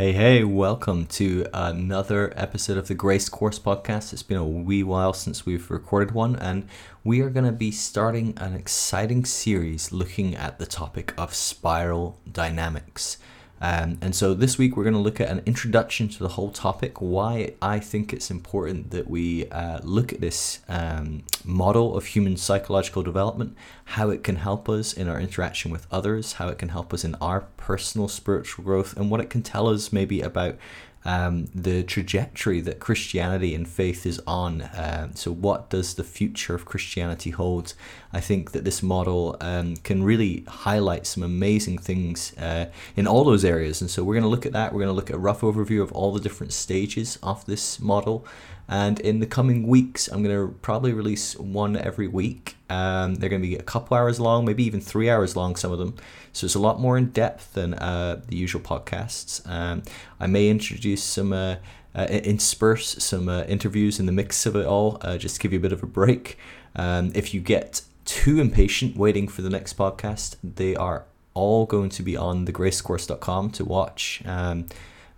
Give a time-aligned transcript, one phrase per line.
[0.00, 4.14] Hey, hey, welcome to another episode of the Grace Course podcast.
[4.14, 6.66] It's been a wee while since we've recorded one, and
[7.04, 12.18] we are going to be starting an exciting series looking at the topic of spiral
[12.32, 13.18] dynamics.
[13.60, 16.50] Um, and so this week we're going to look at an introduction to the whole
[16.50, 22.06] topic, why I think it's important that we uh, look at this um, model of
[22.06, 23.54] human psychological development,
[23.84, 27.04] how it can help us in our interaction with others, how it can help us
[27.04, 30.56] in our personal spiritual growth, and what it can tell us maybe about
[31.04, 34.62] um, the trajectory that Christianity and faith is on.
[34.62, 37.74] Uh, so, what does the future of Christianity hold?
[38.12, 43.24] I think that this model um, can really highlight some amazing things uh, in all
[43.24, 43.80] those areas.
[43.80, 44.72] And so, we're going to look at that.
[44.72, 47.80] We're going to look at a rough overview of all the different stages of this
[47.80, 48.26] model.
[48.70, 52.56] And in the coming weeks, I'm going to probably release one every week.
[52.70, 55.72] Um, they're going to be a couple hours long, maybe even three hours long, some
[55.72, 55.96] of them.
[56.32, 59.44] So it's a lot more in depth than uh, the usual podcasts.
[59.50, 59.82] Um,
[60.20, 61.56] I may introduce some, uh,
[61.96, 65.52] uh, intersperse some uh, interviews in the mix of it all, uh, just to give
[65.52, 66.38] you a bit of a break.
[66.76, 71.90] Um, if you get too impatient waiting for the next podcast, they are all going
[71.90, 74.22] to be on thegracecourse.com to watch.
[74.24, 74.66] Um,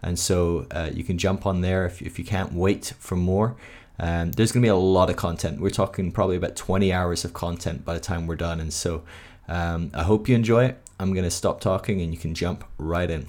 [0.02, 3.56] and so uh, you can jump on there if, if you can't wait for more.
[3.98, 5.60] Um, there's going to be a lot of content.
[5.60, 8.58] We're talking probably about 20 hours of content by the time we're done.
[8.58, 9.04] And so
[9.48, 10.78] um, I hope you enjoy it.
[10.98, 13.26] I'm going to stop talking and you can jump right in.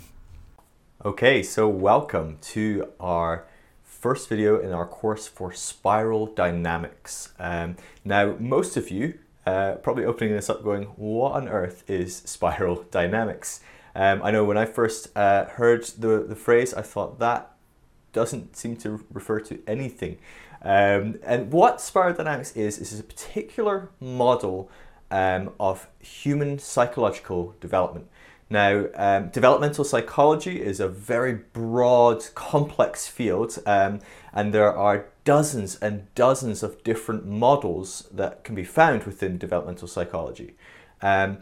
[1.05, 3.45] Okay, so welcome to our
[3.83, 7.33] first video in our course for spiral dynamics.
[7.39, 12.17] Um, now, most of you uh, probably opening this up going, what on earth is
[12.17, 13.59] spiral dynamics?
[13.95, 17.51] Um, I know when I first uh, heard the, the phrase, I thought that
[18.11, 20.17] doesn't seem to refer to anything.
[20.61, 24.69] Um, and what spiral dynamics is, is a particular model
[25.11, 28.07] um, of human psychological development.
[28.49, 33.99] Now, um, developmental psychology is a very broad, complex field, um,
[34.31, 39.87] and there are dozens and dozens of different models that can be found within developmental
[39.87, 40.55] psychology.
[41.01, 41.39] Um,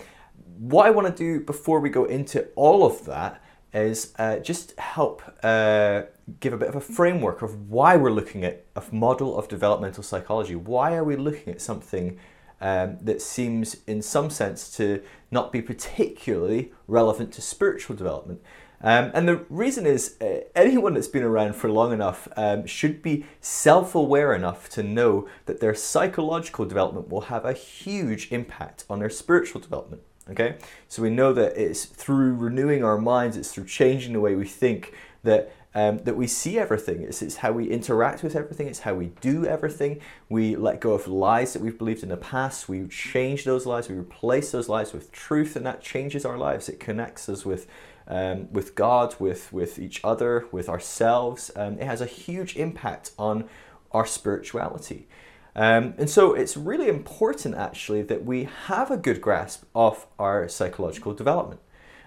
[0.61, 3.41] what I want to do before we go into all of that
[3.73, 6.03] is uh, just help uh,
[6.39, 10.03] give a bit of a framework of why we're looking at a model of developmental
[10.03, 10.53] psychology.
[10.53, 12.19] Why are we looking at something
[12.59, 15.01] um, that seems, in some sense, to
[15.31, 18.39] not be particularly relevant to spiritual development?
[18.83, 23.01] Um, and the reason is uh, anyone that's been around for long enough um, should
[23.01, 28.85] be self aware enough to know that their psychological development will have a huge impact
[28.91, 30.03] on their spiritual development.
[30.31, 30.56] Okay,
[30.88, 34.46] so we know that it's through renewing our minds, it's through changing the way we
[34.46, 34.94] think
[35.24, 37.02] that um, that we see everything.
[37.03, 38.68] It's, it's how we interact with everything.
[38.68, 40.02] It's how we do everything.
[40.30, 42.68] We let go of lies that we've believed in the past.
[42.68, 43.90] We change those lies.
[43.90, 46.69] We replace those lies with truth, and that changes our lives.
[46.69, 47.68] It connects us with
[48.08, 51.52] um, with God, with with each other, with ourselves.
[51.56, 53.50] Um, it has a huge impact on
[53.92, 55.08] our spirituality.
[55.56, 60.47] Um, and so it's really important actually that we have a good grasp of our
[60.47, 61.59] psychological development.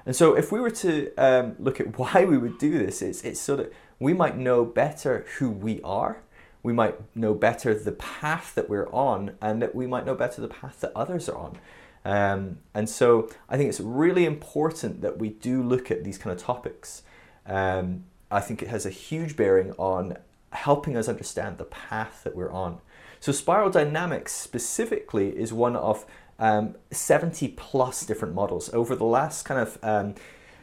[0.06, 3.22] And so if we were to um, look at why we would do this, it's,
[3.22, 6.22] it's so that we might know better who we are,
[6.62, 10.40] we might know better the path that we're on, and that we might know better
[10.40, 11.58] the path that others are on.
[12.06, 16.36] Um, and so I think it's really important that we do look at these kind
[16.36, 17.02] of topics.
[17.46, 20.16] Um, I think it has a huge bearing on
[20.50, 22.80] helping us understand the path that we're on.
[23.24, 26.04] So spiral dynamics specifically is one of
[26.38, 28.68] um, 70 plus different models.
[28.74, 30.14] Over the last kind of um,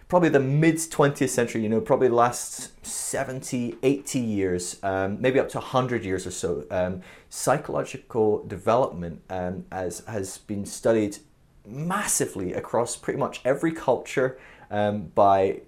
[0.08, 5.40] probably the mid 20th century, you know, probably the last 70, 80 years, um, maybe
[5.40, 7.02] up to 100 years or so, um,
[7.32, 11.18] psychological development um, as, has been studied
[11.66, 14.38] massively across pretty much every culture
[14.70, 15.62] um, by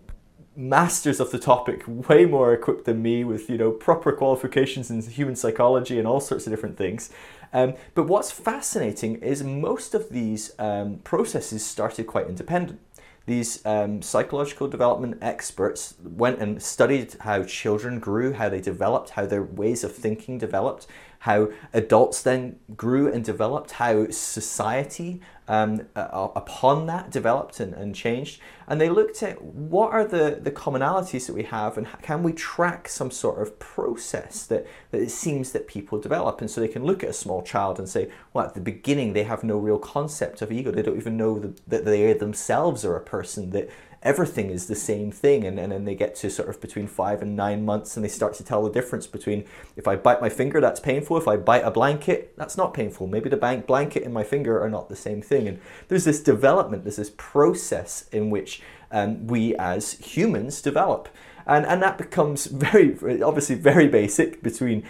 [0.55, 5.01] masters of the topic, way more equipped than me with you know proper qualifications in
[5.01, 7.09] human psychology and all sorts of different things.
[7.51, 12.79] Um, but what's fascinating is most of these um, processes started quite independent.
[13.25, 19.25] These um, psychological development experts went and studied how children grew, how they developed, how
[19.25, 20.87] their ways of thinking developed,
[21.19, 28.39] how adults then grew and developed, how society um, upon that developed and, and changed.
[28.67, 32.31] And they looked at what are the, the commonalities that we have and can we
[32.31, 36.39] track some sort of process that, that it seems that people develop.
[36.39, 39.13] And so they can look at a small child and say, well, at the beginning,
[39.13, 40.71] they have no real concept of ego.
[40.71, 43.69] They don't even know that they themselves are a person, that
[44.03, 45.45] everything is the same thing.
[45.45, 48.09] And, and then they get to sort of between five and nine months and they
[48.09, 49.45] start to tell the difference between
[49.75, 51.17] if I bite my finger, that's painful.
[51.17, 53.07] If I bite a blanket, that's not painful.
[53.07, 55.47] Maybe the bank blanket and my finger are not the same thing.
[55.47, 58.61] And there's this development, there's this process in which
[58.91, 61.09] um, we as humans develop.
[61.45, 64.83] and and that becomes very obviously very basic between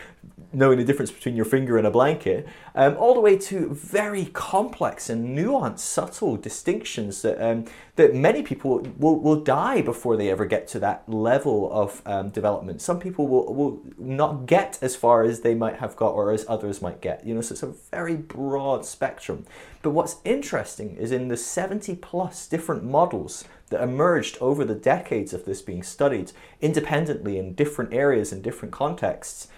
[0.53, 4.25] knowing the difference between your finger and a blanket, um, all the way to very
[4.25, 7.65] complex and nuanced, subtle distinctions that um,
[7.95, 12.29] that many people will, will die before they ever get to that level of um,
[12.29, 12.81] development.
[12.81, 16.43] Some people will, will not get as far as they might have got or as
[16.47, 17.25] others might get.
[17.25, 19.45] You know, so it's a very broad spectrum.
[19.83, 25.33] But what's interesting is in the 70 plus different models that emerged over the decades
[25.33, 29.49] of this being studied independently in different areas and different contexts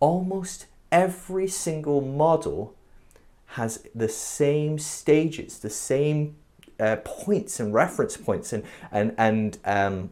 [0.00, 2.74] almost every single model
[3.52, 6.36] has the same stages, the same
[6.78, 8.62] uh, points and reference points and,
[8.92, 10.10] and, and um,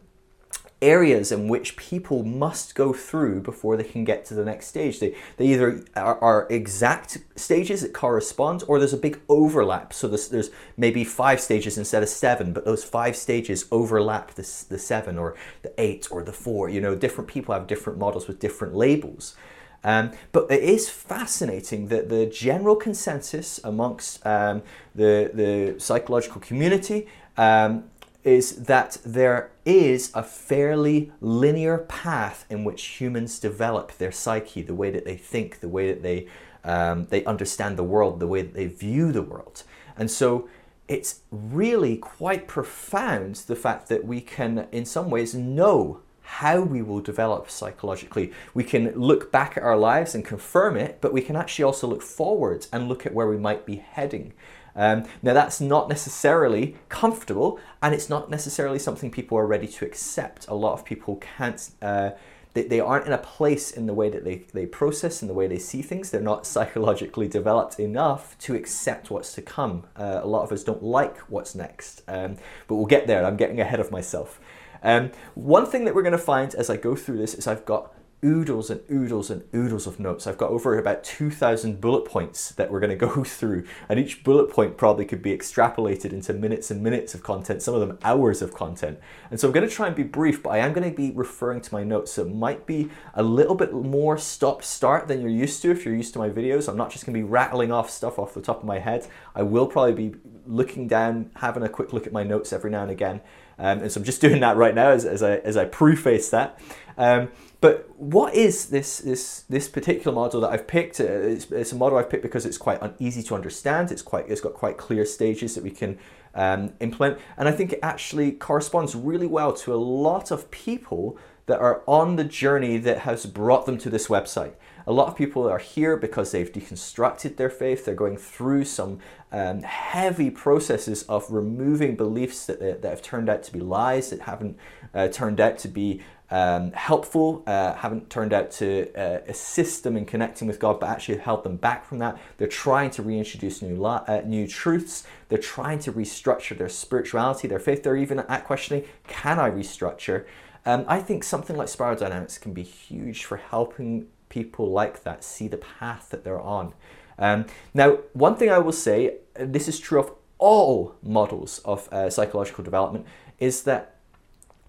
[0.81, 4.99] areas in which people must go through before they can get to the next stage.
[4.99, 9.93] They, they either are, are exact stages that correspond or there's a big overlap.
[9.93, 14.43] So there's, there's maybe five stages instead of seven, but those five stages overlap the,
[14.69, 16.69] the seven or the eight or the four.
[16.69, 19.35] You know, different people have different models with different labels.
[19.83, 24.63] Um, but it is fascinating that the general consensus amongst um,
[24.95, 27.07] the, the psychological community
[27.37, 27.85] um,
[28.23, 34.75] is that there is a fairly linear path in which humans develop their psyche, the
[34.75, 36.27] way that they think, the way that they,
[36.63, 39.63] um, they understand the world, the way that they view the world.
[39.95, 40.49] And so
[40.87, 46.81] it's really quite profound the fact that we can, in some ways, know how we
[46.81, 48.33] will develop psychologically.
[48.53, 51.87] We can look back at our lives and confirm it, but we can actually also
[51.87, 54.33] look forwards and look at where we might be heading.
[54.75, 59.85] Um, now, that's not necessarily comfortable, and it's not necessarily something people are ready to
[59.85, 60.45] accept.
[60.49, 61.71] A lot of people can't.
[61.81, 62.11] Uh,
[62.53, 65.33] they, they aren't in a place in the way that they, they process and the
[65.33, 66.11] way they see things.
[66.11, 69.85] They're not psychologically developed enough to accept what's to come.
[69.95, 72.35] Uh, a lot of us don't like what's next, um,
[72.67, 73.25] but we'll get there.
[73.25, 74.41] I'm getting ahead of myself.
[74.83, 77.65] Um, one thing that we're going to find as I go through this is I've
[77.65, 77.93] got
[78.25, 80.25] oodles and oodles and oodles of notes.
[80.25, 84.23] I've got over about 2,000 bullet points that we're going to go through, and each
[84.23, 87.99] bullet point probably could be extrapolated into minutes and minutes of content, some of them
[88.03, 88.99] hours of content.
[89.29, 91.11] And so I'm going to try and be brief, but I am going to be
[91.11, 92.13] referring to my notes.
[92.13, 95.85] So it might be a little bit more stop start than you're used to if
[95.85, 96.67] you're used to my videos.
[96.67, 99.07] I'm not just going to be rattling off stuff off the top of my head.
[99.35, 102.81] I will probably be looking down, having a quick look at my notes every now
[102.81, 103.21] and again.
[103.59, 106.29] Um, and so I'm just doing that right now as, as, I, as I preface
[106.29, 106.59] that.
[106.97, 110.99] Um, but what is this, this, this particular model that I've picked?
[110.99, 113.91] Uh, it's, it's, a model I've picked because it's quite easy to understand.
[113.91, 115.97] It's, quite, it's got quite clear stages that we can
[116.35, 117.19] um, implement.
[117.35, 121.17] And I think it actually corresponds really well to a lot of people
[121.47, 124.53] that are on the journey that has brought them to this website.
[124.85, 127.85] A lot of people are here because they've deconstructed their faith.
[127.85, 128.99] They're going through some
[129.31, 134.21] um, heavy processes of removing beliefs that, that have turned out to be lies, that
[134.21, 134.57] haven't
[134.93, 139.95] uh, turned out to be um, helpful, uh, haven't turned out to uh, assist them
[139.95, 142.17] in connecting with God, but actually held them back from that.
[142.37, 145.05] They're trying to reintroduce new, uh, new truths.
[145.29, 147.83] They're trying to restructure their spirituality, their faith.
[147.83, 150.25] They're even at questioning, can I restructure?
[150.65, 155.23] Um, I think something like spiral dynamics can be huge for helping people like that
[155.23, 156.73] see the path that they're on.
[157.17, 162.09] Um, now, one thing I will say, this is true of all models of uh,
[162.09, 163.05] psychological development,
[163.39, 163.95] is that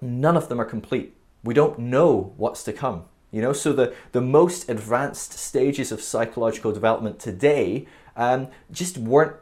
[0.00, 1.15] none of them are complete.
[1.45, 3.05] We don't know what's to come.
[3.31, 7.87] You know, so the, the most advanced stages of psychological development today
[8.17, 9.37] um, just weren't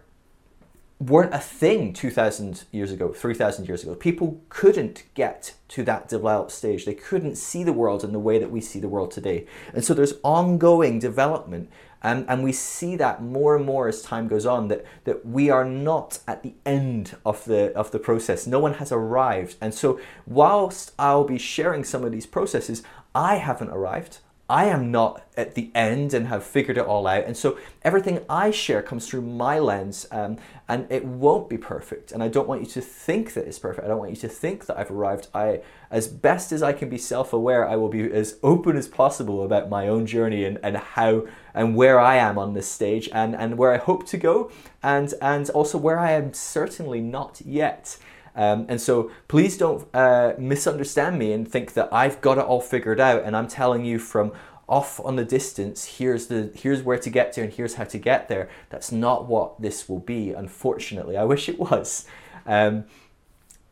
[0.98, 6.50] weren't a thing 2000 years ago 3000 years ago people couldn't get to that developed
[6.50, 9.44] stage they couldn't see the world in the way that we see the world today
[9.74, 11.70] and so there's ongoing development
[12.02, 15.50] and, and we see that more and more as time goes on that, that we
[15.50, 18.46] are not at the end of the of the process.
[18.46, 19.56] No one has arrived.
[19.60, 22.82] And so whilst i'll be sharing some of these processes
[23.14, 27.24] i haven't arrived I am not at the end and have figured it all out.
[27.24, 30.38] And so everything I share comes through my lens um,
[30.68, 32.12] and it won't be perfect.
[32.12, 33.84] And I don't want you to think that it's perfect.
[33.84, 35.26] I don't want you to think that I've arrived.
[35.34, 38.86] I, as best as I can be self aware, I will be as open as
[38.86, 43.08] possible about my own journey and, and how and where I am on this stage
[43.12, 47.40] and, and where I hope to go and, and also where I am certainly not
[47.44, 47.98] yet.
[48.36, 52.60] Um, and so please don't uh, misunderstand me and think that I've got it all
[52.60, 54.32] figured out and I'm telling you from
[54.68, 57.98] off on the distance here's the here's where to get to and here's how to
[57.98, 58.50] get there.
[58.68, 61.16] That's not what this will be unfortunately.
[61.16, 62.06] I wish it was.
[62.44, 62.84] Um,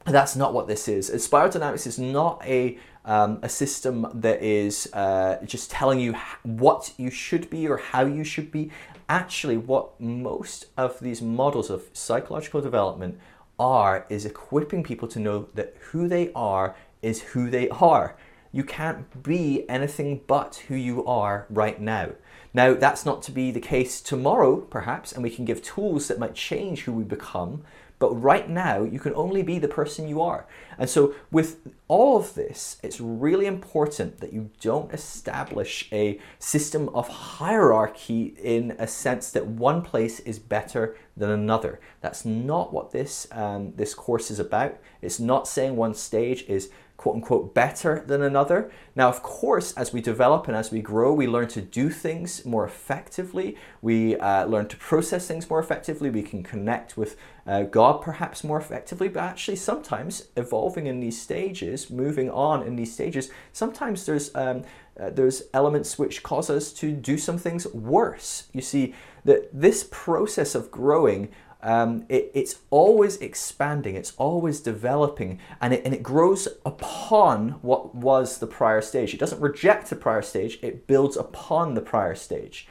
[0.07, 1.09] that's not what this is.
[1.23, 6.93] Spiral dynamics is not a um, a system that is uh, just telling you what
[6.97, 8.71] you should be or how you should be.
[9.09, 13.19] Actually what most of these models of psychological development
[13.59, 18.17] are is equipping people to know that who they are is who they are.
[18.55, 22.11] you can't be anything but who you are right now.
[22.55, 26.21] Now, that's not to be the case tomorrow, perhaps, and we can give tools that
[26.21, 27.65] might change who we become.
[27.99, 30.47] But right now, you can only be the person you are.
[30.79, 31.57] And so, with
[31.95, 38.75] all of this, it's really important that you don't establish a system of hierarchy in
[38.81, 41.79] a sense that one place is better than another.
[42.01, 44.77] That's not what this um, this course is about.
[45.03, 46.69] It's not saying one stage is
[47.05, 48.71] quote unquote better than another.
[48.97, 52.47] Now, of course, as we develop and as we grow, we learn to do things
[52.47, 53.59] more effectively.
[53.83, 56.09] We uh, learn to process things more effectively.
[56.09, 59.09] We can connect with uh, God perhaps more effectively.
[59.09, 64.63] But actually, sometimes evolving in these stages, moving on in these stages, sometimes there's um,
[64.99, 68.49] uh, there's elements which cause us to do some things worse.
[68.55, 68.95] You see
[69.27, 71.29] that this process of growing
[71.65, 77.95] um, it, it's always expanding, it's always developing, and it, and it grows upon what
[77.95, 79.15] was the prior stage.
[79.15, 82.69] It doesn't reject the prior stage, it builds upon the prior stage.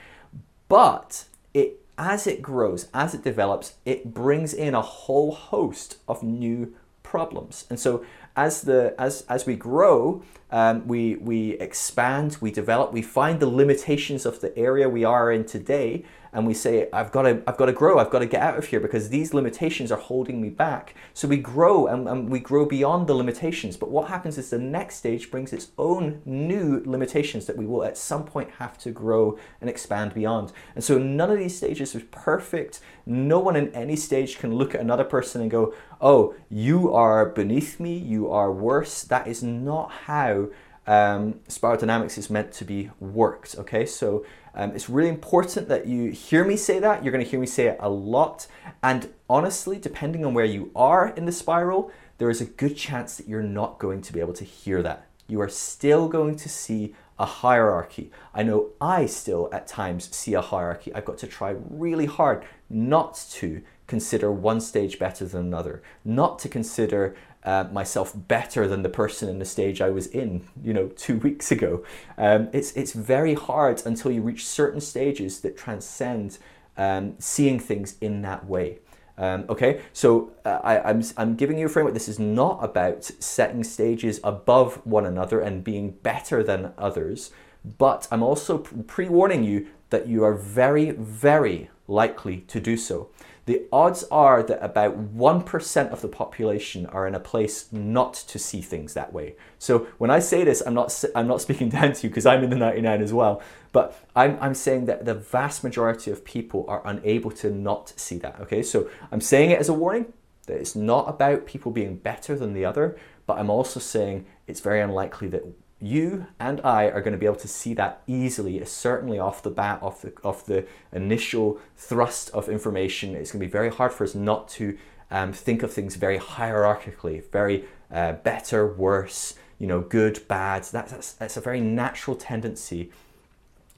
[0.69, 6.23] But it as it grows, as it develops, it brings in a whole host of
[6.23, 7.65] new problems.
[7.69, 13.01] And so as the as as we grow, um, we we expand, we develop, we
[13.01, 17.23] find the limitations of the area we are in today, and we say, I've got
[17.23, 19.91] to, I've got to grow, I've got to get out of here because these limitations
[19.91, 20.95] are holding me back.
[21.13, 23.77] So we grow and, and we grow beyond the limitations.
[23.77, 27.83] But what happens is the next stage brings its own new limitations that we will
[27.83, 30.51] at some point have to grow and expand beyond.
[30.73, 32.81] And so none of these stages is perfect.
[33.05, 37.27] No one in any stage can look at another person and go, oh, you are
[37.27, 39.03] beneath me, you are worse.
[39.03, 40.49] That is not how
[40.85, 43.55] um, spiral dynamics is meant to be worked.
[43.57, 44.25] Okay, so
[44.55, 47.03] um, it's really important that you hear me say that.
[47.03, 48.48] You're going to hear me say it a lot.
[48.81, 53.17] And honestly, depending on where you are in the spiral, there is a good chance
[53.17, 55.07] that you're not going to be able to hear that.
[55.27, 58.12] You are still going to see a hierarchy.
[58.33, 60.93] I know I still at times see a hierarchy.
[60.93, 66.39] I've got to try really hard not to consider one stage better than another, not
[66.39, 70.73] to consider uh, myself better than the person in the stage I was in, you
[70.73, 71.83] know, two weeks ago.
[72.17, 76.38] Um, it's it's very hard until you reach certain stages that transcend
[76.77, 78.79] um, seeing things in that way.
[79.15, 81.93] Um, okay, so uh, I, I'm, I'm giving you a framework.
[81.93, 87.31] This is not about setting stages above one another and being better than others,
[87.77, 93.09] but I'm also pre warning you that you are very, very likely to do so
[93.45, 98.39] the odds are that about 1% of the population are in a place not to
[98.39, 99.35] see things that way.
[99.59, 102.43] So when I say this, I'm not, I'm not speaking down to you because I'm
[102.43, 103.41] in the 99 as well,
[103.73, 108.17] but I'm, I'm saying that the vast majority of people are unable to not see
[108.19, 108.63] that, okay?
[108.63, 110.13] So I'm saying it as a warning
[110.47, 114.59] that it's not about people being better than the other, but I'm also saying it's
[114.59, 115.43] very unlikely that
[115.83, 119.49] you and I are going to be able to see that easily, certainly off the
[119.49, 123.15] bat, off the, off the initial thrust of information.
[123.15, 124.77] It's going to be very hard for us not to
[125.11, 130.63] um, think of things very hierarchically, very uh, better, worse, you know, good, bad.
[130.63, 132.89] That's, that's, that's a very natural tendency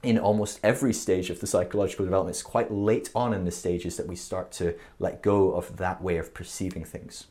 [0.04, 2.36] in almost every stage of the psychological development.
[2.36, 6.04] It's quite late on in the stages that we start to let go of that
[6.04, 7.26] way of perceiving things.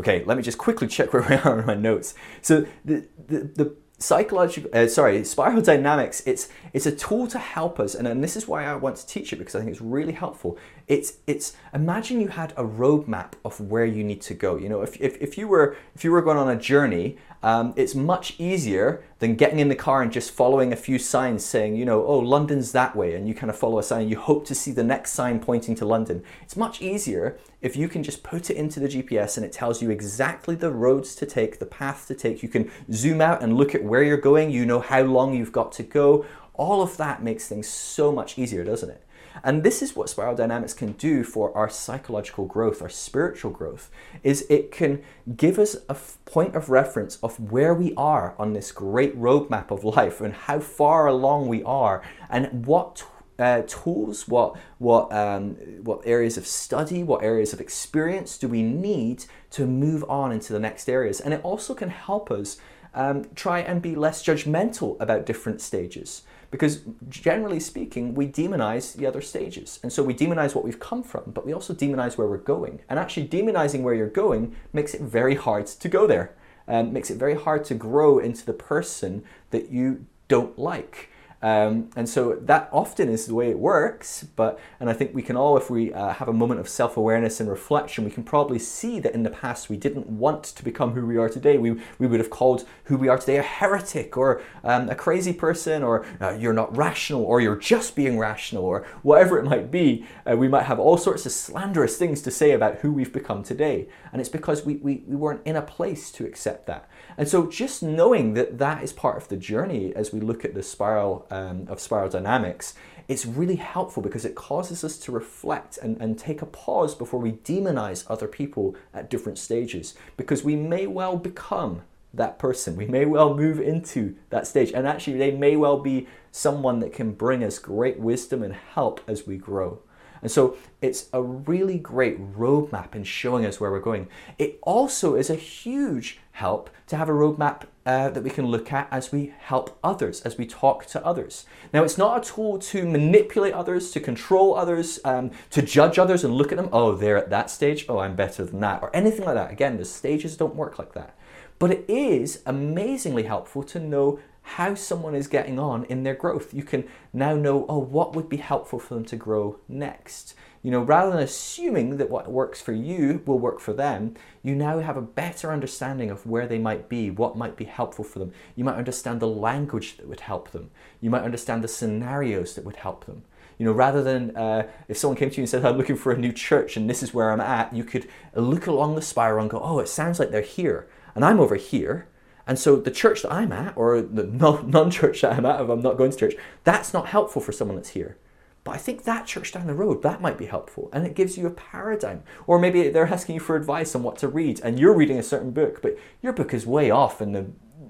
[0.00, 2.14] Okay, let me just quickly check where we are in my notes.
[2.42, 7.80] So the, the, the psychological uh, sorry spiral dynamics it's it's a tool to help
[7.80, 9.80] us and, and this is why i want to teach it because i think it's
[9.80, 10.58] really helpful.
[10.86, 14.56] It's it's imagine you had a roadmap of where you need to go.
[14.56, 17.72] You know if, if, if you were if you were going on a journey um,
[17.76, 21.76] it's much easier than getting in the car and just following a few signs saying,
[21.76, 24.44] you know, oh, London's that way, and you kind of follow a sign, you hope
[24.46, 26.22] to see the next sign pointing to London.
[26.42, 29.82] It's much easier if you can just put it into the GPS and it tells
[29.82, 32.42] you exactly the roads to take, the path to take.
[32.42, 35.52] You can zoom out and look at where you're going, you know how long you've
[35.52, 36.24] got to go.
[36.54, 39.04] All of that makes things so much easier, doesn't it?
[39.44, 43.90] And this is what spiral dynamics can do for our psychological growth, our spiritual growth,
[44.22, 45.02] is it can
[45.36, 49.84] give us a point of reference of where we are on this great roadmap of
[49.84, 53.04] life and how far along we are and what
[53.38, 55.50] uh, tools, what what um,
[55.82, 60.52] what areas of study, what areas of experience do we need to move on into
[60.52, 62.58] the next areas, and it also can help us
[62.94, 66.22] um, try and be less judgmental about different stages.
[66.50, 69.78] Because generally speaking, we demonize the other stages.
[69.82, 72.80] And so we demonize what we've come from, but we also demonize where we're going.
[72.88, 76.34] And actually, demonizing where you're going makes it very hard to go there,
[76.66, 81.10] and makes it very hard to grow into the person that you don't like.
[81.40, 84.24] Um, and so that often is the way it works.
[84.36, 87.40] But and I think we can all, if we uh, have a moment of self-awareness
[87.40, 90.92] and reflection, we can probably see that in the past we didn't want to become
[90.92, 91.56] who we are today.
[91.58, 95.32] We we would have called who we are today a heretic or um, a crazy
[95.32, 99.70] person, or uh, you're not rational, or you're just being rational, or whatever it might
[99.70, 100.06] be.
[100.28, 103.42] Uh, we might have all sorts of slanderous things to say about who we've become
[103.42, 106.88] today, and it's because we, we we weren't in a place to accept that.
[107.16, 110.54] And so just knowing that that is part of the journey as we look at
[110.54, 112.74] the spiral um, of spiral dynamics,
[113.08, 117.20] it's really helpful because it causes us to reflect and, and take a pause before
[117.20, 122.76] we demonize other people at different stages because we may well become that person.
[122.76, 126.92] We may well move into that stage, and actually, they may well be someone that
[126.92, 129.80] can bring us great wisdom and help as we grow.
[130.22, 134.08] And so it's a really great roadmap in showing us where we're going.
[134.38, 138.72] It also is a huge help to have a roadmap uh, that we can look
[138.72, 141.46] at as we help others, as we talk to others.
[141.72, 146.24] Now, it's not a tool to manipulate others, to control others, um, to judge others
[146.24, 148.94] and look at them, oh, they're at that stage, oh, I'm better than that, or
[148.94, 149.50] anything like that.
[149.50, 151.16] Again, the stages don't work like that.
[151.58, 156.54] But it is amazingly helpful to know how someone is getting on in their growth.
[156.54, 160.34] You can now know, oh, what would be helpful for them to grow next.
[160.62, 164.54] You know, rather than assuming that what works for you will work for them, you
[164.54, 168.18] now have a better understanding of where they might be, what might be helpful for
[168.18, 168.32] them.
[168.56, 170.70] You might understand the language that would help them.
[171.00, 173.24] You might understand the scenarios that would help them.
[173.58, 176.12] You know, rather than uh, if someone came to you and said, I'm looking for
[176.12, 179.42] a new church and this is where I'm at, you could look along the spiral
[179.42, 182.08] and go, oh, it sounds like they're here and I'm over here
[182.48, 184.24] and so the church that I'm at, or the
[184.66, 187.52] non church that I'm at, if I'm not going to church, that's not helpful for
[187.52, 188.16] someone that's here.
[188.64, 190.88] But I think that church down the road, that might be helpful.
[190.92, 192.22] And it gives you a paradigm.
[192.46, 195.22] Or maybe they're asking you for advice on what to read, and you're reading a
[195.22, 197.46] certain book, but your book is way off in the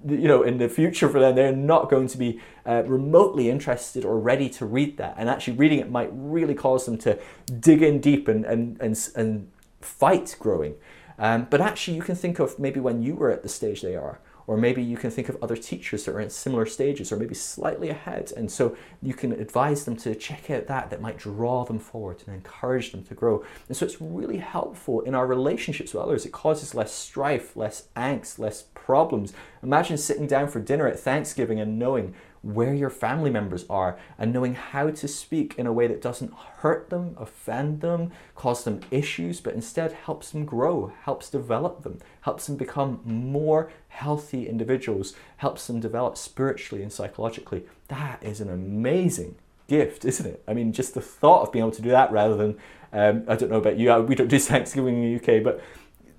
[0.07, 4.05] you know in the future for them they're not going to be uh, remotely interested
[4.05, 7.19] or ready to read that and actually reading it might really cause them to
[7.59, 9.51] dig in deep and and and, and
[9.81, 10.77] fight growing
[11.19, 13.97] um, but actually you can think of maybe when you were at the stage they
[13.97, 17.17] are or maybe you can think of other teachers that are in similar stages or
[17.17, 18.33] maybe slightly ahead.
[18.35, 22.23] And so you can advise them to check out that that might draw them forward
[22.27, 23.45] and encourage them to grow.
[23.69, 26.25] And so it's really helpful in our relationships with others.
[26.25, 29.35] It causes less strife, less angst, less problems.
[29.63, 34.33] Imagine sitting down for dinner at Thanksgiving and knowing where your family members are and
[34.33, 38.81] knowing how to speak in a way that doesn't hurt them, offend them, cause them
[38.91, 45.15] issues, but instead helps them grow, helps develop them, helps them become more healthy individuals,
[45.39, 47.65] helps them develop spiritually and psychologically.
[47.89, 49.35] That is an amazing
[49.67, 50.43] gift, isn't it?
[50.47, 52.59] I mean, just the thought of being able to do that rather than,
[52.93, 55.61] um, I don't know about you, we don't do Thanksgiving in the UK, but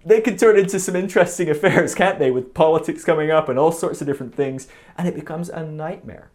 [0.06, 3.72] they can turn into some interesting affairs, can't they, with politics coming up and all
[3.72, 6.32] sorts of different things, and it becomes a nightmare.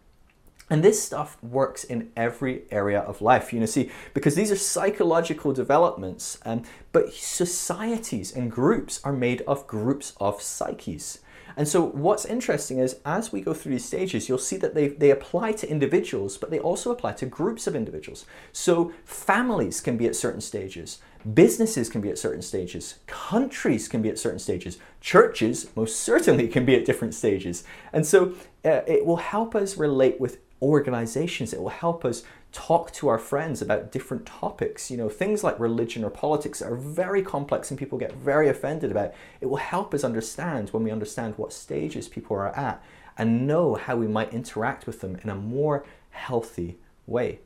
[0.67, 4.55] And this stuff works in every area of life, you know, see, because these are
[4.55, 11.19] psychological developments, um, but societies and groups are made of groups of psyches.
[11.57, 14.89] And so what's interesting is as we go through these stages, you'll see that they,
[14.89, 18.25] they apply to individuals, but they also apply to groups of individuals.
[18.51, 20.99] So families can be at certain stages,
[21.33, 26.47] businesses can be at certain stages, countries can be at certain stages, churches most certainly
[26.47, 27.63] can be at different stages.
[27.93, 32.23] And so uh, it will help us relate with organizations, it will help us
[32.55, 34.89] talk to our friends about different topics.
[34.89, 38.91] You know, things like religion or politics are very complex and people get very offended
[38.91, 39.13] about.
[39.41, 42.81] It will help us understand when we understand what stages people are at
[43.17, 47.39] and know how we might interact with them in a more healthy way.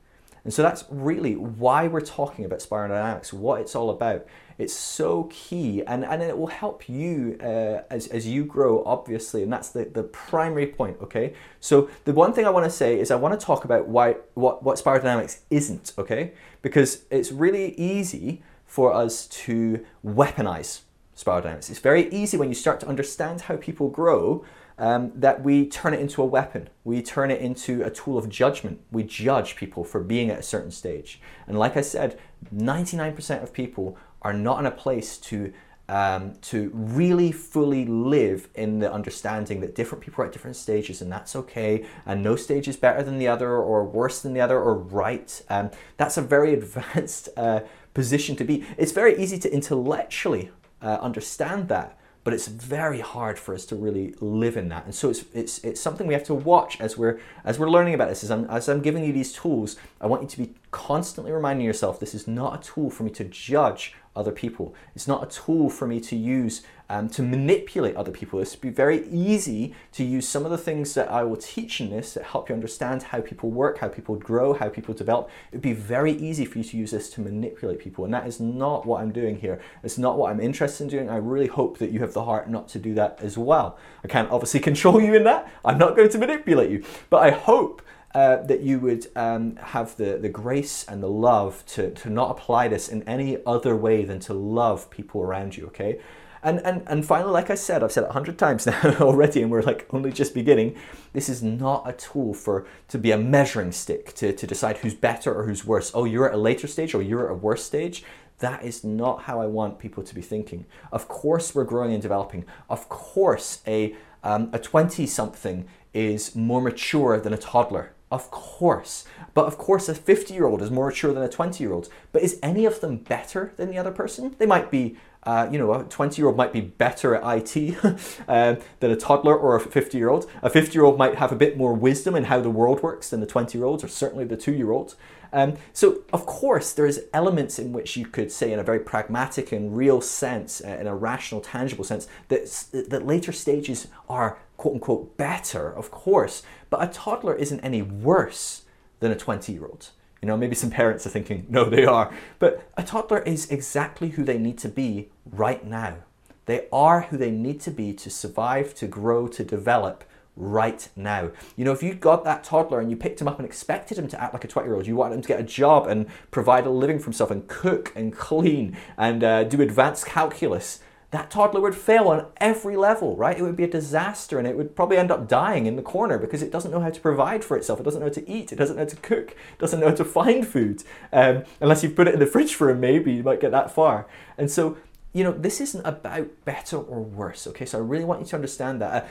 [0.43, 4.25] And so that's really why we're talking about spiral dynamics, what it's all about.
[4.59, 9.41] It's so key and, and it will help you uh, as, as you grow, obviously,
[9.41, 11.33] and that's the, the primary point, okay?
[11.61, 14.17] So the one thing I want to say is I want to talk about why
[14.33, 16.33] what, what spiral dynamics isn't, okay?
[16.61, 20.81] Because it's really easy for us to weaponize
[21.15, 21.69] spiral dynamics.
[21.69, 24.43] It's very easy when you start to understand how people grow
[24.79, 26.69] um, that we turn it into a weapon.
[26.83, 28.79] We turn it into a tool of judgment.
[28.91, 31.21] We judge people for being at a certain stage.
[31.47, 32.17] And like I said,
[32.55, 35.53] 99% of people are not in a place to
[35.89, 41.01] um, to really fully live in the understanding that different people are at different stages
[41.01, 44.39] and that's okay and no stage is better than the other or worse than the
[44.39, 45.41] other or right.
[45.49, 47.61] Um, that's a very advanced uh,
[47.95, 48.65] position to be.
[48.77, 50.51] It's very easy to intellectually
[50.81, 51.98] uh, understand that
[52.29, 54.85] but it's very hard for us to really live in that.
[54.85, 57.95] And so it's, it's, it's something we have to watch as we're, as we're learning
[57.95, 58.23] about this.
[58.23, 61.65] As I'm, as I'm giving you these tools, I want you to be constantly reminding
[61.65, 64.75] yourself this is not a tool for me to judge other people.
[64.93, 68.39] It's not a tool for me to use um, to manipulate other people.
[68.39, 71.91] It's be very easy to use some of the things that I will teach in
[71.91, 75.29] this that help you understand how people work, how people grow, how people develop.
[75.51, 78.39] It'd be very easy for you to use this to manipulate people, and that is
[78.39, 79.61] not what I'm doing here.
[79.83, 81.09] It's not what I'm interested in doing.
[81.09, 83.77] I really hope that you have the heart not to do that as well.
[84.03, 85.51] I can't obviously control you in that.
[85.63, 87.81] I'm not going to manipulate you, but I hope
[88.15, 92.31] uh, that you would um, have the, the grace and the love to, to not
[92.31, 95.99] apply this in any other way than to love people around you, okay?
[96.41, 99.41] And, and, and finally, like I said, I've said it a hundred times now already,
[99.41, 100.75] and we're like only just beginning.
[101.13, 104.93] This is not a tool for to be a measuring stick to, to decide who's
[104.93, 105.91] better or who's worse.
[105.93, 108.03] Oh, you're at a later stage or you're at a worse stage.
[108.39, 110.65] That is not how I want people to be thinking.
[110.91, 112.45] Of course, we're growing and developing.
[112.69, 117.93] Of course, a um, a 20 something is more mature than a toddler.
[118.11, 119.05] Of course.
[119.33, 121.89] But of course, a 50 year old is more mature than a 20 year old.
[122.11, 124.35] But is any of them better than the other person?
[124.39, 124.97] They might be,
[125.29, 127.77] uh, you know, a 20 year old might be better at IT
[128.27, 130.27] uh, than a toddler or a 50 year old.
[130.41, 133.11] A 50 year old might have a bit more wisdom in how the world works
[133.11, 134.95] than the 20 year olds, or certainly the two year olds.
[135.31, 139.51] Um, so, of course, there's elements in which you could say, in a very pragmatic
[139.51, 142.47] and real sense, uh, in a rational, tangible sense, that,
[142.89, 148.63] that later stages are quote unquote better, of course, but a toddler isn't any worse
[148.99, 149.89] than a 20 year old.
[150.21, 152.13] You know, maybe some parents are thinking, no, they are.
[152.39, 155.97] But a toddler is exactly who they need to be right now.
[156.45, 160.03] They are who they need to be to survive, to grow, to develop
[160.35, 161.31] right now.
[161.55, 164.07] You know, if you got that toddler and you picked him up and expected him
[164.07, 166.07] to act like a 20 year old, you wanted him to get a job and
[166.31, 170.79] provide a living for himself and cook and clean and uh, do advanced calculus,
[171.11, 173.37] that toddler would fail on every level, right?
[173.37, 176.19] It would be a disaster and it would probably end up dying in the corner
[176.19, 177.79] because it doesn't know how to provide for itself.
[177.79, 178.51] It doesn't know how to eat.
[178.51, 179.31] It doesn't know how to cook.
[179.31, 180.83] It doesn't know how to find food.
[181.11, 183.71] Um, unless you put it in the fridge for him, maybe you might get that
[183.71, 184.07] far.
[184.37, 184.77] And so,
[185.13, 187.65] you know, this isn't about better or worse, okay?
[187.65, 189.09] So I really want you to understand that.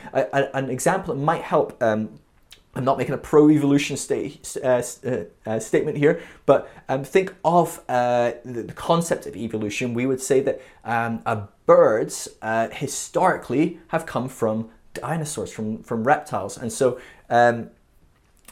[0.55, 1.83] An example that might help.
[1.83, 2.21] Um,
[2.75, 7.83] I'm not making a pro-evolution sta- uh, uh, uh, statement here, but um, think of
[7.89, 9.95] uh, the, concept of evolution.
[9.95, 16.57] We would say that um, birds uh, historically have come from dinosaurs, from, from reptiles.
[16.57, 17.71] And so um,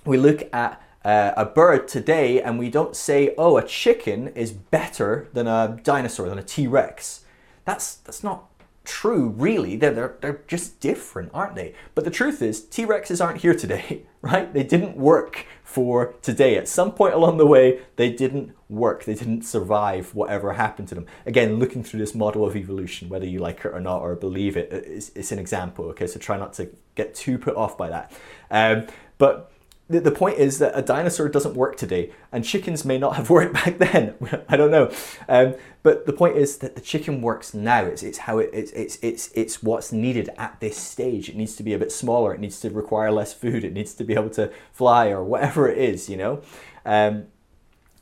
[0.05, 4.51] we look at uh, a bird today and we don't say, oh, a chicken is
[4.51, 7.25] better than a dinosaur, than a T-Rex.
[7.67, 8.47] That's, that's not
[8.87, 9.77] true, really.
[9.77, 11.75] They're, they're, they're just different, aren't they?
[11.95, 14.53] But the truth is, T Rexes aren't here today, right?
[14.53, 16.57] They didn't work for today.
[16.57, 19.05] At some point along the way, they didn't work.
[19.05, 21.07] They didn't survive whatever happened to them.
[21.27, 24.57] Again, looking through this model of evolution, whether you like it or not or believe
[24.57, 26.07] it, it's, it's an example, okay?
[26.07, 28.13] So try not to get too put off by that.
[28.51, 28.87] Um,
[29.19, 29.51] but
[29.89, 33.31] the, the point is that a dinosaur doesn't work today, and chickens may not have
[33.37, 34.15] worked back then.
[34.49, 34.93] I don't know,
[35.29, 37.85] um, but the point is that the chicken works now.
[37.85, 41.29] It's, it's how it, it's, it's it's it's what's needed at this stage.
[41.29, 42.35] It needs to be a bit smaller.
[42.35, 43.65] It needs to require less food.
[43.65, 46.43] It needs to be able to fly or whatever it is, you know.
[46.85, 47.27] Um,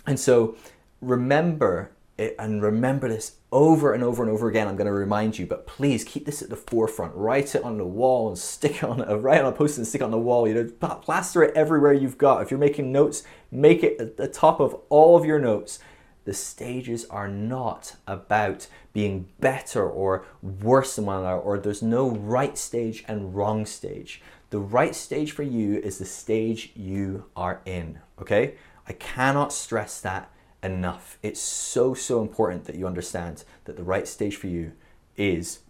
[0.07, 0.57] and so
[1.01, 4.67] remember it, and remember this over and over and over again.
[4.67, 7.14] I'm going to remind you, but please keep this at the forefront.
[7.14, 9.87] Write it on the wall and stick it on a write on a post and
[9.87, 10.49] stick it on the wall.
[10.49, 12.43] You know, plaster it everywhere you've got.
[12.43, 15.79] If you're making notes, make it at the top of all of your notes.
[16.25, 22.11] The stages are not about being better or worse than one another, or there's no
[22.11, 24.21] right stage and wrong stage.
[24.51, 28.01] The right stage for you is the stage you are in.
[28.21, 28.55] Okay,
[28.88, 30.31] I cannot stress that
[30.64, 31.18] enough.
[31.22, 34.72] It's so, so important that you understand that the right stage for you
[35.16, 35.61] is,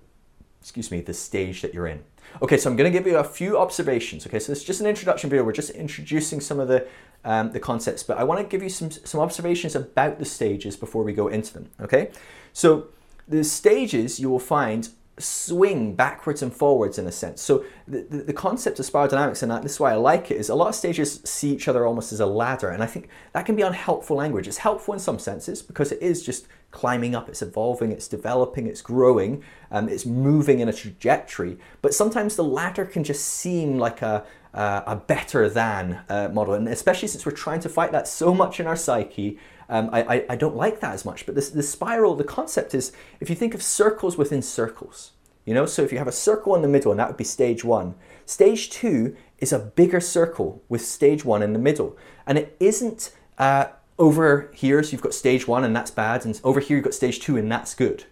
[0.61, 2.05] excuse me, the stage that you're in.
[2.41, 4.27] Okay, so I'm going to give you a few observations.
[4.27, 5.45] Okay, so this is just an introduction video.
[5.45, 6.87] We're just introducing some of the
[7.27, 10.77] um, the concepts, but I want to give you some some observations about the stages
[10.77, 11.71] before we go into them.
[11.81, 12.11] Okay,
[12.53, 12.89] so
[13.29, 17.41] the stages you will find swing backwards and forwards in a sense.
[17.41, 20.37] So the, the, the, concept of spiral dynamics, and this is why I like it,
[20.37, 23.09] is a lot of stages see each other almost as a ladder, and I think
[23.33, 24.49] that can be unhelpful language.
[24.49, 28.67] It's helpful in some senses because it is just climbing up, it's evolving, it's developing,
[28.67, 31.59] it's growing, um, it's moving in a trajectory.
[31.81, 34.25] But sometimes the ladder can just seem like a
[34.55, 38.33] uh, a better than uh, model, and especially since we're trying to fight that so
[38.33, 41.27] much in our psyche, um, I, I, I, don't like that as much.
[41.27, 45.13] But this, the spiral, the concept is if you think of circles within circles,
[45.45, 47.25] you know, so if you have a circle in the middle, and that would be
[47.25, 47.95] stage one,
[48.27, 51.97] stage two is a bigger circle with stage one in the middle.
[52.27, 53.67] And it isn't uh,
[53.99, 56.95] over here, so you've got stage one and that's bad, and over here you've got
[56.95, 58.05] stage two and that's good.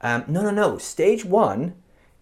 [0.00, 0.78] Um, no, no, no.
[0.78, 1.74] Stage one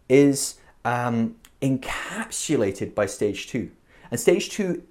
[0.08, 3.70] is um, encapsulated by stage two.
[4.10, 4.84] And stage two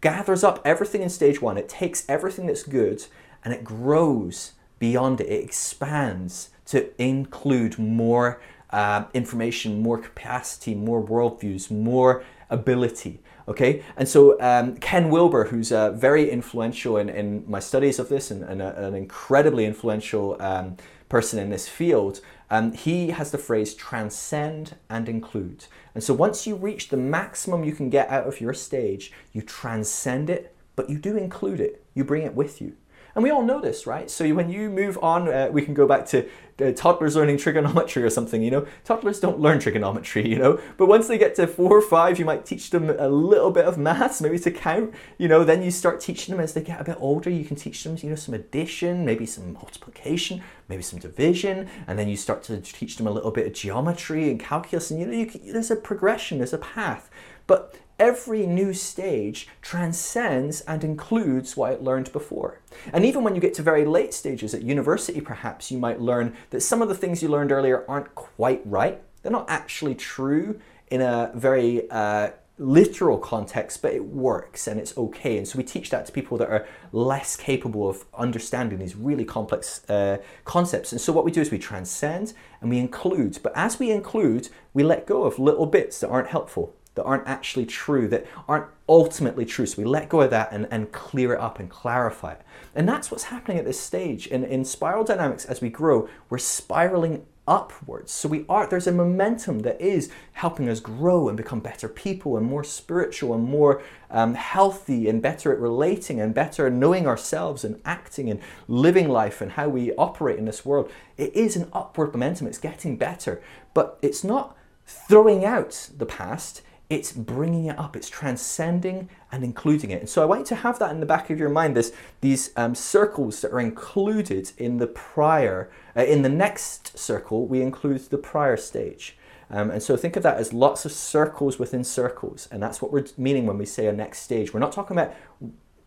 [0.00, 3.06] gathers up everything in stage one, it takes everything that's good
[3.46, 5.28] and it grows beyond it.
[5.28, 13.20] It expands to include more uh, information, more capacity, more worldviews, more ability.
[13.46, 18.08] Okay, and so um, Ken Wilber, who's uh, very influential in, in my studies of
[18.08, 20.76] this and, and a, an incredibly influential um,
[21.08, 25.66] person in this field, um, he has the phrase transcend and include.
[25.94, 29.42] And so once you reach the maximum you can get out of your stage, you
[29.42, 31.84] transcend it, but you do include it.
[31.94, 32.74] You bring it with you.
[33.16, 34.10] And we all know this, right?
[34.10, 36.28] So when you move on, uh, we can go back to
[36.60, 38.66] uh, toddlers learning trigonometry or something, you know.
[38.84, 40.60] Toddlers don't learn trigonometry, you know.
[40.76, 43.64] But once they get to four or five, you might teach them a little bit
[43.64, 45.44] of maths, maybe to count, you know.
[45.44, 47.30] Then you start teaching them as they get a bit older.
[47.30, 51.98] You can teach them, you know, some addition, maybe some multiplication, maybe some division, and
[51.98, 54.90] then you start to teach them a little bit of geometry and calculus.
[54.90, 57.08] And you know, you can, there's a progression, there's a path.
[57.46, 62.60] But every new stage transcends and includes what it learned before.
[62.92, 66.34] And even when you get to very late stages at university, perhaps you might learn
[66.50, 69.00] that some of the things you learned earlier aren't quite right.
[69.22, 74.96] They're not actually true in a very uh, literal context, but it works and it's
[74.96, 75.36] okay.
[75.36, 79.24] And so we teach that to people that are less capable of understanding these really
[79.24, 80.92] complex uh, concepts.
[80.92, 83.38] And so what we do is we transcend and we include.
[83.42, 87.26] But as we include, we let go of little bits that aren't helpful that aren't
[87.28, 89.66] actually true, that aren't ultimately true.
[89.66, 92.42] So we let go of that and, and clear it up and clarify it.
[92.74, 94.26] And that's what's happening at this stage.
[94.26, 98.10] In, in spiral dynamics, as we grow, we're spiraling upwards.
[98.10, 102.36] So we are there's a momentum that is helping us grow and become better people
[102.36, 107.06] and more spiritual and more um, healthy and better at relating and better at knowing
[107.06, 110.90] ourselves and acting and living life and how we operate in this world.
[111.16, 112.48] It is an upward momentum.
[112.48, 113.40] It's getting better,
[113.74, 114.56] but it's not
[114.86, 120.00] throwing out the past it's bringing it up, it's transcending and including it.
[120.00, 121.76] And so I want you to have that in the back of your mind.
[121.76, 127.46] This these um, circles that are included in the prior, uh, in the next circle,
[127.46, 129.16] we include the prior stage.
[129.48, 132.92] Um, and so think of that as lots of circles within circles, and that's what
[132.92, 134.52] we're meaning when we say a next stage.
[134.52, 135.14] We're not talking about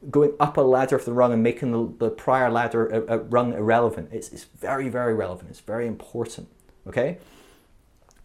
[0.10, 3.18] going up a ladder of the rung and making the, the prior ladder uh, uh,
[3.24, 4.10] rung irrelevant.
[4.14, 5.50] It's, it's very, very relevant.
[5.50, 6.48] It's very important.
[6.88, 7.18] Okay.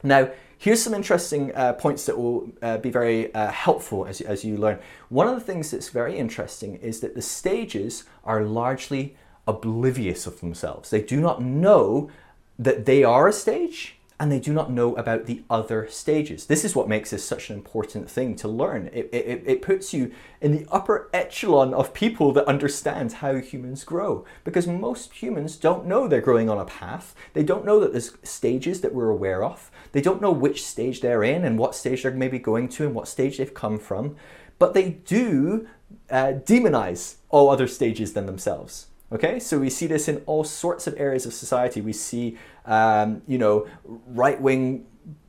[0.04, 4.44] Now, Here's some interesting uh, points that will uh, be very uh, helpful as, as
[4.44, 4.78] you learn.
[5.08, 10.40] One of the things that's very interesting is that the stages are largely oblivious of
[10.40, 10.90] themselves.
[10.90, 12.10] They do not know
[12.58, 16.46] that they are a stage and they do not know about the other stages.
[16.46, 18.88] This is what makes this such an important thing to learn.
[18.92, 23.82] It, it, it puts you in the upper echelon of people that understand how humans
[23.82, 24.24] grow.
[24.44, 27.14] Because most humans don't know they're growing on a path.
[27.32, 29.70] They don't know that there's stages that we're aware of.
[29.94, 32.96] They don't know which stage they're in and what stage they're maybe going to and
[32.96, 34.16] what stage they've come from.
[34.58, 35.68] But they do
[36.10, 38.88] uh, demonize all other stages than themselves.
[39.12, 41.80] Okay, so we see this in all sorts of areas of society.
[41.80, 44.84] We see, um, you know, right wing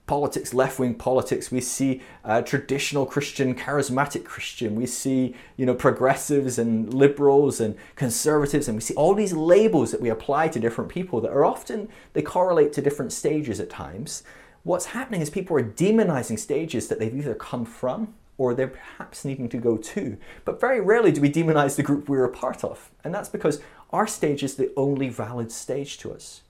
[0.08, 1.52] politics, left wing politics.
[1.52, 4.74] We see uh, traditional Christian, charismatic Christian.
[4.74, 8.68] We see, you know, progressives and liberals and conservatives.
[8.68, 11.88] And we see all these labels that we apply to different people that are often,
[12.14, 14.24] they correlate to different stages at times.
[14.66, 19.24] What's happening is people are demonizing stages that they've either come from or they're perhaps
[19.24, 20.18] needing to go to.
[20.44, 22.90] But very rarely do we demonize the group we're a part of.
[23.04, 26.42] And that's because our stage is the only valid stage to us.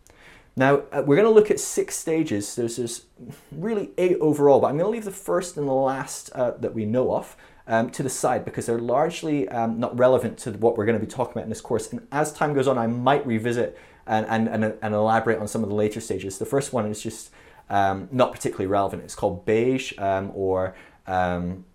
[0.56, 2.56] Now, uh, we're going to look at six stages.
[2.56, 3.02] There's, there's
[3.52, 6.74] really eight overall, but I'm going to leave the first and the last uh, that
[6.74, 7.36] we know of
[7.68, 11.06] um, to the side because they're largely um, not relevant to what we're going to
[11.06, 11.92] be talking about in this course.
[11.92, 15.64] And as time goes on, I might revisit and, and, and, and elaborate on some
[15.64, 16.38] of the later stages.
[16.38, 17.32] The first one is just
[17.70, 19.04] um, not particularly relevant.
[19.04, 20.76] It's called beige um, or
[21.08, 21.66] um,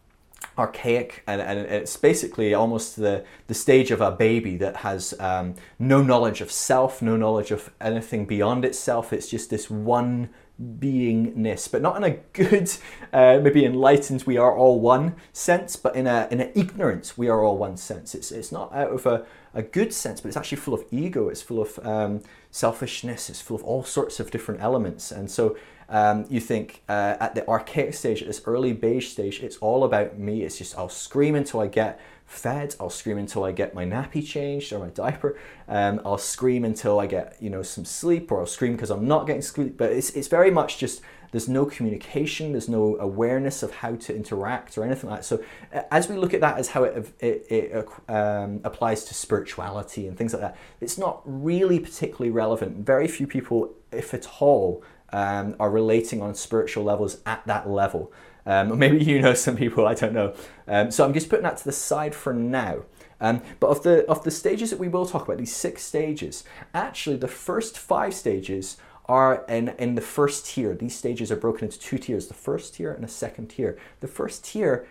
[0.59, 5.55] archaic and, and it's basically almost the, the stage of a baby that has um,
[5.79, 9.13] no knowledge of self, no knowledge of anything beyond itself.
[9.13, 12.71] It's just this one beingness, but not in a good,
[13.13, 17.29] uh, maybe enlightened, we are all one sense, but in a in an ignorant, we
[17.29, 18.15] are all one sense.
[18.15, 19.25] It's, it's not out of a,
[19.55, 23.41] a good sense, but it's actually full of ego, it's full of um, selfishness, it's
[23.41, 25.11] full of all sorts of different elements.
[25.11, 25.57] And so
[25.91, 29.83] um, you think uh, at the archaic stage, at this early beige stage, it's all
[29.85, 30.43] about me.
[30.43, 32.77] It's just I'll scream until I get fed.
[32.79, 35.37] I'll scream until I get my nappy changed or my diaper.
[35.67, 39.09] Um, I'll scream until I get you know some sleep, or I'll scream because I'm
[39.09, 39.77] not getting sleep.
[39.77, 44.15] But it's it's very much just there's no communication, there's no awareness of how to
[44.15, 45.25] interact or anything like that.
[45.25, 45.43] So
[45.91, 50.17] as we look at that as how it, it, it um, applies to spirituality and
[50.17, 52.85] things like that, it's not really particularly relevant.
[52.85, 58.13] Very few people, if at all, um, are relating on spiritual levels at that level.
[58.47, 60.35] Um, maybe you know some people, I don't know.
[60.67, 62.83] Um, so I'm just putting that to the side for now.
[63.21, 66.45] Um, but of the of the stages that we will talk about, these six stages,
[66.73, 70.75] actually the first five stages are in, in the first tier.
[70.75, 73.77] These stages are broken into two tiers, the first tier and a second tier.
[73.99, 74.87] The first tier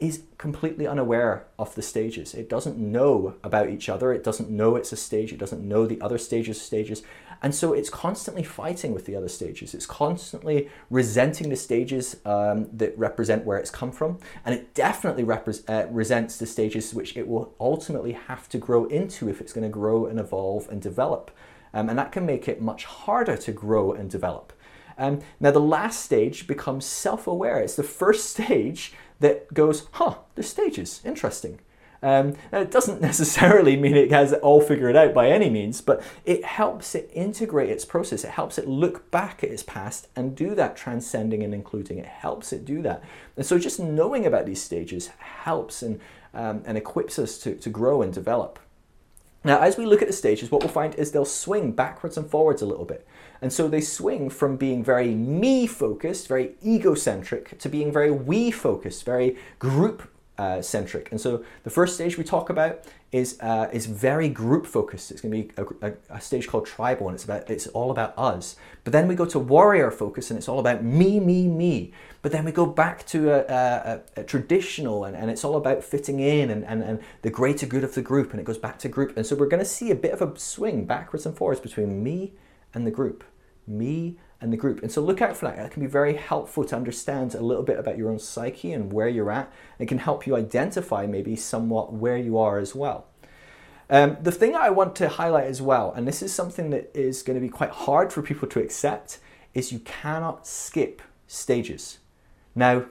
[0.00, 2.34] is completely unaware of the stages.
[2.34, 4.12] It doesn't know about each other.
[4.12, 5.32] It doesn't know it's a stage.
[5.32, 7.02] It doesn't know the other stages stages.
[7.42, 9.74] And so it's constantly fighting with the other stages.
[9.74, 14.18] It's constantly resenting the stages um, that represent where it's come from.
[14.44, 15.24] And it definitely
[15.68, 19.64] uh, resents the stages which it will ultimately have to grow into if it's going
[19.64, 21.30] to grow and evolve and develop.
[21.72, 24.52] Um, and that can make it much harder to grow and develop.
[24.98, 27.58] Um, now, the last stage becomes self aware.
[27.58, 31.60] It's the first stage that goes, huh, there's stages, interesting.
[32.02, 36.02] Um, it doesn't necessarily mean it has it all figured out by any means, but
[36.24, 38.24] it helps it integrate its process.
[38.24, 41.98] It helps it look back at its past and do that transcending and including.
[41.98, 43.02] It helps it do that.
[43.36, 46.00] And so just knowing about these stages helps and,
[46.34, 48.58] um, and equips us to, to grow and develop.
[49.42, 52.28] Now, as we look at the stages, what we'll find is they'll swing backwards and
[52.28, 53.06] forwards a little bit.
[53.40, 58.50] And so they swing from being very me focused, very egocentric, to being very we
[58.50, 60.02] focused, very group
[60.40, 61.10] uh, centric.
[61.10, 65.10] And so the first stage we talk about is uh, is very group focused.
[65.10, 67.90] It's going to be a, a, a, stage called tribal, and it's about it's all
[67.90, 68.56] about us.
[68.82, 71.92] But then we go to warrior focus, and it's all about me, me, me.
[72.22, 76.20] But then we go back to a, a, traditional, and, and it's all about fitting
[76.20, 78.88] in and, and, and the greater good of the group, and it goes back to
[78.88, 79.16] group.
[79.18, 82.02] And so we're going to see a bit of a swing backwards and forwards between
[82.02, 82.32] me
[82.72, 83.24] and the group,
[83.66, 84.82] me and the group.
[84.82, 85.56] And so look out for that.
[85.56, 88.92] That can be very helpful to understand a little bit about your own psyche and
[88.92, 89.52] where you're at.
[89.78, 93.06] It can help you identify maybe somewhat where you are as well.
[93.90, 97.22] Um, the thing I want to highlight as well, and this is something that is
[97.22, 99.18] going to be quite hard for people to accept,
[99.52, 101.98] is you cannot skip stages.
[102.54, 102.84] Now,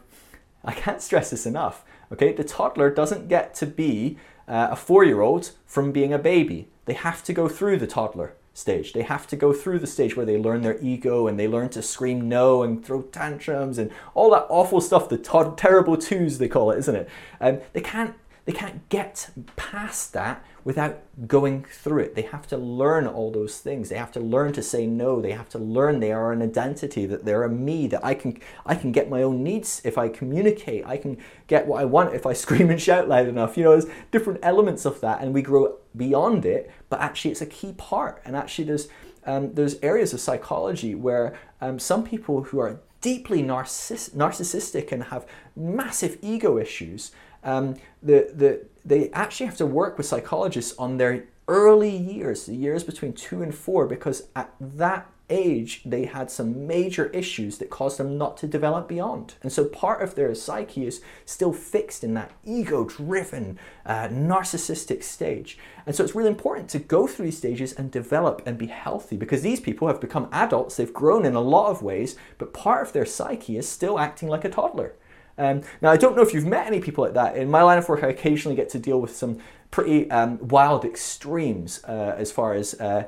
[0.63, 1.83] I can't stress this enough.
[2.11, 6.19] Okay, the toddler doesn't get to be uh, a four year old from being a
[6.19, 6.67] baby.
[6.85, 8.93] They have to go through the toddler stage.
[8.93, 11.69] They have to go through the stage where they learn their ego and they learn
[11.69, 16.47] to scream no and throw tantrums and all that awful stuff, the terrible twos they
[16.47, 17.09] call it, isn't it?
[17.41, 22.15] Um, they can't they can't get past that without going through it.
[22.15, 23.89] They have to learn all those things.
[23.89, 25.21] They have to learn to say no.
[25.21, 28.39] They have to learn they are an identity, that they're a me, that I can
[28.65, 30.85] I can get my own needs if I communicate.
[30.85, 31.17] I can
[31.47, 33.57] get what I want if I scream and shout loud enough.
[33.57, 37.41] You know, there's different elements of that and we grow beyond it, but actually it's
[37.41, 38.21] a key part.
[38.25, 38.87] And actually there's
[39.25, 45.03] um, there's areas of psychology where um, some people who are deeply narciss- narcissistic and
[45.05, 45.25] have
[45.55, 47.11] massive ego issues
[47.43, 52.55] um, the, the, they actually have to work with psychologists on their early years, the
[52.55, 57.69] years between two and four, because at that age they had some major issues that
[57.69, 59.35] caused them not to develop beyond.
[59.41, 65.03] And so part of their psyche is still fixed in that ego driven, uh, narcissistic
[65.03, 65.57] stage.
[65.85, 69.17] And so it's really important to go through these stages and develop and be healthy
[69.17, 72.85] because these people have become adults, they've grown in a lot of ways, but part
[72.85, 74.95] of their psyche is still acting like a toddler.
[75.39, 77.37] Um, now, I don't know if you've met any people like that.
[77.37, 79.39] In my line of work, I occasionally get to deal with some
[79.71, 83.03] pretty um, wild extremes uh, as far as uh,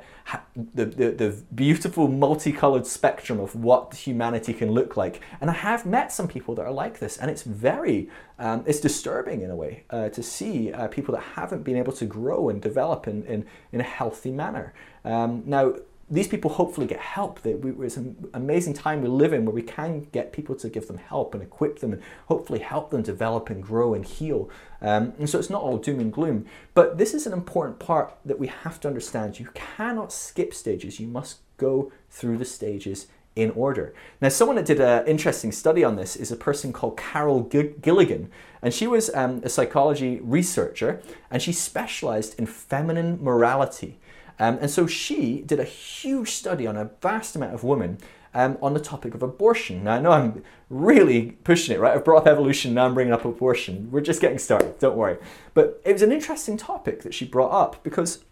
[0.56, 5.22] the, the, the, beautiful multicolored spectrum of what humanity can look like.
[5.42, 8.80] And I have met some people that are like this, and it's very, um, it's
[8.80, 12.50] disturbing in a way uh, to see uh, people that haven't been able to grow
[12.50, 14.74] and develop in, in, in a healthy manner.
[15.04, 15.74] Um, now,
[16.12, 17.40] these people hopefully get help.
[17.46, 20.98] It's an amazing time we live in where we can get people to give them
[20.98, 24.50] help and equip them and hopefully help them develop and grow and heal.
[24.82, 26.46] Um, and so it's not all doom and gloom.
[26.74, 29.40] But this is an important part that we have to understand.
[29.40, 31.00] You cannot skip stages.
[31.00, 33.94] You must go through the stages in order.
[34.20, 38.30] Now, someone that did an interesting study on this is a person called Carol Gilligan,
[38.62, 44.00] and she was um, a psychology researcher, and she specialized in feminine morality.
[44.42, 48.00] Um, and so she did a huge study on a vast amount of women
[48.34, 49.84] um, on the topic of abortion.
[49.84, 51.96] Now, I know I'm really pushing it, right?
[51.96, 53.92] I've brought up evolution, now I'm bringing up abortion.
[53.92, 55.18] We're just getting started, don't worry.
[55.54, 58.24] But it was an interesting topic that she brought up because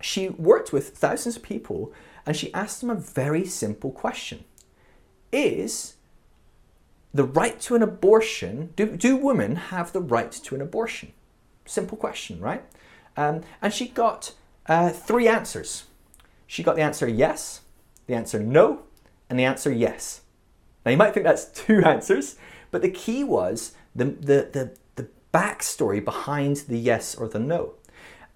[0.00, 1.92] she worked with thousands of people
[2.24, 4.44] and she asked them a very simple question
[5.32, 5.94] Is
[7.12, 11.12] the right to an abortion, do, do women have the right to an abortion?
[11.64, 12.62] Simple question, right?
[13.16, 14.34] Um, and she got
[14.66, 15.84] uh, three answers.
[16.46, 17.62] She got the answer yes,
[18.06, 18.82] the answer no,
[19.28, 20.22] and the answer yes.
[20.84, 22.36] Now you might think that's two answers,
[22.70, 27.74] but the key was the, the, the, the backstory behind the yes or the no.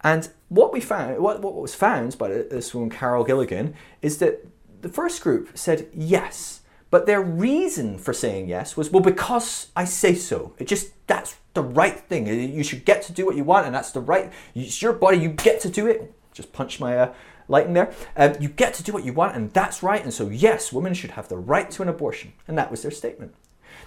[0.03, 4.47] And what we found, what, what was found by this woman, Carol Gilligan, is that
[4.83, 9.85] the first group said yes, But their reason for saying yes was, well, because I
[9.85, 10.55] say so.
[10.59, 12.27] It just, that's the right thing.
[12.27, 15.19] You should get to do what you want, and that's the right, it's your body,
[15.19, 16.15] you get to do it.
[16.37, 17.15] Just punch my uh,
[17.49, 17.93] light in there.
[18.17, 20.03] Um, you get to do what you want, and that's right.
[20.03, 22.35] And so, yes, women should have the right to an abortion.
[22.47, 23.35] And that was their statement.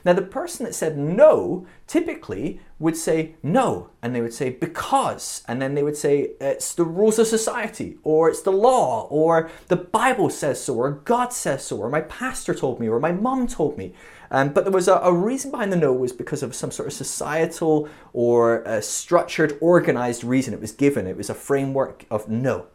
[0.06, 5.44] Now, the person that said no typically would say no, and they would say because,
[5.48, 9.50] and then they would say it's the rules of society, or it's the law, or
[9.68, 13.12] the Bible says so, or God says so, or my pastor told me, or my
[13.12, 13.94] mom told me.
[14.32, 16.88] Um, but there was a, a, reason behind the no was because of some sort
[16.88, 21.08] of societal or structured, organized reason it was given.
[21.08, 22.68] It was a framework of no.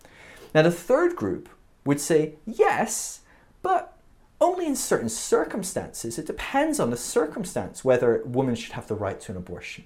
[0.55, 1.49] Now, the third group
[1.85, 3.21] would say yes,
[3.63, 3.97] but
[4.41, 6.19] only in certain circumstances.
[6.19, 9.85] It depends on the circumstance whether women should have the right to an abortion.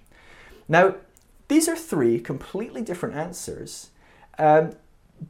[0.68, 0.96] Now,
[1.48, 3.90] these are three completely different answers.
[4.38, 4.72] Um,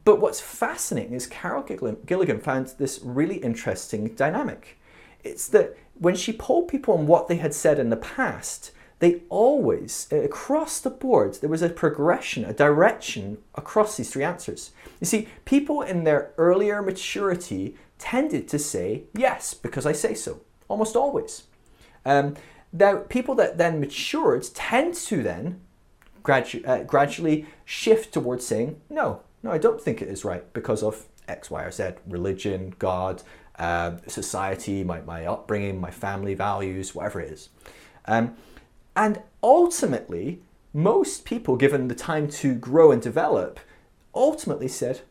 [0.03, 4.77] but what's fascinating is Carol Gilligan found this really interesting dynamic.
[5.23, 9.21] It's that when she polled people on what they had said in the past, they
[9.29, 14.71] always, across the board, there was a progression, a direction across these three answers.
[14.99, 20.41] You see, people in their earlier maturity tended to say yes because I say so,
[20.67, 21.43] almost always.
[22.05, 22.35] Um,
[22.71, 25.61] now, people that then matured tend to then
[26.23, 30.83] gradu- uh, gradually shift towards saying no, no, I don't think it is right because
[30.83, 33.23] of X, Y, or Z, religion, God,
[33.59, 37.49] uh, society, my, my upbringing, my family values, whatever it is.
[38.05, 38.35] Um,
[38.95, 40.41] and ultimately,
[40.73, 43.59] most people, given the time to grow and develop,
[44.15, 45.01] ultimately said,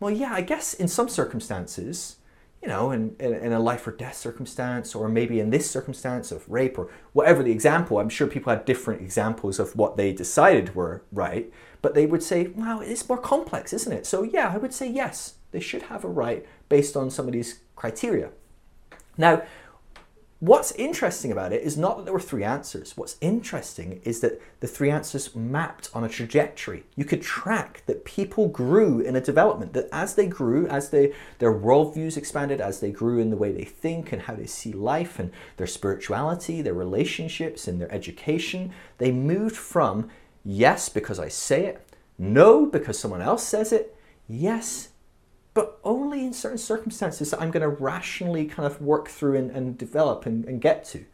[0.00, 2.16] well, yeah, I guess in some circumstances,
[2.60, 6.30] you know, in, in, in, a life or death circumstance, or maybe in this circumstance
[6.30, 10.12] of rape or whatever the example, I'm sure people had different examples of what they
[10.12, 14.06] decided were right, but they would say, wow, it's more complex, isn't it?
[14.06, 17.32] So, yeah, I would say yes, they should have a right based on some of
[17.32, 18.30] these criteria.
[19.18, 19.42] Now,
[20.52, 22.96] What's interesting about it is not that there were three answers.
[22.96, 26.82] What's interesting is that the three answers mapped on a trajectory.
[26.96, 31.14] You could track that people grew in a development, that as they grew, as they,
[31.38, 34.72] their worldviews expanded, as they grew in the way they think and how they see
[34.72, 40.08] life and their spirituality, their relationships, and their education, they moved from
[40.44, 43.96] yes, because I say it, no, because someone else says it,
[44.28, 44.88] yes,
[45.54, 49.50] but only in certain circumstances that I'm going to rationally kind of work through and,
[49.50, 51.04] and develop and, and, get to.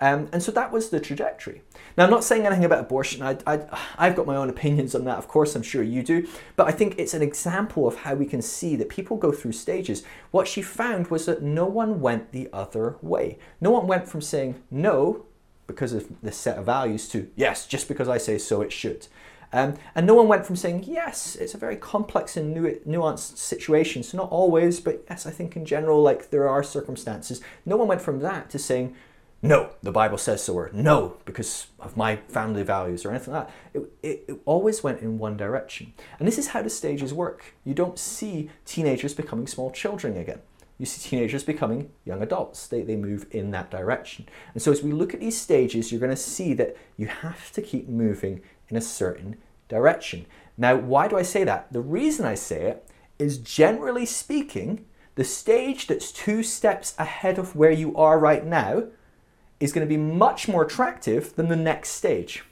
[0.00, 1.62] Um, and so that was the trajectory.
[1.96, 3.22] Now, I'm not saying anything about abortion.
[3.22, 3.38] I,
[3.96, 6.26] I've got my own opinions on that, of course, I'm sure you do.
[6.56, 9.52] But I think it's an example of how we can see that people go through
[9.52, 10.02] stages.
[10.32, 13.38] What she found was that no one went the other way.
[13.60, 15.24] No one went from saying no
[15.66, 19.06] because of this set of values to yes, just because I say so, it should.
[19.52, 23.36] Um, and no one went from saying, yes, it's a very complex and nu- nuanced
[23.38, 27.40] situation, so not always, but yes, I think in general, like there are circumstances.
[27.64, 28.94] No one went from that to saying,
[29.42, 33.46] no, the Bible says so, or no, because of my family values, or anything like
[33.46, 33.54] that.
[33.74, 35.92] It, it, it always went in one direction.
[36.18, 37.54] And this is how the stages work.
[37.64, 40.40] You don't see teenagers becoming small children again
[40.78, 42.66] you see teenagers becoming young adults.
[42.66, 44.28] They, they move in that direction.
[44.52, 47.50] And so, as we look at these stages, you're going to see that you have
[47.52, 49.36] to keep moving in a certain
[49.68, 50.26] direction.
[50.56, 51.72] Now, why do I say that?
[51.72, 52.88] The reason I say it
[53.18, 58.84] is generally speaking, the stage that's two steps ahead of where you are right now
[59.60, 62.44] is going to be much more attractive than the next stage.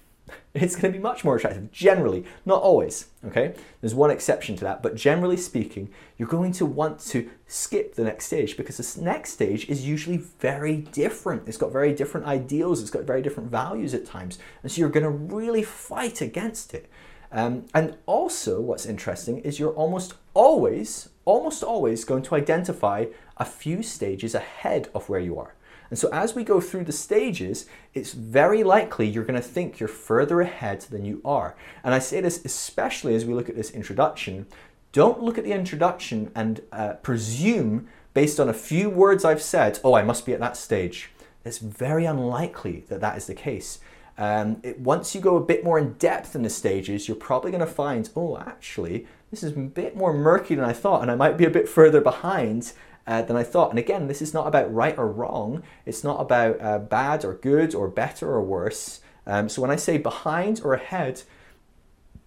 [0.55, 3.55] It's going to be much more attractive, generally, not always, okay?
[3.80, 8.05] There's one exception to that, but generally speaking, you're going to want to skip the
[8.05, 11.48] next stage because this next stage is usually very different.
[11.48, 14.90] It's got very different ideals, it's got very different values at times, and so you're
[14.90, 16.88] going to really fight against it.
[17.32, 23.07] Um, and also, what's interesting is you're almost always, almost always going to identify
[23.38, 25.55] a few stages ahead of where you are.
[25.95, 29.78] And so as we go through the stages, it's very likely you're going to think
[29.78, 31.55] you're further ahead than you are.
[31.84, 34.47] And I say this especially as we look at this introduction.
[34.90, 39.78] Don't look at the introduction and uh, presume, based on a few words I've said,
[39.84, 41.12] oh, I must be at that stage.
[41.45, 43.78] It's very unlikely that that is the case.
[44.18, 47.53] Um, it, once you go a bit more in depth in the stages, you're probably
[47.53, 51.11] going to find, oh, actually, this is a bit more murky than I thought, and
[51.11, 52.72] I might be a bit further behind
[53.07, 53.70] uh, than I thought.
[53.70, 55.62] And again, this is not about right or wrong.
[55.86, 59.00] It's not about uh, bad or good or better or worse.
[59.26, 61.22] Um, so when I say behind or ahead,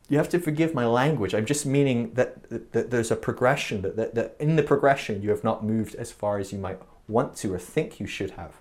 [0.10, 1.34] you have to forgive my language.
[1.34, 5.22] I'm just meaning that, that, that there's a progression, that, that, that in the progression
[5.22, 8.32] you have not moved as far as you might want to or think you should
[8.32, 8.54] have.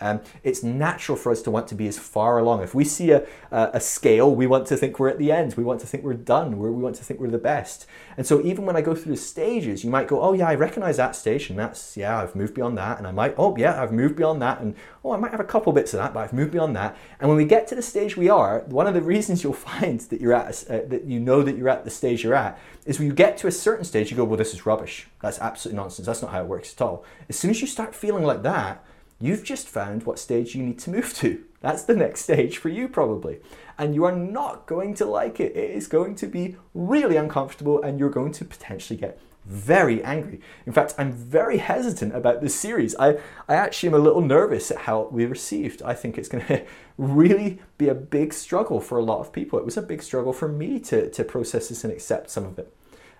[0.00, 2.62] Um, it's natural for us to want to be as far along.
[2.62, 5.54] If we see a, a, a, scale, we want to think we're at the end.
[5.54, 6.58] We want to think we're done.
[6.58, 7.86] We're, we want to think we're the best.
[8.16, 10.54] And so even when I go through the stages, you might go, oh yeah, I
[10.54, 13.82] recognize that stage, and that's yeah, I've moved beyond that, and I might, oh yeah,
[13.82, 16.20] I've moved beyond that, and oh, I might have a couple bits of that, but
[16.20, 16.96] I've moved beyond that.
[17.18, 20.00] And when we get to the stage we are, one of the reasons you'll find
[20.00, 22.98] that you're at, uh, that you know that you're at the stage you're at, is
[22.98, 25.08] when you get to a certain stage, you go, well, this is rubbish.
[25.20, 26.06] That's absolutely nonsense.
[26.06, 27.04] That's not how it works at all.
[27.28, 28.84] As soon as you start feeling like that,
[29.20, 31.44] you've just found what stage you need to move to.
[31.60, 33.40] That's the next stage for you, probably.
[33.76, 35.56] And you are not going to like it.
[35.56, 40.40] It is going to be really uncomfortable, and you're going to potentially get very angry.
[40.66, 42.94] In fact, I'm very hesitant about this series.
[42.96, 45.82] I, I actually am a little nervous at how we received.
[45.82, 46.64] I think it's going to
[46.98, 49.58] really be a big struggle for a lot of people.
[49.58, 52.58] It was a big struggle for me to, to process this and accept some of
[52.58, 52.72] it.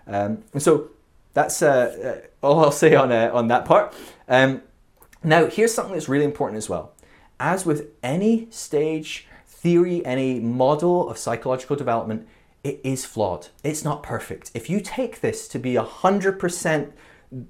[0.05, 0.91] Um, and so
[1.33, 3.93] that's uh, uh, all I'll say on, uh, on that part.
[4.27, 4.61] Um,
[5.23, 6.93] now, here's something that's really important as well.
[7.39, 12.27] As with any stage theory, any model of psychological development,
[12.63, 13.47] it is flawed.
[13.63, 14.51] It's not perfect.
[14.53, 16.91] If you take this to be 100%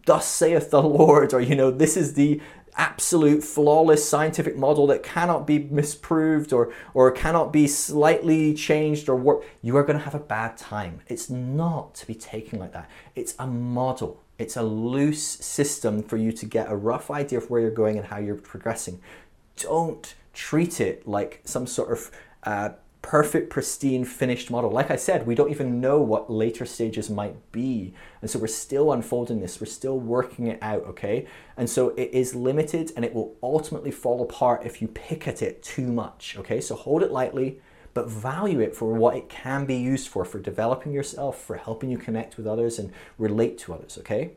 [0.05, 2.41] thus saith the Lord, or you know, this is the
[2.75, 9.15] absolute flawless scientific model that cannot be misproved or, or cannot be slightly changed or
[9.15, 11.01] work, you are going to have a bad time.
[11.07, 12.89] It's not to be taken like that.
[13.15, 14.23] It's a model.
[14.39, 17.97] It's a loose system for you to get a rough idea of where you're going
[17.97, 19.01] and how you're progressing.
[19.57, 22.11] Don't treat it like some sort of
[22.43, 22.69] uh,
[23.01, 24.71] perfect, pristine, finished model.
[24.71, 27.93] Like I said, we don't even know what later stages might be.
[28.21, 31.25] And so we're still unfolding this, we're still working it out, okay?
[31.57, 35.41] And so it is limited and it will ultimately fall apart if you pick at
[35.41, 36.61] it too much, okay?
[36.61, 37.61] So hold it lightly,
[37.93, 41.89] but value it for what it can be used for, for developing yourself, for helping
[41.89, 44.31] you connect with others and relate to others, okay?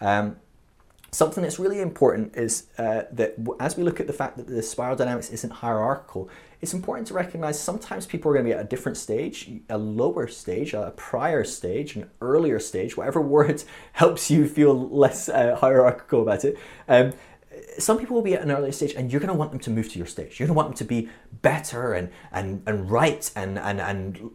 [0.00, 0.36] Um,
[1.14, 4.62] something that's really important is uh, that as we look at the fact that the
[4.62, 6.28] spiral dynamics isn't hierarchical,
[6.60, 9.78] it's important to recognize sometimes people are going to be at a different stage, a
[9.78, 13.62] lower stage, a prior stage, an earlier stage, whatever word
[13.92, 16.58] helps you feel less uh, hierarchical about it.
[16.88, 17.12] Um,
[17.78, 19.70] some people will be at an earlier stage and you're going to want them to
[19.70, 20.38] move to your stage.
[20.38, 21.08] You're going to want them to be
[21.42, 24.30] better and, and, and right and, and, and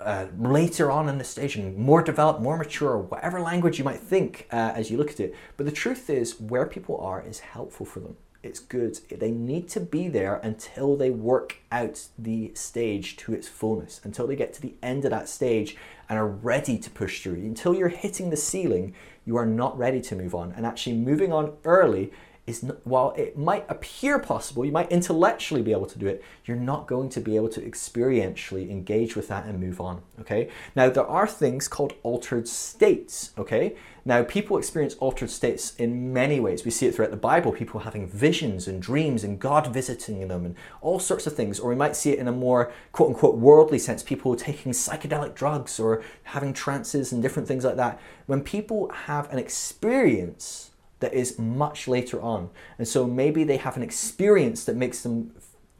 [0.00, 4.00] uh, later on in the stage and more developed, more mature, whatever language you might
[4.00, 5.34] think uh, as you look at it.
[5.56, 8.16] But the truth is, where people are is helpful for them.
[8.40, 8.96] It's good.
[9.10, 14.28] They need to be there until they work out the stage to its fullness, until
[14.28, 15.76] they get to the end of that stage
[16.08, 17.34] and are ready to push through.
[17.34, 20.52] Until you're hitting the ceiling, you are not ready to move on.
[20.52, 22.12] And actually, moving on early
[22.48, 26.24] is not, while it might appear possible, you might intellectually be able to do it,
[26.46, 30.00] you're not going to be able to experientially engage with that and move on.
[30.20, 30.48] Okay.
[30.74, 33.32] Now there are things called altered states.
[33.36, 33.76] Okay.
[34.06, 36.64] Now people experience altered states in many ways.
[36.64, 40.46] We see it throughout the Bible, people having visions and dreams and God visiting them
[40.46, 41.60] and all sorts of things.
[41.60, 45.34] Or we might see it in a more quote unquote worldly sense, people taking psychedelic
[45.34, 48.00] drugs or having trances and different things like that.
[48.24, 50.67] When people have an experience
[51.00, 52.50] that is much later on.
[52.78, 55.32] And so maybe they have an experience that makes them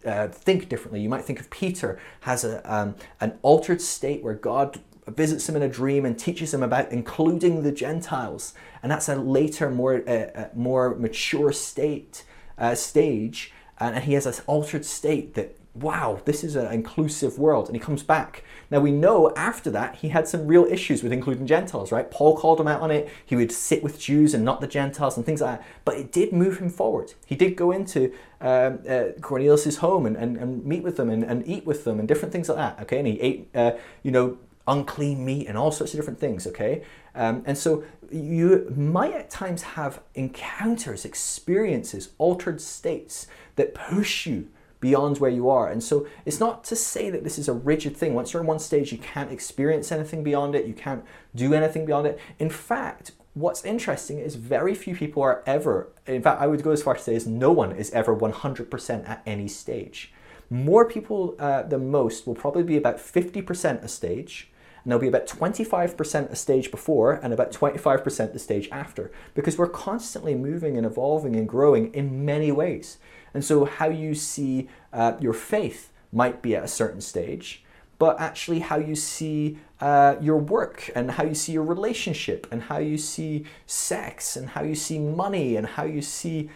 [0.04, 1.00] uh, think differently.
[1.00, 5.56] You might think of Peter has a, um, an altered state where God visits him
[5.56, 10.02] in a dream and teaches him about including the Gentiles, and that's a later, more
[10.06, 12.24] uh, uh, more mature state
[12.58, 17.66] uh, stage, and he has an altered state that wow, this is an inclusive world.
[17.66, 18.44] And he comes back.
[18.70, 22.10] Now we know after that he had some real issues with including Gentiles, right?
[22.10, 23.08] Paul called him out on it.
[23.24, 25.66] He would sit with Jews and not the Gentiles and things like that.
[25.84, 27.14] But it did move him forward.
[27.26, 31.24] He did go into um, uh, Cornelius' home and, and, and meet with them and,
[31.24, 32.98] and eat with them and different things like that, okay?
[32.98, 33.72] And he ate, uh,
[34.02, 36.82] you know, unclean meat and all sorts of different things, okay?
[37.14, 43.26] Um, and so you might at times have encounters, experiences, altered states
[43.56, 44.48] that push you
[44.80, 45.68] beyond where you are.
[45.68, 48.14] And so it's not to say that this is a rigid thing.
[48.14, 51.04] Once you're in one stage, you can't experience anything beyond it, you can't
[51.34, 52.20] do anything beyond it.
[52.38, 56.70] In fact, what's interesting is very few people are ever, in fact, I would go
[56.70, 60.12] as far to say is no one is ever 100% at any stage.
[60.50, 64.50] More people uh, than most will probably be about 50% a stage,
[64.82, 69.58] and there'll be about 25% a stage before and about 25% the stage after, because
[69.58, 72.96] we're constantly moving and evolving and growing in many ways.
[73.34, 77.64] And so, how you see uh, your faith might be at a certain stage,
[77.98, 82.62] but actually, how you see uh, your work and how you see your relationship and
[82.62, 86.50] how you see sex and how you see money and how you see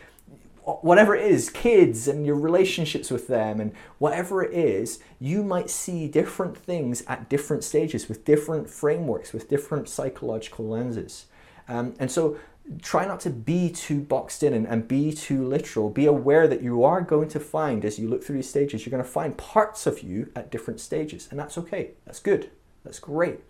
[0.64, 5.68] whatever it is, kids and your relationships with them and whatever it is, you might
[5.68, 11.26] see different things at different stages with different frameworks, with different psychological lenses.
[11.68, 12.36] Um, and so
[12.80, 15.90] try not to be too boxed in and, and be too literal.
[15.90, 18.90] Be aware that you are going to find, as you look through these stages, you're
[18.90, 21.28] going to find parts of you at different stages.
[21.30, 21.90] And that's okay.
[22.04, 22.50] That's good.
[22.84, 23.40] That's great.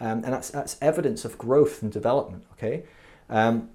[0.00, 2.84] Um, and that's, that's evidence of growth and development, okay?
[3.28, 3.70] Um,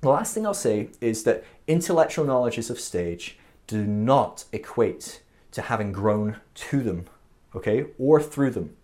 [0.00, 5.22] the last thing I'll say is that intellectual knowledges of stage do not equate
[5.52, 7.06] to having grown to them,
[7.54, 8.76] okay, or through them.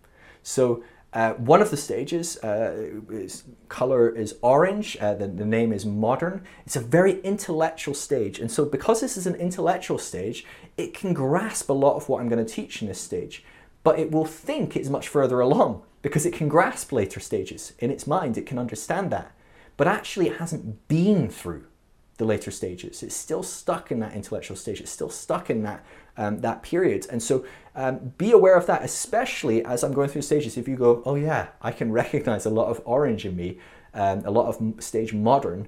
[0.43, 0.83] So
[1.17, 5.85] uh, one of the stages, uh, is, color is orange, uh, the, the name is
[5.85, 6.43] modern.
[6.65, 8.39] It's a very intellectual stage.
[8.39, 10.45] And so, because this is an intellectual stage,
[10.77, 13.43] it can grasp a lot of what I'm going to teach in this stage,
[13.83, 17.73] but it will think it's much further along because it can grasp later stages.
[17.79, 19.31] In its mind, it can understand that
[19.77, 21.65] but actually it hasn't been through
[22.17, 23.03] the later stages.
[23.03, 24.81] It's still stuck in that intellectual stage.
[24.81, 25.85] It's still stuck in that
[26.17, 27.05] um, that period.
[27.11, 27.45] And so
[27.77, 30.57] um, be aware of that, especially as I'm going through stages.
[30.57, 33.59] If you go, oh yeah, I can recognize a lot of orange in me,
[33.93, 35.67] um, a lot of stage modern.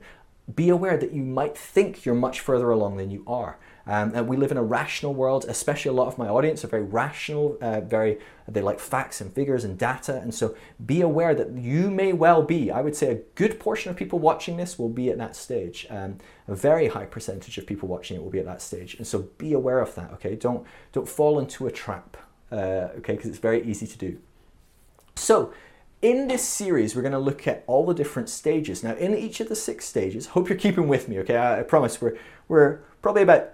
[0.54, 3.60] Be aware that you might think you're much further along than you are.
[3.90, 6.68] Um, and we live in a rational world, especially a lot of my audience are
[6.68, 10.18] very rational, uh, very they like facts and figures and data.
[10.18, 13.90] And so be aware that you may well be, I would say a good portion
[13.90, 15.88] of people watching this will be at that stage.
[15.90, 18.94] Um, a very high percentage of people watching it will be at that stage.
[18.94, 20.36] And so be aware of that, okay?
[20.36, 22.16] Don't, don't fall into a trap,
[22.52, 23.16] uh, okay?
[23.16, 24.20] Because it's very easy to do.
[25.16, 25.52] So
[26.04, 28.84] in this series, we're going to look at all the different stages.
[28.84, 31.38] Now, in each of the six stages, hope you're keeping with me, okay?
[31.38, 32.18] I, I promise we're,
[32.48, 33.50] we're probably about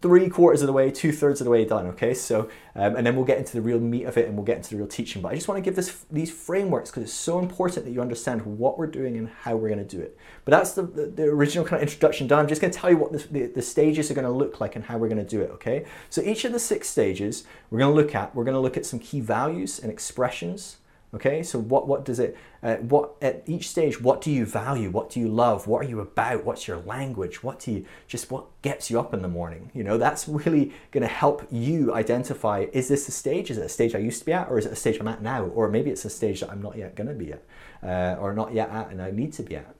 [0.00, 1.86] three quarters of the way, two thirds of the way done.
[1.86, 4.44] Okay, so um, and then we'll get into the real meat of it, and we'll
[4.44, 5.20] get into the real teaching.
[5.22, 8.00] But I just want to give this these frameworks because it's so important that you
[8.00, 10.16] understand what we're doing and how we're going to do it.
[10.44, 12.40] But that's the, the, the original kind of introduction done.
[12.40, 14.76] I'm just going to tell you what the, the stages are going to look like
[14.76, 15.50] and how we're going to do it.
[15.52, 18.34] Okay, so each of the six stages we're going to look at.
[18.34, 20.76] We're going to look at some key values and expressions.
[21.14, 22.36] Okay, so what what does it?
[22.62, 23.98] Uh, what at each stage?
[23.98, 24.90] What do you value?
[24.90, 25.66] What do you love?
[25.66, 26.44] What are you about?
[26.44, 27.42] What's your language?
[27.42, 29.70] What do you just what gets you up in the morning?
[29.72, 33.50] You know, that's really going to help you identify: is this a stage?
[33.50, 35.08] Is it a stage I used to be at, or is it a stage I'm
[35.08, 35.44] at now?
[35.44, 37.42] Or maybe it's a stage that I'm not yet going to be at,
[37.82, 39.74] uh, or not yet at, and I need to be at.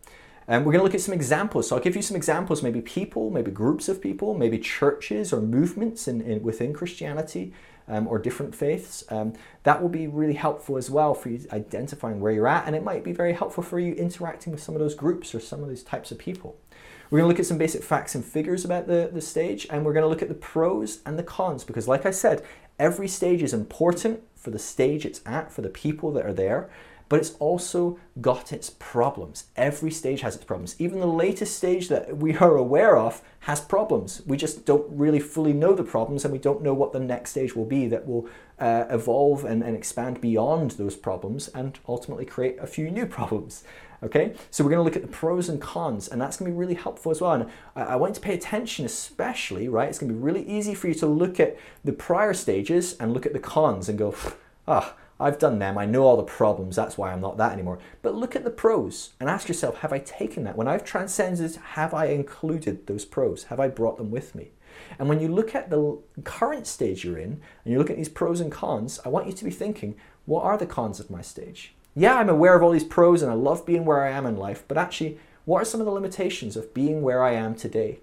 [0.47, 1.69] And we're going to look at some examples.
[1.69, 5.43] So I'll give you some examples, maybe people, maybe groups of people, maybe churches or
[5.43, 7.53] movements in, in within Christianity
[7.89, 9.05] um, or different faiths.
[9.11, 12.77] Um, that will be really helpful as well for you identifying where you're at, and
[12.77, 15.63] it might be very helpful for you interacting with some of those groups or some
[15.63, 16.57] of those types of people.
[17.11, 19.85] We're going to look at some basic facts and figures about the, the stage, and
[19.85, 22.45] we're going to look at the pros and the cons because, like I said,
[22.79, 26.69] every stage is important for the stage it's at, for the people that are there,
[27.09, 29.45] but it's also got its problems.
[29.57, 30.77] Every stage has its problems.
[30.79, 34.23] Even the latest stage that we are aware of has problems.
[34.27, 37.31] We just don't really fully know the problems and we don't know what the next
[37.31, 38.29] stage will be that will
[38.59, 43.65] uh, evolve and, and expand beyond those problems and ultimately create a few new problems.
[44.01, 46.55] Okay, so we're going to look at the pros and cons, and that's going to
[46.55, 47.33] be really helpful as well.
[47.33, 49.89] And I, want you to pay attention, especially, right?
[49.89, 53.13] It's going to be really easy for you to look at the prior stages and
[53.13, 54.15] look at the cons and go,
[54.69, 55.77] ah, I've done them.
[55.77, 56.77] I know all the problems.
[56.77, 57.79] That's why I'm not that anymore.
[58.03, 60.57] But look at the pros and ask yourself have I taken that?
[60.57, 63.45] When I've transcended, have I included those pros?
[63.45, 64.53] Have I brought them with me?
[64.99, 68.09] And when you look at the current stage you're in and you look at these
[68.09, 71.23] pros and cons, I want you to be thinking what are the cons of my
[71.23, 71.75] stage?
[71.95, 74.37] Yeah, I'm aware of all these pros and I love being where I am in
[74.37, 78.01] life, but actually, what are some of the limitations of being where I am today?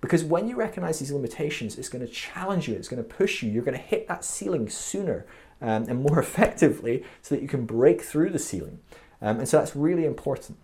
[0.00, 3.42] Because when you recognize these limitations, it's going to challenge you, it's going to push
[3.42, 5.26] you, you're going to hit that ceiling sooner
[5.60, 8.80] um, and more effectively so that you can break through the ceiling.
[9.20, 10.58] Um, and so that's really important.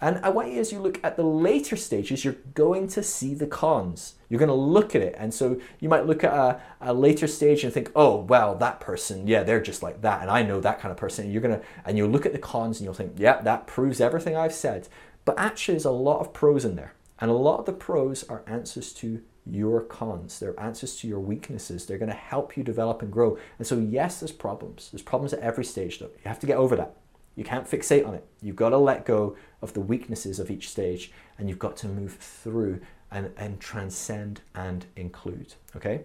[0.00, 3.32] And I want you, as you look at the later stages, you're going to see
[3.32, 4.14] the cons.
[4.28, 5.14] You're going to look at it.
[5.16, 8.80] And so you might look at a, a later stage and think, oh, well, that
[8.80, 10.20] person, yeah, they're just like that.
[10.20, 11.24] And I know that kind of person.
[11.24, 13.66] And you're going to, and you'll look at the cons and you'll think, yeah, that
[13.66, 14.88] proves everything I've said.
[15.24, 16.92] But actually, there's a lot of pros in there.
[17.18, 20.38] And a lot of the pros are answers to your cons.
[20.38, 21.86] They're answers to your weaknesses.
[21.86, 23.38] They're going to help you develop and grow.
[23.58, 24.90] And so, yes, there's problems.
[24.90, 26.06] There's problems at every stage, though.
[26.06, 26.96] You have to get over that.
[27.36, 28.24] You can't fixate on it.
[28.40, 31.88] You've got to let go of the weaknesses of each stage and you've got to
[31.88, 32.80] move through
[33.10, 35.54] and, and transcend and include.
[35.74, 36.02] Okay?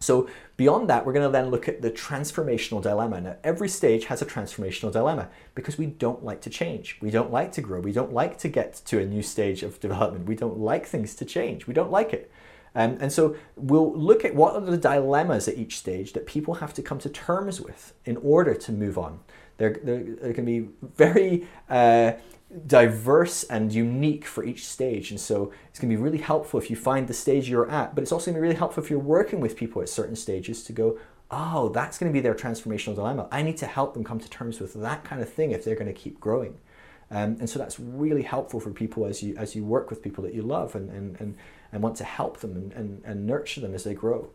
[0.00, 3.20] So, beyond that, we're going to then look at the transformational dilemma.
[3.20, 6.98] Now, every stage has a transformational dilemma because we don't like to change.
[7.00, 7.80] We don't like to grow.
[7.80, 10.26] We don't like to get to a new stage of development.
[10.26, 11.66] We don't like things to change.
[11.66, 12.30] We don't like it.
[12.74, 16.54] Um, and so we'll look at what are the dilemmas at each stage that people
[16.54, 19.20] have to come to terms with in order to move on.
[19.56, 22.12] They're, going to be very uh,
[22.66, 25.10] diverse and unique for each stage.
[25.10, 27.94] And so it's going to be really helpful if you find the stage you're at,
[27.94, 30.16] but it's also going to be really helpful if you're working with people at certain
[30.16, 30.98] stages to go,
[31.30, 33.28] oh, that's going to be their transformational dilemma.
[33.30, 35.74] I need to help them come to terms with that kind of thing if they're
[35.74, 36.58] going to keep growing.
[37.10, 40.22] Um, and so that's really helpful for people as you as you work with people
[40.24, 41.36] that you love and, and, and,
[41.72, 44.30] and want to help them and, and, and nurture them as they grow.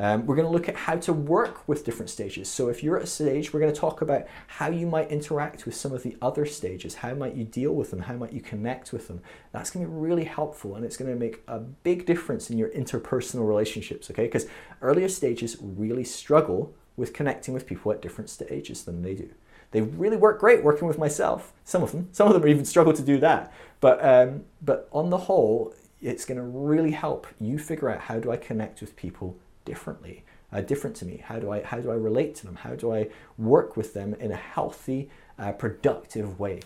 [0.00, 2.48] Um, we're going to look at how to work with different stages.
[2.48, 5.66] So if you're at a stage, we're going to talk about how you might interact
[5.66, 6.94] with some of the other stages.
[6.94, 8.02] How might you deal with them?
[8.02, 9.20] How might you connect with them?
[9.50, 12.58] That's going to be really helpful and it's going to make a big difference in
[12.58, 14.26] your interpersonal relationships, okay?
[14.26, 14.46] Because
[14.82, 19.28] earlier stages really struggle with connecting with people at different stages than they do.
[19.70, 21.52] They really work great working with myself.
[21.64, 23.52] Some of them, some of them even struggle to do that.
[23.80, 28.18] But um, but on the whole, it's going to really help you figure out how
[28.18, 31.22] do I connect with people differently, uh, different to me.
[31.24, 32.56] How do I how do I relate to them?
[32.56, 36.60] How do I work with them in a healthy, uh, productive way?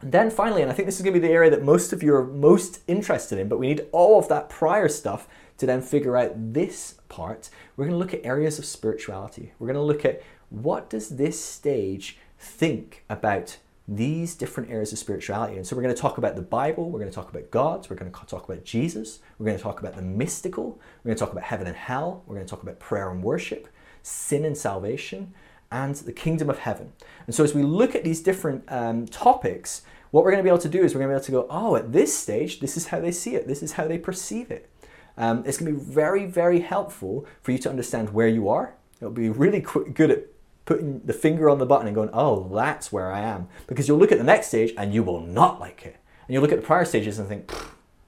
[0.00, 1.92] And then finally, and I think this is going to be the area that most
[1.92, 5.28] of you are most interested in, but we need all of that prior stuff
[5.58, 7.50] to then figure out this part.
[7.76, 9.52] We're going to look at areas of spirituality.
[9.58, 13.58] We're going to look at what does this stage think about
[13.88, 15.56] these different areas of spirituality.
[15.56, 17.86] And so we're going to talk about the Bible, we're going to talk about God,
[17.90, 21.16] we're going to talk about Jesus, we're going to talk about the mystical, we're going
[21.16, 23.68] to talk about heaven and hell, we're going to talk about prayer and worship,
[24.02, 25.34] sin and salvation,
[25.70, 26.92] and the kingdom of heaven.
[27.26, 30.50] And so as we look at these different um, topics, what we're going to be
[30.50, 32.60] able to do is we're going to be able to go, oh, at this stage,
[32.60, 34.68] this is how they see it, this is how they perceive it.
[35.16, 38.74] Um, it's going to be very, very helpful for you to understand where you are.
[39.00, 40.31] It'll be really good at
[40.64, 43.48] putting the finger on the button and going, oh, that's where I am.
[43.66, 45.96] Because you'll look at the next stage and you will not like it.
[46.26, 47.52] And you'll look at the prior stages and think,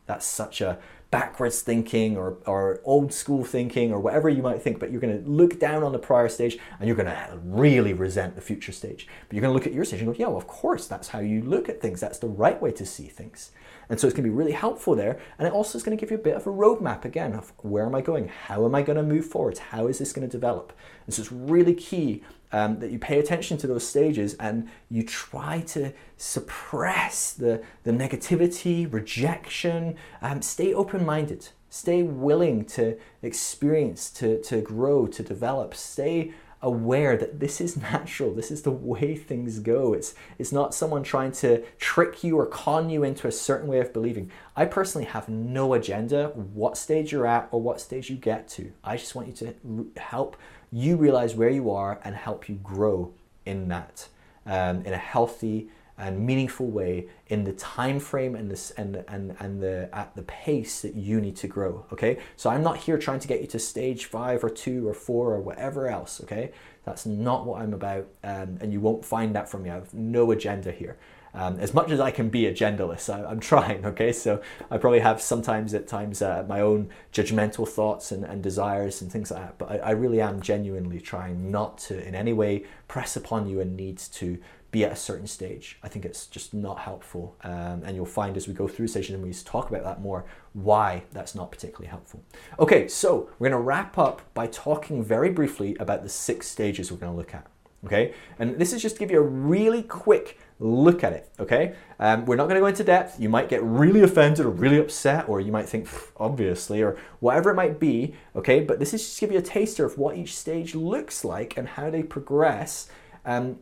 [0.07, 0.79] that's such a
[1.11, 5.23] backwards thinking or, or old school thinking or whatever you might think, but you're going
[5.23, 8.73] to look down on the prior stage and you're going to really resent the future
[8.73, 9.07] stage.
[9.29, 11.09] But you're going to look at your stage and go, yeah, well, of course, that's
[11.09, 12.01] how you look at things.
[12.01, 13.53] That's the right way to see things.
[13.89, 15.21] And so it's going to be really helpful there.
[15.39, 17.53] And it also is going to give you a bit of a roadmap again of
[17.59, 18.27] where am I going?
[18.27, 19.59] How am I going to move forward?
[19.59, 20.73] How is this going to develop?
[21.07, 22.25] And so it's really key
[22.55, 27.91] um, that you pay attention to those stages and you try to suppress the, the
[27.91, 35.75] negativity, rejection, um, stay open minded, stay willing to experience, to, to grow, to develop,
[35.75, 36.33] stay
[36.63, 38.33] aware that this is natural.
[38.33, 39.93] This is the way things go.
[39.93, 43.81] It's it's not someone trying to trick you or con you into a certain way
[43.81, 44.31] of believing.
[44.57, 48.73] I personally have no agenda what stage you're at or what stage you get to.
[48.85, 50.37] I just want you to help
[50.75, 53.13] you realize where you are and help you grow
[53.47, 54.09] in that
[54.45, 59.37] um, in a healthy and meaningful way in the time frame and this and and
[59.39, 62.19] and the at the pace that you need to grow okay?
[62.35, 65.33] So i'm not here trying to get you to stage five or two or four
[65.33, 66.51] or whatever else okay?
[66.85, 69.71] That's not what i'm about um, and you won't find that from me.
[69.71, 70.99] I have no agenda here
[71.35, 74.13] um, as much as I can be agendaless, I, am trying, okay?
[74.13, 79.03] So I probably have sometimes at times uh, my own judgmental thoughts and, and desires
[79.03, 82.33] and things like that, but I, I really am genuinely trying not to in any
[82.33, 84.39] way press upon you and need to
[84.75, 85.79] be at a certain stage.
[85.85, 87.37] I think it's just not helpful.
[87.45, 90.25] Um, and you'll find as we go through session and we talk about that more,
[90.53, 92.25] why that's not particularly helpful.
[92.59, 96.99] Okay, so we're to wrap up by talking very briefly about the six stages we're
[96.99, 97.47] to look at.
[97.85, 101.31] Okay, and this is just to give you a really quick look at it.
[101.39, 103.21] Okay, um, we're not to go into depth.
[103.21, 107.51] You might get really offended or really upset, or you might think, obviously, or whatever
[107.51, 108.15] it might be.
[108.37, 111.25] Okay, but this is just to give you a taster of what each stage looks
[111.25, 112.89] like and how they progress.
[113.25, 113.59] Um,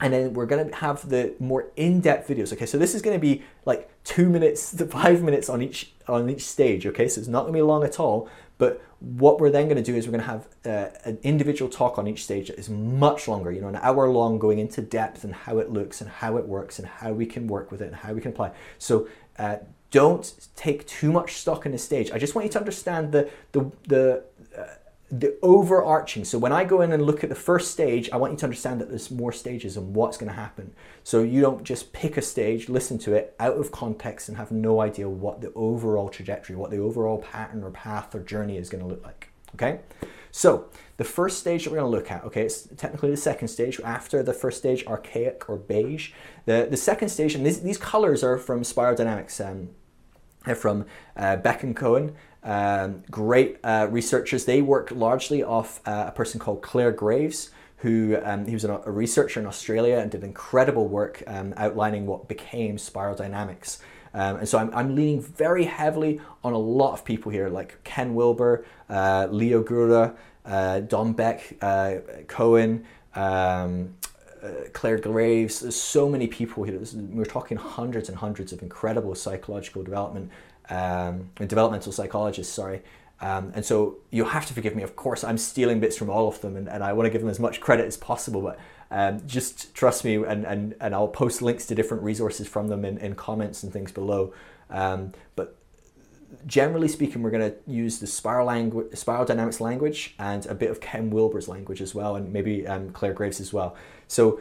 [0.00, 3.42] and then we're to have the more in-depth videos okay so this is to be
[3.64, 7.46] like two minutes to five minutes on each on each stage okay so it's not
[7.46, 10.24] to be long at all but what we're then going to do is we're going
[10.24, 13.68] to have uh, an individual talk on each stage that is much longer you know
[13.68, 16.86] an hour long going into depth and how it looks and how it works and
[16.86, 18.52] how we can work with it and how we can apply.
[18.78, 19.56] So uh,
[19.90, 22.10] don't take too much stock in the stage.
[22.12, 24.24] I just want you to understand the the the
[25.12, 26.24] the overarching.
[26.24, 28.46] So when I go in and look at the first stage, I want you to
[28.46, 30.72] understand that there's more stages and what's going to happen.
[31.04, 34.50] So you don't just pick a stage, listen to it out of context, and have
[34.50, 38.70] no idea what the overall trajectory, what the overall pattern or path or journey is
[38.70, 39.28] going to look like.
[39.54, 39.80] Okay?
[40.30, 43.48] So the first stage that we're going to look at, okay, it's technically the second
[43.48, 43.78] stage.
[43.84, 46.12] After the first stage, archaic or beige.
[46.46, 49.68] The, the second stage, and these, these colors are from Spiral Dynamics, um,
[50.46, 50.86] they're from
[51.16, 52.16] uh, Beck and Cowan.
[52.44, 54.44] Um, great uh, researchers.
[54.44, 58.78] They work largely off uh, a person called Clare Graves, who um, he was a
[58.86, 63.80] researcher in Australia and did incredible work um, outlining what became spiral dynamics.
[64.14, 67.82] Um, and so I'm, I'm, leaning very heavily on a lot of people here, like
[67.82, 70.14] Ken Wilber, uh, Leo Gura,
[70.44, 71.96] uh, Don Beck, uh,
[72.28, 72.84] Cowan,
[73.14, 73.94] um,
[74.42, 75.60] uh, Clare Graves.
[75.60, 76.78] There's so many people here.
[76.94, 80.30] we're talking hundreds and hundreds of incredible psychological development
[80.76, 81.14] um,
[81.54, 82.80] developmental psychologists, sorry,
[83.22, 84.82] Um, and so you'll have to forgive me.
[84.82, 87.20] Of course, I'm stealing bits from all of them, and, and I want to give
[87.20, 88.40] them as much credit as possible.
[88.42, 88.58] But
[88.90, 92.84] um, just trust me, and, and, and I'll post links to different resources from them
[92.84, 94.34] in, in comments and things below.
[94.70, 95.54] Um, but
[96.46, 100.70] generally speaking, we're going to use the spiral language, spiral dynamics language, and a bit
[100.70, 103.76] of Ken Wilber's language as well, and maybe um, Clare Graves as well.
[104.08, 104.40] So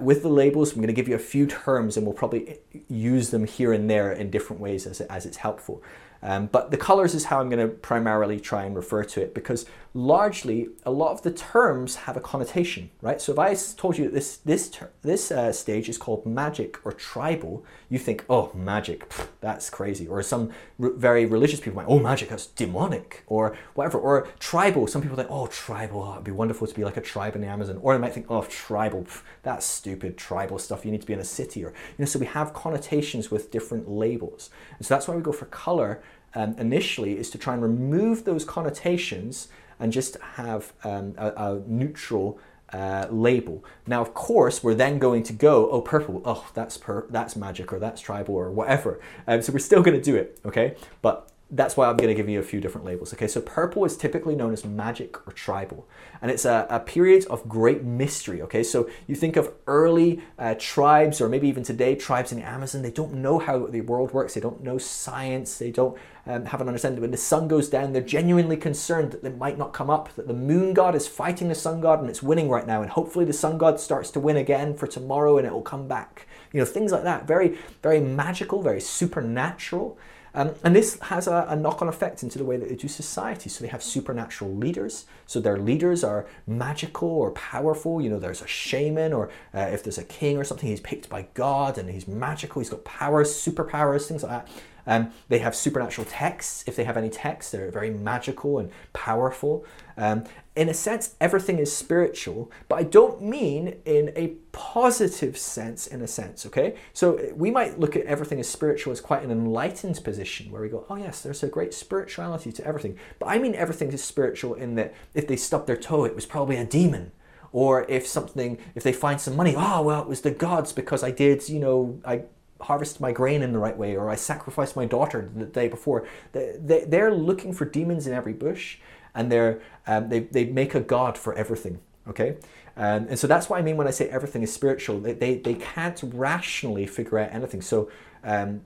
[0.00, 3.30] with the labels, I'm going to give you a few terms, and we'll probably use
[3.30, 5.82] them here and there in different ways as, as it's helpful.
[6.22, 9.34] Um, but the colors is how I'm going to primarily try and refer to it
[9.34, 13.20] because largely a lot of the terms have a connotation, right?
[13.20, 16.84] So if I told you that this this ter- this uh, stage is called magic
[16.84, 20.06] or tribal, you think, oh, magic, pff, that's crazy.
[20.06, 23.98] Or some very religious people might, oh, magic, that's demonic, or whatever.
[23.98, 27.02] Or tribal, some people think, oh, tribal, oh, it'd be wonderful to be like a
[27.02, 27.78] tribe in the Amazon.
[27.82, 30.84] Or they might think, oh, tribal, pff, that's stupid, tribal stuff.
[30.86, 32.06] You need to be in a city, or you know.
[32.06, 36.02] So we have connotations with different labels, and so that's why we go for color
[36.34, 39.48] um, initially is to try and remove those connotations
[39.82, 42.38] and just have um, a, a, neutral
[42.72, 43.64] uh, label.
[43.84, 47.72] Now, of course, we're then going to go, oh, purple, oh, that's per- that's magic
[47.72, 49.00] or that's tribal or whatever.
[49.26, 50.76] Um, so we're still going to do it, okay?
[51.02, 53.12] But that's why I'm going to give you a few different labels.
[53.12, 55.86] Okay, so purple is typically known as magic or tribal,
[56.22, 58.40] and it's a, a period of great mystery.
[58.40, 62.48] Okay, so you think of early uh, tribes, or maybe even today, tribes in the
[62.48, 66.46] Amazon, they don't know how the world works, they don't know science, they don't um,
[66.46, 67.02] have an understanding.
[67.02, 70.28] When the sun goes down, they're genuinely concerned that it might not come up, that
[70.28, 73.26] the moon god is fighting the sun god and it's winning right now, and hopefully
[73.26, 76.26] the sun god starts to win again for tomorrow and it will come back.
[76.50, 77.26] You know, things like that.
[77.26, 79.98] Very, very magical, very supernatural.
[80.34, 82.88] Um, and this has a, a knock on effect into the way that they do
[82.88, 83.50] society.
[83.50, 85.04] So they have supernatural leaders.
[85.26, 88.00] So their leaders are magical or powerful.
[88.00, 91.08] You know, there's a shaman, or uh, if there's a king or something, he's picked
[91.08, 92.60] by God and he's magical.
[92.60, 94.48] He's got powers, superpowers, things like that.
[94.86, 96.64] Um, they have supernatural texts.
[96.66, 99.64] If they have any texts, they're very magical and powerful.
[99.96, 100.24] Um,
[100.54, 106.02] in a sense, everything is spiritual, but I don't mean in a positive sense, in
[106.02, 106.76] a sense, okay?
[106.92, 110.68] So we might look at everything as spiritual as quite an enlightened position where we
[110.68, 112.98] go, oh, yes, there's a great spirituality to everything.
[113.18, 116.26] But I mean everything is spiritual in that if they stubbed their toe, it was
[116.26, 117.12] probably a demon
[117.50, 121.04] or if something if they find some money oh well it was the gods because
[121.04, 122.22] i did you know i
[122.62, 126.06] harvest my grain in the right way or I sacrificed my daughter the day before.
[126.32, 128.78] They, they, are looking for demons in every bush
[129.14, 131.80] and they're, um, they, they make a god for everything.
[132.08, 132.36] Okay?
[132.76, 135.00] Um, and so that's what I mean when I say everything is spiritual.
[135.00, 137.60] They, they, they can't rationally figure out anything.
[137.60, 137.90] So
[138.24, 138.62] um,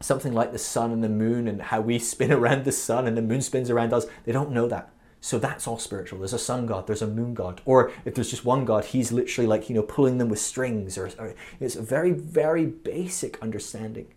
[0.00, 3.16] something like the sun and the moon and how we spin around the sun and
[3.16, 4.90] the moon spins around us, they don't know that.
[5.20, 6.18] So that's all spiritual.
[6.18, 9.12] There's a sun god, there's a moon god, or if there's just one god, he's
[9.12, 10.98] literally like you know pulling them with strings.
[10.98, 14.08] Or, or it's a very very basic understanding.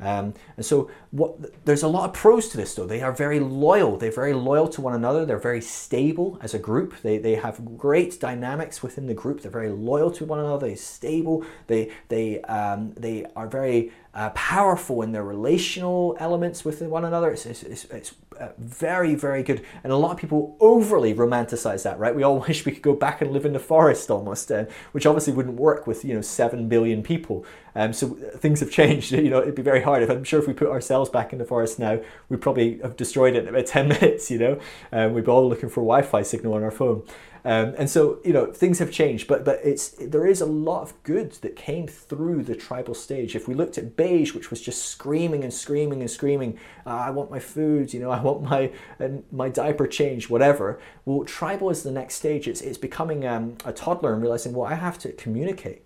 [0.00, 2.86] Um, and so what, there's a lot of pros to this though.
[2.86, 3.96] They are very loyal.
[3.96, 5.24] They're very loyal to one another.
[5.24, 7.00] They're very stable as a group.
[7.02, 9.42] They, they have great dynamics within the group.
[9.42, 10.68] They're very loyal to one another.
[10.68, 11.44] They're stable.
[11.66, 17.30] They, they, um, they are very uh, powerful in their relational elements with one another.
[17.30, 18.14] It's, it's, it's, it's
[18.58, 19.64] very, very good.
[19.84, 22.14] And a lot of people overly romanticize that, right?
[22.14, 25.06] We all wish we could go back and live in the forest almost, uh, which
[25.06, 27.44] obviously wouldn't work with, you know, 7 billion people.
[27.74, 29.12] Um, so uh, things have changed.
[29.12, 30.02] You know, it'd be very hard.
[30.02, 32.96] If I'm sure if we put ourselves back in the forest now, we'd probably have
[32.96, 34.60] destroyed it in about 10 minutes, you know.
[34.92, 37.02] Um, we'd be all looking for a Wi-Fi signal on our phone.
[37.44, 40.82] Um, and so you know things have changed, but but it's there is a lot
[40.82, 43.34] of good that came through the tribal stage.
[43.34, 47.10] If we looked at beige, which was just screaming and screaming and screaming, uh, I
[47.10, 48.70] want my food, you know, I want my
[49.32, 50.80] my diaper changed, whatever.
[51.04, 52.46] Well, tribal is the next stage.
[52.46, 55.84] It's it's becoming um, a toddler and realizing, well, I have to communicate.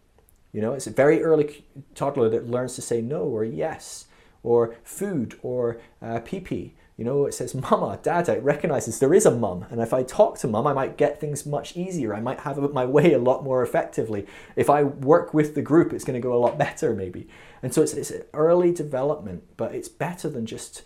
[0.52, 4.06] You know, it's a very early toddler that learns to say no or yes
[4.44, 6.74] or food or uh, pee pee.
[6.96, 9.66] You know, it says mama, dada, it recognizes there is a mum.
[9.70, 12.14] And if I talk to mum, I might get things much easier.
[12.14, 14.26] I might have my way a lot more effectively.
[14.54, 17.28] If I work with the group, it's going to go a lot better, maybe.
[17.62, 20.82] And so it's, it's early development, but it's better than just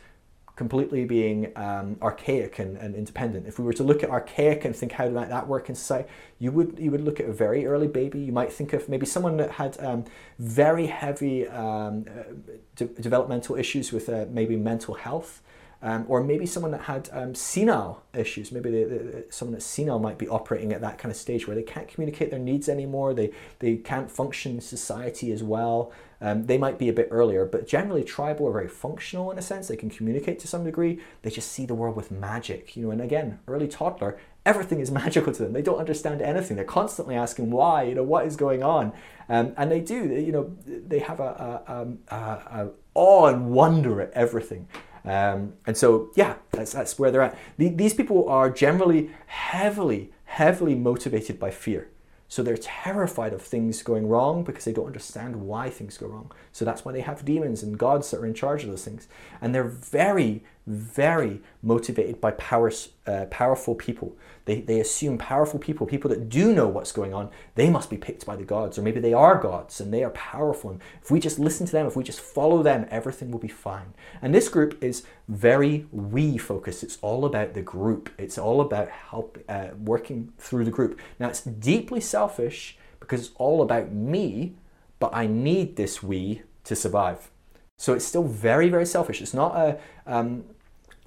[0.59, 3.46] completely being um, archaic and, and, independent.
[3.46, 6.09] If we were to look at archaic and think how might that work in society,
[6.40, 8.18] you would you would look at a very early baby.
[8.18, 10.04] You might think of maybe someone that had um,
[10.40, 12.34] very heavy um, uh,
[12.74, 15.42] de- developmental issues with uh, maybe mental health.
[15.81, 18.51] Um, or maybe someone that had um, senile issues.
[18.51, 21.55] Maybe they, they, someone that's senile might be operating at that kind of stage where
[21.55, 23.14] they can't communicate their needs anymore.
[23.14, 25.93] They they can't function in society as well.
[26.20, 29.43] Um, they might be a bit earlier, but generally tribal are very functional in a
[29.43, 29.68] sense.
[29.68, 31.01] They can communicate to some degree.
[31.22, 32.91] They just see the world with magic, you know.
[32.91, 35.53] And again, early toddler, everything is magical to them.
[35.53, 36.57] They don't understand anything.
[36.57, 38.93] They're constantly asking why, you know, what is going on,
[39.29, 40.09] um, and they do.
[40.09, 44.66] You know, they have a, a, a, a awe and wonder at everything.
[45.09, 47.38] Um, and so, yeah, that's, that's where they're at.
[47.56, 51.88] The, these people are generally heavily, heavily motivated by fear.
[52.30, 56.30] So they're terrified of things going wrong because they don't understand why things go wrong.
[56.52, 59.09] So that's why they have demons and gods that are in charge of those things.
[59.40, 62.70] And they're very, very motivated by power,
[63.06, 64.14] uh, powerful people.
[64.44, 67.96] They, they assume powerful people, people that do know what's going on, they must be
[67.96, 70.70] picked by the gods, or maybe they are gods and they are powerful.
[70.70, 73.48] And if we just listen to them, if we just follow them, everything will be
[73.48, 73.94] fine.
[74.20, 76.82] And this group is very we focused.
[76.82, 78.10] It's all about the group.
[78.18, 81.00] It's all about help uh, working through the group.
[81.18, 84.54] Now it's deeply selfish because it's all about me,
[84.98, 87.30] but I need this we to survive.
[87.78, 89.22] So it's still very, very selfish.
[89.22, 90.44] It's not a um,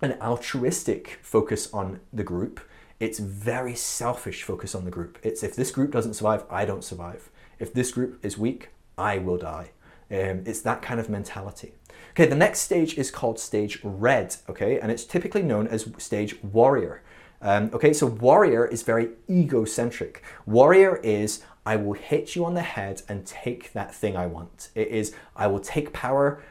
[0.01, 2.61] an altruistic focus on the group
[3.01, 5.17] it's very selfish focus on the group.
[5.23, 7.31] It's if this group doesn't survive, I don't survive.
[7.57, 9.71] If this group is weak, I will die.
[10.11, 11.73] Um, it's that kind of mentality.
[12.11, 16.43] Okay, the next stage is called stage red, okay, and it's typically known as stage
[16.43, 17.01] warrior.
[17.41, 20.21] Um, okay, so warrior is very egocentric.
[20.45, 24.69] Warrior is I will hit you on the head and take that thing I want.
[24.75, 26.43] It is I will take power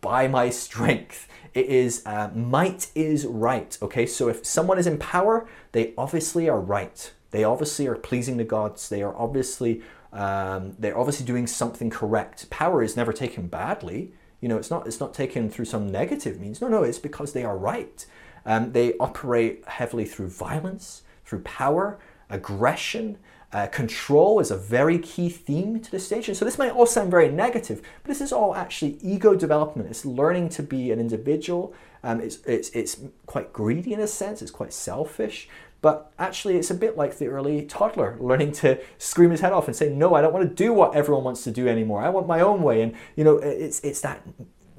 [0.00, 1.28] by my strength.
[1.54, 3.76] It is uh, might is right.
[3.82, 7.12] Okay, so if someone is in power, they obviously are right.
[7.30, 8.88] They obviously are pleasing the gods.
[8.88, 12.50] They are obviously um, they're obviously doing something correct.
[12.50, 14.12] Power is never taken badly.
[14.40, 16.60] You know, it's not it's not taken through some negative means.
[16.60, 18.06] No, no, it's because they are right.
[18.46, 21.98] Um, they operate heavily through violence, through power,
[22.28, 23.18] aggression.
[23.52, 26.28] Uh, control is a very key theme to the stage.
[26.28, 29.90] And so this might all sound very negative, but this is all actually ego development.
[29.90, 31.74] It's learning to be an individual.
[32.04, 35.48] Um, it's, it's, it's quite greedy in a sense, it's quite selfish.
[35.82, 39.66] But actually, it's a bit like the early toddler learning to scream his head off
[39.66, 42.02] and say, "No, I don't want to do what everyone wants to do anymore.
[42.02, 44.20] I want my own way." And you know, it's it's that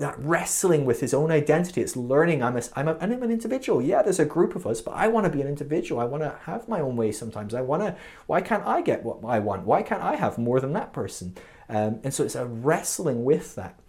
[0.01, 1.81] that wrestling with his own identity.
[1.81, 3.81] It's learning I'm, a, I'm, a, I'm an individual.
[3.81, 6.01] Yeah, there's a group of us, but I want to be an individual.
[6.01, 7.53] I want to have my own way sometimes.
[7.53, 7.95] I want to,
[8.27, 9.65] why can't I get what I want?
[9.65, 11.35] Why can't I have more than that person?
[11.69, 13.79] Um, and so it's a wrestling with that.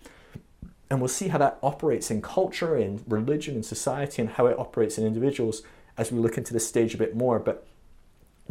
[0.91, 4.59] And we'll see how that operates in culture, in religion, in society, and how it
[4.59, 5.63] operates in individuals
[5.97, 7.39] as we look into this stage a bit more.
[7.39, 7.67] But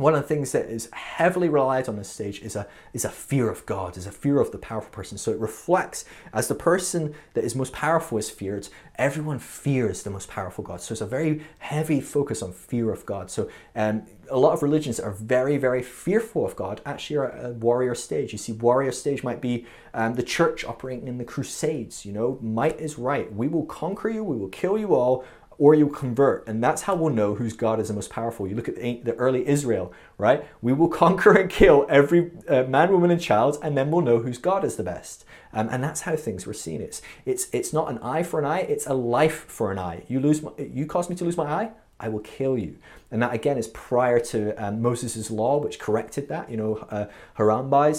[0.01, 3.09] one of the things that is heavily relied on this stage is a is a
[3.09, 5.17] fear of God, is a fear of the powerful person.
[5.17, 10.09] So it reflects as the person that is most powerful is feared, everyone fears the
[10.09, 10.81] most powerful God.
[10.81, 13.31] So it's a very heavy focus on fear of God.
[13.31, 16.81] So um, a lot of religions are very, very fearful of God.
[16.85, 18.31] Actually, are a warrior stage.
[18.31, 22.05] You see, warrior stage might be um, the church operating in the Crusades.
[22.05, 23.31] You know, might is right.
[23.33, 24.23] We will conquer you.
[24.23, 25.25] We will kill you all
[25.61, 26.47] or you convert.
[26.47, 28.47] And that's how we'll know whose God is the most powerful.
[28.47, 30.43] You look at the early Israel, right?
[30.59, 34.17] We will conquer and kill every uh, man, woman, and child, and then we'll know
[34.17, 35.23] whose God is the best.
[35.53, 36.81] Um, and that's how things were seen.
[36.81, 40.03] It's, it's, it's not an eye for an eye, it's a life for an eye.
[40.07, 42.79] You, lose my, you cause me to lose my eye, I will kill you.
[43.11, 46.49] And that again is prior to um, Moses' law, which corrected that.
[46.49, 47.07] You know, uh,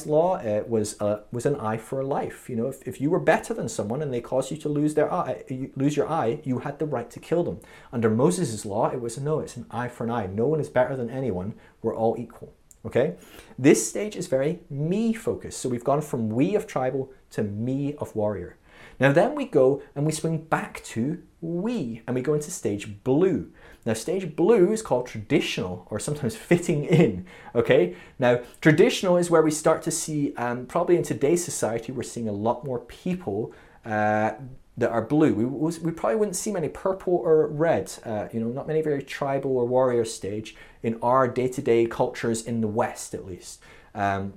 [0.06, 2.48] law uh, was uh, was an eye for a life.
[2.48, 4.94] You know, if, if you were better than someone and they caused you to lose
[4.94, 5.44] their eye,
[5.76, 7.60] lose your eye, you had the right to kill them.
[7.92, 10.26] Under Moses' law, it was no, it's an eye for an eye.
[10.26, 11.54] No one is better than anyone.
[11.82, 12.54] We're all equal.
[12.84, 13.14] Okay,
[13.58, 15.60] this stage is very me focused.
[15.60, 18.56] So we've gone from we of tribal to me of warrior.
[18.98, 23.04] Now then we go and we swing back to we and we go into stage
[23.04, 23.50] blue.
[23.84, 27.26] Now, stage blue is called traditional or sometimes fitting in.
[27.54, 32.02] Okay, now traditional is where we start to see, um, probably in today's society, we're
[32.02, 33.52] seeing a lot more people
[33.84, 34.32] uh,
[34.76, 35.34] that are blue.
[35.34, 39.02] We, we probably wouldn't see many purple or red, uh, you know, not many very
[39.02, 43.60] tribal or warrior stage in our day to day cultures in the West, at least.
[43.94, 44.34] Um,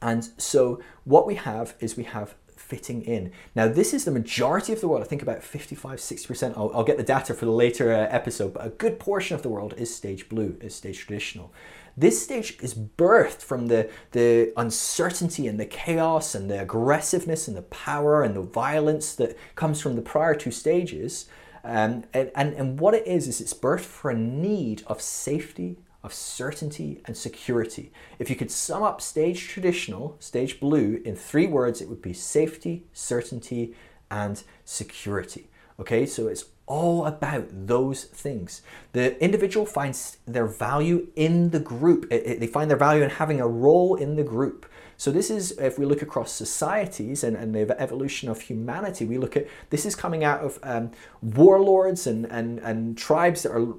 [0.00, 2.34] and so what we have is we have
[2.72, 3.30] fitting in.
[3.54, 5.02] Now, this is the majority of the world.
[5.02, 6.56] I think about 55, 60%.
[6.56, 9.42] I'll, I'll get the data for the later uh, episode, but a good portion of
[9.42, 11.52] the world is stage blue, is stage traditional.
[11.98, 17.54] This stage is birthed from the, the uncertainty and the chaos and the aggressiveness and
[17.54, 21.26] the power and the violence that comes from the prior two stages.
[21.64, 25.76] Um, and, and, and what it is, is it's birthed for a need of safety,
[26.02, 27.92] of certainty and security.
[28.18, 32.12] If you could sum up stage traditional, stage blue, in three words, it would be
[32.12, 33.74] safety, certainty,
[34.10, 35.48] and security.
[35.78, 38.62] Okay, so it's all about those things.
[38.92, 43.10] The individual finds their value in the group, it, it, they find their value in
[43.10, 44.66] having a role in the group.
[44.96, 49.18] So, this is, if we look across societies and, and the evolution of humanity, we
[49.18, 53.74] look at this is coming out of um, warlords and, and, and tribes that are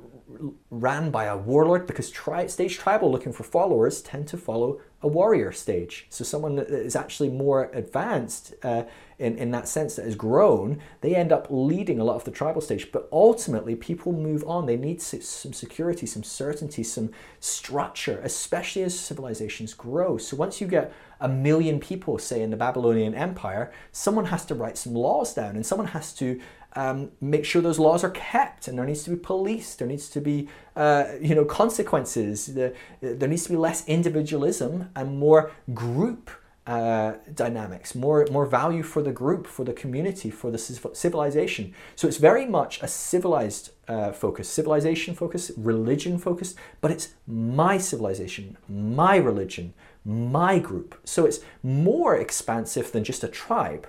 [0.69, 5.07] ran by a warlord because tri- stage tribal looking for followers tend to follow a
[5.07, 6.07] warrior stage.
[6.09, 8.83] So someone that is actually more advanced uh,
[9.19, 12.31] in, in that sense that has grown, they end up leading a lot of the
[12.31, 12.91] tribal stage.
[12.91, 14.65] But ultimately, people move on.
[14.65, 17.11] They need some security, some certainty, some
[17.41, 20.17] structure, especially as civilizations grow.
[20.17, 24.55] So once you get a million people, say, in the Babylonian Empire, someone has to
[24.55, 26.39] write some laws down and someone has to
[26.75, 30.09] um, make sure those laws are kept and there needs to be police there needs
[30.09, 35.51] to be uh, you know consequences there, there needs to be less individualism and more
[35.73, 36.29] group
[36.65, 41.73] uh, dynamics, more, more value for the group, for the community, for the civilization.
[41.95, 47.77] So it's very much a civilized uh, focus, civilization focus, religion focus, but it's my
[47.77, 49.73] civilization, my religion,
[50.05, 50.97] my group.
[51.03, 53.87] So it's more expansive than just a tribe.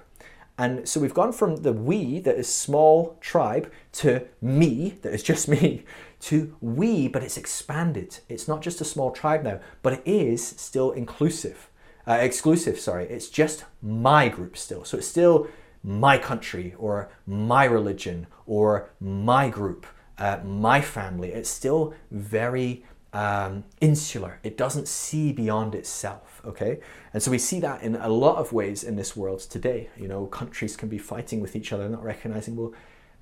[0.57, 5.23] And so we've gone from the we, that is small tribe, to me, that is
[5.23, 5.85] just me,
[6.21, 8.19] to we, but it's expanded.
[8.29, 11.69] It's not just a small tribe now, but it is still inclusive,
[12.07, 13.07] uh, exclusive, sorry.
[13.07, 14.85] It's just my group still.
[14.85, 15.49] So it's still
[15.83, 19.87] my country or my religion or my group,
[20.19, 21.33] uh, my family.
[21.33, 22.85] It's still very
[23.15, 24.41] um, insular.
[24.43, 26.81] It doesn't see beyond itself, okay?
[27.15, 29.89] And so we see that in a lot of ways in this world today.
[29.97, 32.75] You know, countries can be fighting with each other, not recognizing, well,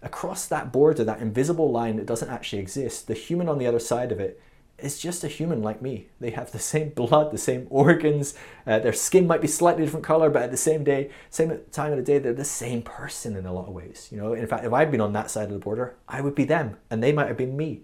[0.03, 3.79] across that border, that invisible line that doesn't actually exist, the human on the other
[3.79, 4.41] side of it
[4.79, 6.07] is just a human like me.
[6.21, 8.35] They have the same blood, the same organs.
[8.67, 11.93] Uh, their skin might be slightly different color, but at the same day, same time
[11.93, 14.09] of the day, they're the same person in a lot of ways.
[14.11, 16.35] You know, in fact, if I'd been on that side of the border, I would
[16.35, 17.83] be them, and they might have been me.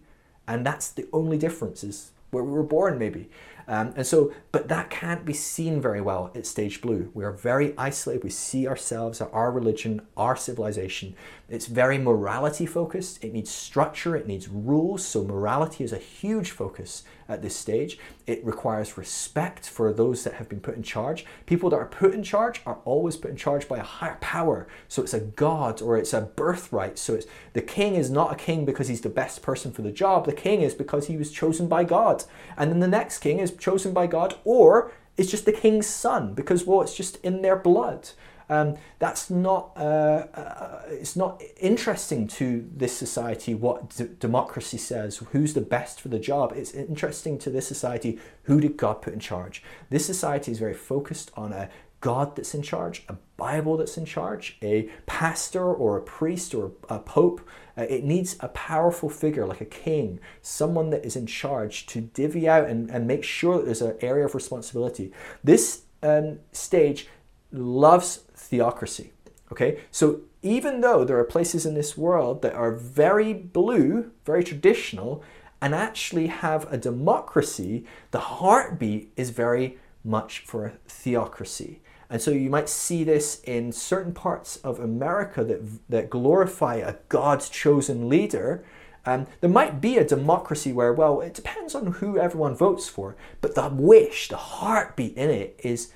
[0.48, 3.28] And that's the only difference is where we were born, maybe.
[3.68, 7.10] Um, and so, but that can't be seen very well at Stage Blue.
[7.12, 8.24] We are very isolated.
[8.24, 11.14] We see ourselves, our religion, our civilization.
[11.48, 13.24] It's very morality focused.
[13.24, 15.02] It needs structure, it needs rules.
[15.02, 17.98] So, morality is a huge focus at this stage.
[18.26, 21.24] It requires respect for those that have been put in charge.
[21.46, 24.68] People that are put in charge are always put in charge by a higher power.
[24.88, 26.98] So it's a god or it's a birthright.
[26.98, 29.90] So it's the king is not a king because he's the best person for the
[29.90, 30.26] job.
[30.26, 32.24] The king is because he was chosen by God.
[32.58, 36.34] And then the next king is chosen by God or it's just the king's son
[36.34, 38.10] because well it's just in their blood.
[38.50, 45.18] Um, that's not uh, uh, it's not interesting to this society what d- democracy says
[45.32, 46.52] who's the best for the job.
[46.56, 49.62] It's interesting to this society who did god put in charge?
[49.90, 51.68] This society is very focused on a
[52.00, 56.72] god that's in charge a bible that's in charge a pastor or a priest or
[56.88, 57.40] a pope.
[57.76, 62.00] Uh, it needs a powerful figure like a king someone that is in charge to
[62.00, 65.12] divvy out and, and make sure that there's an area of responsibility.
[65.44, 67.08] This um, stage
[67.52, 69.12] loves theocracy.
[69.50, 74.44] Okay, so even though there are places in this world that are very blue, very
[74.44, 75.22] traditional,
[75.60, 81.80] and actually have a democracy, the heartbeat is very much for a theocracy.
[82.10, 86.96] And so you might see this in certain parts of America that, that glorify a
[87.08, 88.64] God's chosen leader.
[89.04, 93.16] Um, there might be a democracy where, well, it depends on who everyone votes for,
[93.40, 95.92] but the wish, the heartbeat in it is,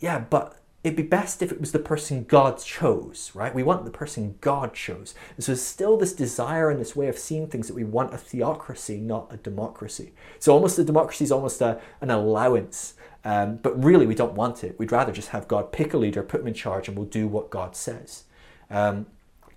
[0.00, 3.54] yeah, but it'd be best if it was the person God chose, right?
[3.54, 5.14] We want the person God chose.
[5.36, 8.12] And so there's still this desire and this way of seeing things that we want
[8.12, 10.12] a theocracy, not a democracy.
[10.40, 12.94] So almost a democracy is almost a, an allowance.
[13.24, 14.76] Um, but really, we don't want it.
[14.78, 17.28] We'd rather just have God pick a leader, put him in charge, and we'll do
[17.28, 18.24] what God says.
[18.68, 19.06] Um,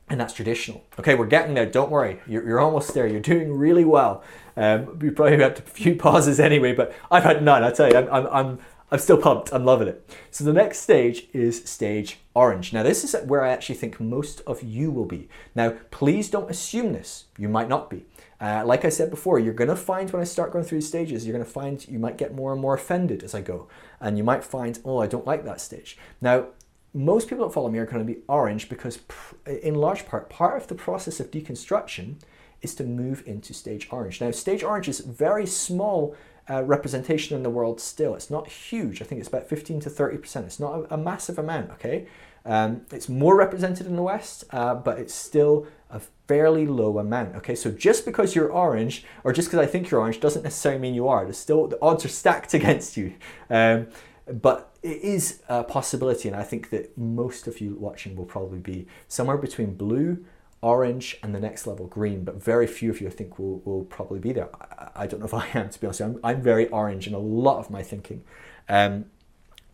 [0.08, 0.84] and that's traditional.
[1.00, 1.66] Okay, we're getting there.
[1.66, 3.08] Don't worry, you're, you're almost there.
[3.08, 4.24] You're doing really well.
[4.56, 7.64] Um, we probably had a few pauses anyway, but I've had none.
[7.64, 8.60] I tell you, I'm, I'm, I'm
[8.92, 9.52] I'm still pumped.
[9.52, 10.08] I'm loving it.
[10.30, 12.72] So the next stage is stage orange.
[12.72, 15.28] Now this is where I actually think most of you will be.
[15.56, 17.26] Now please don't assume this.
[17.38, 18.06] You might not be.
[18.40, 20.86] Uh, like I said before, you're going to find when I start going through the
[20.86, 23.68] stages, you're going to find you might get more and more offended as I go.
[24.00, 25.98] And you might find, oh, I don't like that stage.
[26.22, 26.48] Now,
[26.94, 29.00] most people that follow me are going to be orange because,
[29.46, 32.16] in large part, part of the process of deconstruction
[32.62, 34.22] is to move into stage orange.
[34.22, 36.16] Now, stage orange is very small
[36.50, 38.16] uh, representation in the world still.
[38.16, 39.02] It's not huge.
[39.02, 40.46] I think it's about 15 to 30%.
[40.46, 42.08] It's not a, a massive amount, okay?
[42.46, 47.36] Um, it's more represented in the West, uh, but it's still a fairly low amount.
[47.38, 50.80] Okay, so just because you're orange, or just because I think you're orange, doesn't necessarily
[50.80, 51.24] mean you are.
[51.24, 53.16] There's still the odds are stacked against you.
[53.50, 53.88] Um,
[54.32, 58.60] but it is a possibility, and I think that most of you watching will probably
[58.60, 60.24] be somewhere between blue
[60.66, 63.84] orange and the next level green, but very few of you I think will, will
[63.84, 64.50] probably be there.
[64.60, 66.02] I, I don't know if I am, to be honest.
[66.02, 68.24] I'm, I'm very orange in a lot of my thinking.
[68.68, 69.06] Um,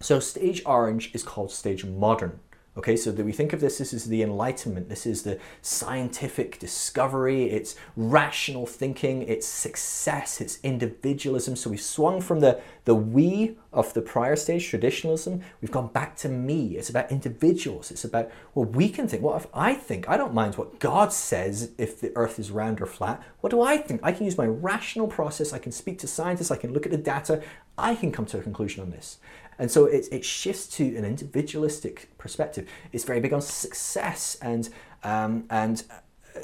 [0.01, 2.41] so stage orange is called stage modern.
[2.77, 7.49] Okay, so we think of this, this is the enlightenment, this is the scientific discovery,
[7.49, 11.57] it's rational thinking, it's success, it's individualism.
[11.57, 16.15] So we've swung from the, the we of the prior stage, traditionalism, we've gone back
[16.17, 16.77] to me.
[16.77, 17.91] It's about individuals.
[17.91, 19.21] It's about, well, we can think.
[19.21, 20.07] What if I think?
[20.07, 23.21] I don't mind what God says if the earth is round or flat.
[23.41, 23.99] What do I think?
[24.01, 26.93] I can use my rational process, I can speak to scientists, I can look at
[26.93, 27.43] the data,
[27.77, 29.17] I can come to a conclusion on this.
[29.59, 32.67] And so it, it shifts to an individualistic perspective.
[32.91, 34.69] It's very big on success and
[35.03, 36.39] um, and uh,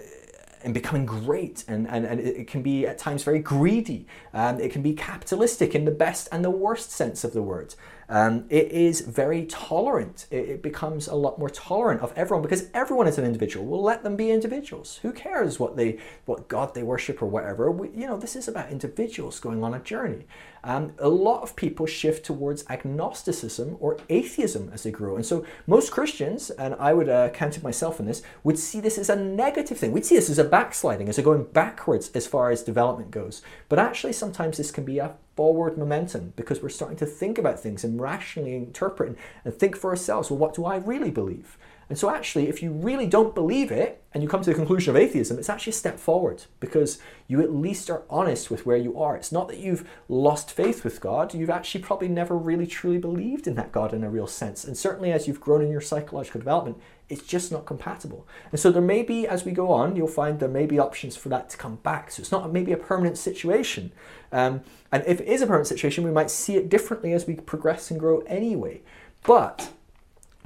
[0.64, 1.64] and becoming great.
[1.68, 4.08] And, and, and it can be at times very greedy.
[4.34, 7.76] Um, it can be capitalistic in the best and the worst sense of the word
[8.10, 10.28] um, it is very tolerant.
[10.32, 13.66] It, it, becomes a lot more tolerant of everyone because everyone is an individual.
[13.66, 15.00] We'll let them be individuals.
[15.02, 17.70] Who cares what they, what God they worship or whatever?
[17.70, 20.26] We, you know, this is about individuals going on a journey.
[20.64, 25.46] Um, a lot of people shift towards agnosticism or atheism as they grow, and so
[25.66, 29.16] most Christians, and I would uh, count myself in this, would see this as a
[29.16, 29.92] negative thing.
[29.92, 33.42] We'd see this as a backsliding, as a going backwards as far as development goes.
[33.70, 37.60] But actually, sometimes this can be a forward momentum because we're starting to think about
[37.60, 39.16] things and rationally interpret
[39.46, 41.58] and think for ourselves well, what do I really believe?
[41.90, 44.94] And so, actually, if you really don't believe it and you come to the conclusion
[44.94, 48.76] of atheism, it's actually a step forward because you at least are honest with where
[48.76, 49.16] you are.
[49.16, 53.48] It's not that you've lost faith with God, you've actually probably never really truly believed
[53.48, 54.66] in that God in a real sense.
[54.66, 56.78] And certainly, as you've grown in your psychological development,
[57.10, 58.28] it's just not compatible.
[58.52, 61.16] And so, there may be, as we go on, you'll find there may be options
[61.16, 62.12] for that to come back.
[62.12, 63.92] So, it's not maybe a permanent situation.
[64.32, 64.62] Um,
[64.92, 67.92] and if it is a permanent situation, we might see it differently as we progress
[67.92, 68.82] and grow anyway.
[69.24, 69.72] But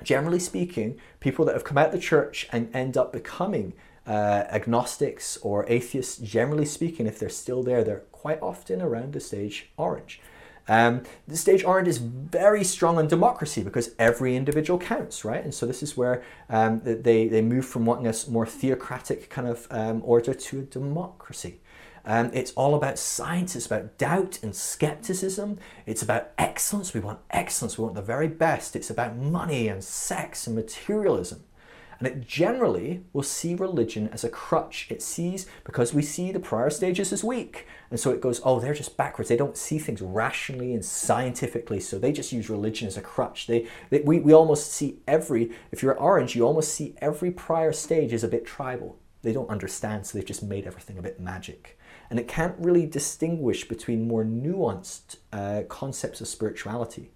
[0.04, 3.74] generally speaking, people that have come out of the church and end up becoming
[4.08, 9.20] uh, agnostics or atheists, generally speaking, if they're still there, they're quite often around the
[9.20, 10.22] stage orange.
[10.68, 15.44] Um, the stage orange is very strong on democracy because every individual counts, right?
[15.44, 19.48] And so this is where um, they, they move from wanting a more theocratic kind
[19.48, 21.60] of um, order to a democracy.
[22.04, 26.94] Um, it's all about science, it's about doubt and skepticism, it's about excellence.
[26.94, 28.76] We want excellence, we want the very best.
[28.76, 31.44] It's about money and sex and materialism.
[32.02, 34.88] And it generally will see religion as a crutch.
[34.90, 37.68] It sees, because we see the prior stages as weak.
[37.92, 39.30] And so it goes, oh, they're just backwards.
[39.30, 41.80] They don't see things rationally and scientifically.
[41.80, 43.46] So they just use religion as a crutch.
[43.46, 47.72] They, they we, we almost see every, if you're orange, you almost see every prior
[47.72, 48.98] stage is a bit tribal.
[49.22, 51.78] They don't understand, so they've just made everything a bit magic
[52.10, 57.10] and it can't really distinguish between more nuanced uh, concepts of spirituality.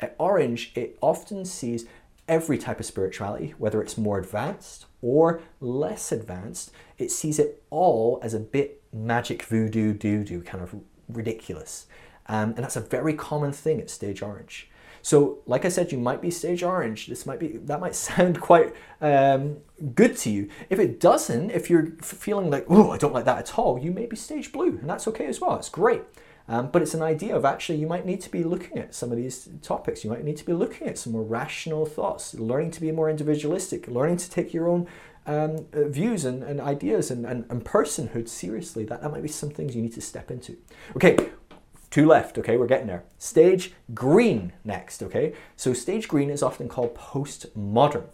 [0.00, 1.86] At Orange, it often sees
[2.30, 8.20] every type of spirituality, whether it's more advanced or less advanced, it sees it all
[8.22, 10.76] as a bit magic voodoo doo doo, kind of
[11.08, 11.86] ridiculous.
[12.26, 14.70] Um, and that's a very common thing at Stage Orange.
[15.02, 17.06] So, like I said, you might be stage orange.
[17.06, 19.56] This might be that might sound quite um,
[19.94, 20.48] good to you.
[20.68, 23.92] If it doesn't, if you're feeling like oh I don't like that at all, you
[23.92, 25.56] may be stage blue, and that's okay as well.
[25.56, 26.02] It's great.
[26.50, 29.12] Um, but it's an idea of actually you might need to be looking at some
[29.12, 30.02] of these topics.
[30.02, 33.08] You might need to be looking at some more rational thoughts, learning to be more
[33.08, 34.88] individualistic, learning to take your own
[35.26, 38.84] um, uh, views and, and ideas and, and, and personhood seriously.
[38.84, 40.56] That, that might be some things you need to step into.
[40.96, 41.16] Okay,
[41.90, 43.02] Two left, okay, we're getting there.
[43.18, 45.34] Stage green next, okay?
[45.56, 48.04] So stage green is often called postmodern.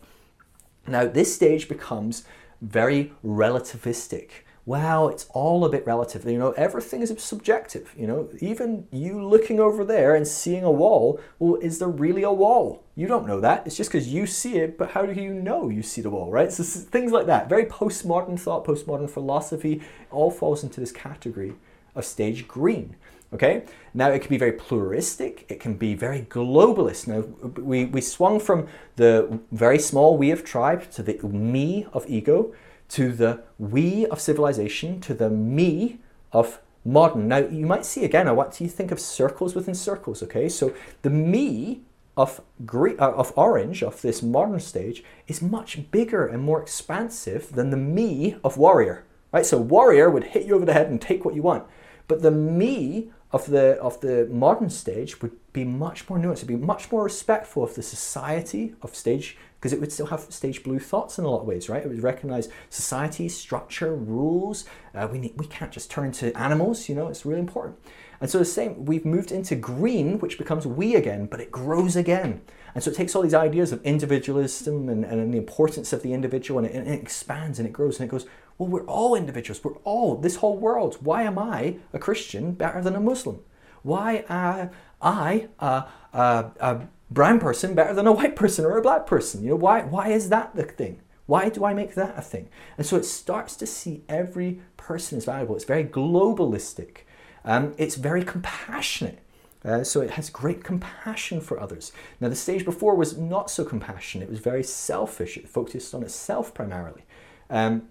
[0.86, 2.24] Now, this stage becomes
[2.62, 4.30] very relativistic.
[4.66, 6.24] Wow, it's all a bit relative.
[6.24, 7.94] You know, everything is subjective.
[7.96, 12.24] You know, even you looking over there and seeing a wall, well, is there really
[12.24, 12.82] a wall?
[12.96, 13.64] You don't know that.
[13.64, 16.32] It's just because you see it, but how do you know you see the wall,
[16.32, 16.50] right?
[16.50, 17.48] So things like that.
[17.48, 21.54] Very postmodern thought, postmodern philosophy all falls into this category
[21.94, 22.96] of stage green.
[23.32, 27.08] Okay, now it can be very pluralistic, it can be very globalist.
[27.08, 27.22] Now,
[27.60, 32.54] we, we swung from the very small we of tribe to the me of ego,
[32.90, 35.98] to the we of civilization, to the me
[36.32, 37.28] of modern.
[37.28, 40.48] Now, you might see again, I want you to think of circles within circles, okay?
[40.48, 40.72] So
[41.02, 41.82] the me
[42.16, 47.52] of, green, uh, of orange, of this modern stage, is much bigger and more expansive
[47.52, 49.44] than the me of warrior, right?
[49.44, 51.64] So warrior would hit you over the head and take what you want.
[52.08, 56.38] But the me of the of the modern stage would be much more nuanced.
[56.38, 60.20] It'd be much more respectful of the society of stage because it would still have
[60.20, 61.84] stage blue thoughts in a lot of ways, right?
[61.84, 64.64] It would recognize society, structure, rules.
[64.94, 66.88] Uh, we need, we can't just turn to animals.
[66.88, 67.76] You know, it's really important.
[68.20, 71.96] And so the same, we've moved into green, which becomes we again, but it grows
[71.96, 72.42] again.
[72.74, 76.12] And so it takes all these ideas of individualism and, and the importance of the
[76.12, 78.26] individual and it, and it expands and it grows and it goes,
[78.58, 79.62] well, we're all individuals.
[79.62, 80.98] We're all this whole world.
[81.00, 83.40] Why am I a Christian better than a Muslim?
[83.82, 84.70] Why am
[85.00, 89.44] I a, a, brown person better than a white person or a black person?
[89.44, 91.00] You know, why, why is that the thing?
[91.26, 92.48] Why do I make that a thing?
[92.78, 95.54] And so it starts to see every person as valuable.
[95.54, 96.98] It's very globalistic.
[97.44, 99.20] Um, it's very compassionate.
[99.64, 101.90] Uh, so it has great compassion for others.
[102.20, 104.28] Now, the stage before was not so compassionate.
[104.28, 105.36] It was very selfish.
[105.36, 107.02] It focused on itself primarily.
[107.50, 107.88] Um,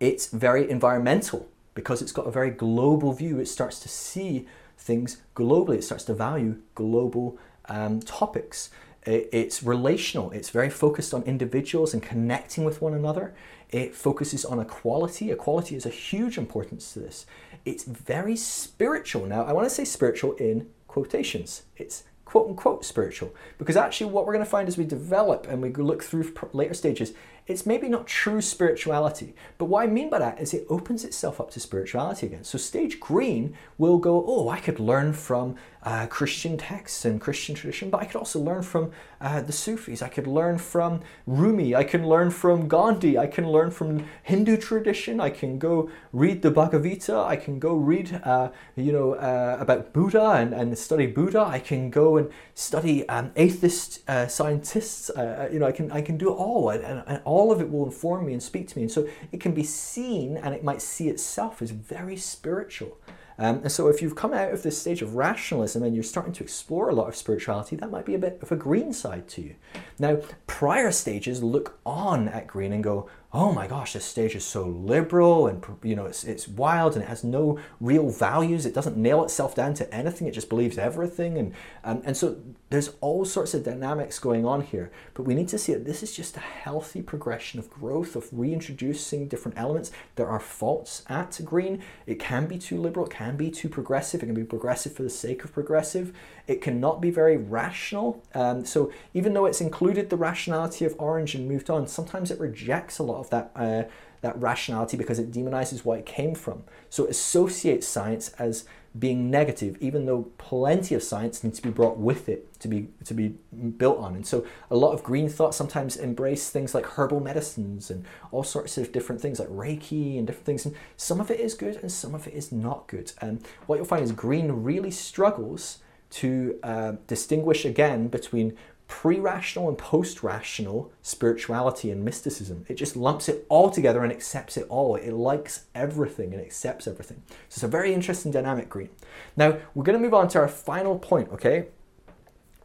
[0.00, 3.38] it's very environmental because it's got a very global view.
[3.38, 4.46] It starts to see
[4.76, 5.76] things globally.
[5.76, 8.70] It starts to value global um, topics.
[9.04, 10.30] It's relational.
[10.30, 13.34] It's very focused on individuals and connecting with one another.
[13.70, 15.30] It focuses on equality.
[15.30, 17.24] Equality is a huge importance to this.
[17.64, 19.26] It's very spiritual.
[19.26, 21.62] Now, I want to say spiritual in quotations.
[21.76, 25.62] It's quote unquote spiritual because actually, what we're going to find as we develop and
[25.62, 27.12] we look through later stages
[27.46, 29.34] it's maybe not true spirituality.
[29.58, 32.44] But what I mean by that is it opens itself up to spirituality again.
[32.44, 37.54] So stage green will go, oh, I could learn from uh, Christian texts and Christian
[37.54, 38.90] tradition, but I could also learn from
[39.20, 40.02] uh, the Sufis.
[40.02, 41.74] I could learn from Rumi.
[41.74, 43.16] I can learn from Gandhi.
[43.18, 45.20] I can learn from Hindu tradition.
[45.20, 47.16] I can go read the Bhagavad Gita.
[47.16, 51.40] I can go read, uh, you know, uh, about Buddha and, and study Buddha.
[51.40, 55.10] I can go and study um, atheist uh, scientists.
[55.10, 57.60] Uh, you know, I can I can do it all, and, and, and all of
[57.60, 58.82] it will inform me and speak to me.
[58.84, 62.98] And so it can be seen, and it might see itself as very spiritual.
[63.40, 66.34] Um, and so if you've come out of this stage of rationalism and you're starting
[66.34, 69.28] to explore a lot of spirituality, that might be a bit of a green side
[69.28, 69.54] to you.
[69.98, 74.44] Now, prior stages look on at green and go, oh my gosh, this stage is
[74.44, 78.66] so liberal and you know it's, it's wild and it has no real values.
[78.66, 80.26] It doesn't nail itself down to anything.
[80.26, 81.38] It just believes everything.
[81.38, 81.54] And,
[81.84, 82.40] um, and so
[82.70, 84.90] there's all sorts of dynamics going on here.
[85.14, 88.28] But we need to see that this is just a healthy progression of growth, of
[88.32, 89.92] reintroducing different elements.
[90.16, 91.82] There are faults at green.
[92.06, 94.22] It can be too liberal, it can be too progressive.
[94.22, 96.12] It can be progressive for the sake of progressive.
[96.50, 98.24] It cannot be very rational.
[98.34, 102.40] Um, so even though it's included the rationality of orange and moved on, sometimes it
[102.40, 103.52] rejects a lot of that.
[103.54, 103.82] Uh,
[104.22, 106.62] that rationality because it demonizes what it came from.
[106.90, 108.66] So it associates science as
[108.98, 112.88] being negative, even though plenty of science needs to be brought with it to be
[113.04, 113.36] to be
[113.78, 114.14] built on.
[114.14, 118.42] And so a lot of green thought sometimes embrace things like herbal medicines and all
[118.42, 120.66] sorts of different things like Reiki and different things.
[120.66, 123.12] And some of it is good and some of it is not good.
[123.22, 125.78] And what you'll find is green really struggles
[126.10, 128.56] to uh, distinguish again between
[128.90, 132.66] pre rational and post rational spirituality and mysticism.
[132.68, 134.96] It just lumps it all together and accepts it all.
[134.96, 137.22] It likes everything and accepts everything.
[137.28, 138.90] So it's a very interesting dynamic, green.
[139.36, 141.68] Now, we're going to move on to our final point, okay?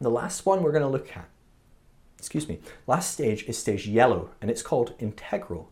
[0.00, 1.28] The last one we're going to look at,
[2.18, 2.58] excuse me,
[2.88, 5.70] last stage is stage yellow, and it's called integral.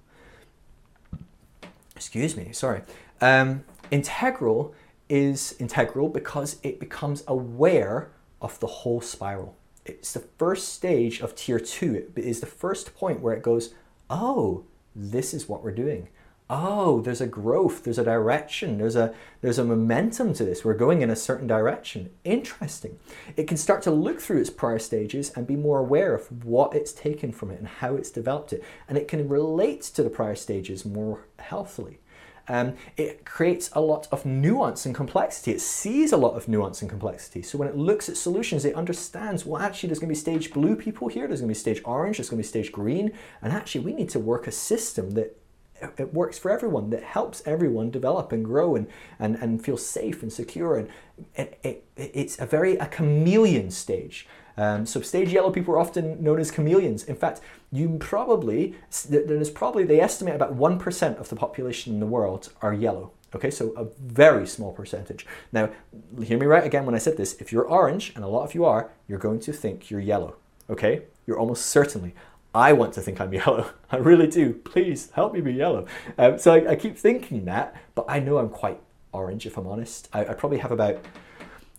[1.97, 2.83] Excuse me, sorry.
[3.21, 4.73] Um, integral
[5.09, 8.11] is integral because it becomes aware
[8.41, 12.11] of the whole spiral it's the first stage of tier two.
[12.17, 13.75] It is the first point where it goes,
[14.09, 14.65] oh,
[14.97, 16.09] this is what we're doing.
[16.51, 20.63] Oh, there's a growth, there's a direction, there's a there's a momentum to this.
[20.63, 22.11] We're going in a certain direction.
[22.23, 22.99] Interesting.
[23.35, 26.75] It can start to look through its prior stages and be more aware of what
[26.75, 28.63] it's taken from it and how it's developed it.
[28.89, 31.99] And it can relate to the prior stages more healthily.
[32.49, 35.53] Um, it creates a lot of nuance and complexity.
[35.53, 37.43] It sees a lot of nuance and complexity.
[37.43, 40.53] So when it looks at solutions, it understands, well, actually, there's going to be stage
[40.53, 43.13] blue people here, there's going to be stage orange, there's going to be stage green,
[43.43, 45.37] and actually, we need to work a system that
[45.99, 48.87] it works for everyone that helps everyone develop and grow and,
[49.19, 50.89] and, and feel safe and secure and
[51.35, 54.27] it, it, it's a very a chameleon stage
[54.57, 57.05] um, so stage yellow people are often known as chameleons.
[57.05, 57.41] In fact,
[57.75, 58.77] you probably
[59.09, 63.11] there's probably they estimate about one percent of the population in the world are yellow.
[63.35, 65.27] Okay, so a very small percentage.
[65.53, 65.69] Now,
[66.23, 67.35] hear me right again when I said this.
[67.41, 70.37] If you're orange, and a lot of you are, you're going to think you're yellow.
[70.71, 72.15] Okay, you're almost certainly.
[72.55, 73.71] I want to think I'm yellow.
[73.91, 74.53] I really do.
[74.53, 75.87] Please help me be yellow.
[76.17, 78.81] Um, so I, I, keep thinking that, but I know I'm quite
[79.13, 80.09] orange if I'm honest.
[80.13, 81.05] I, I probably have about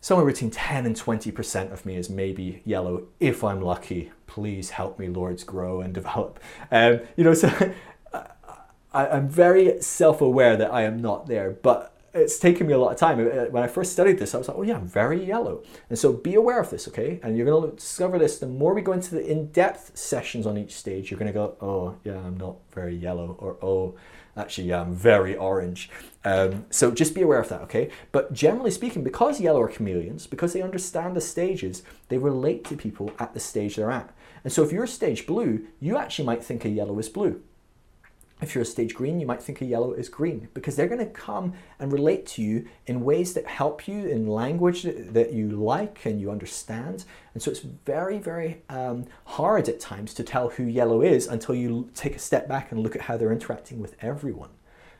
[0.05, 4.11] somewhere between 10 and 20% of me is maybe yellow if I'm lucky.
[4.27, 6.39] Please help me, Lords, grow and develop.
[6.69, 7.49] Um, you know, so
[8.13, 12.77] I, I'm very self aware that I am not there, but it's taken me a
[12.77, 13.19] lot of time.
[13.19, 15.63] Uh, when I first studied this, I was like, oh yeah, I'm very yellow.
[15.89, 17.19] And so be aware of this, okay?
[17.23, 18.37] And you're going to discover this.
[18.37, 21.33] The more we go into the in depth sessions on each stage, you're going to
[21.33, 23.95] go, oh yeah, I'm not very yellow, or oh,
[24.37, 25.89] Actually, I'm very orange.
[26.25, 27.89] Um, so just be aware of that, okay?
[28.11, 32.75] But generally speaking, because yellow are chameleons, because they understand the stages, they relate to
[32.75, 34.13] people at the stage they're at.
[34.43, 37.41] And so if you're stage blue, you actually might think a yellow is blue.
[38.41, 40.99] If you're a stage green, you might think a yellow is green because they're going
[40.99, 45.49] to come and relate to you in ways that help you in language that you
[45.49, 47.05] like and you understand.
[47.33, 51.55] And so it's very, very um, hard at times to tell who yellow is until
[51.55, 54.49] you take a step back and look at how they're interacting with everyone.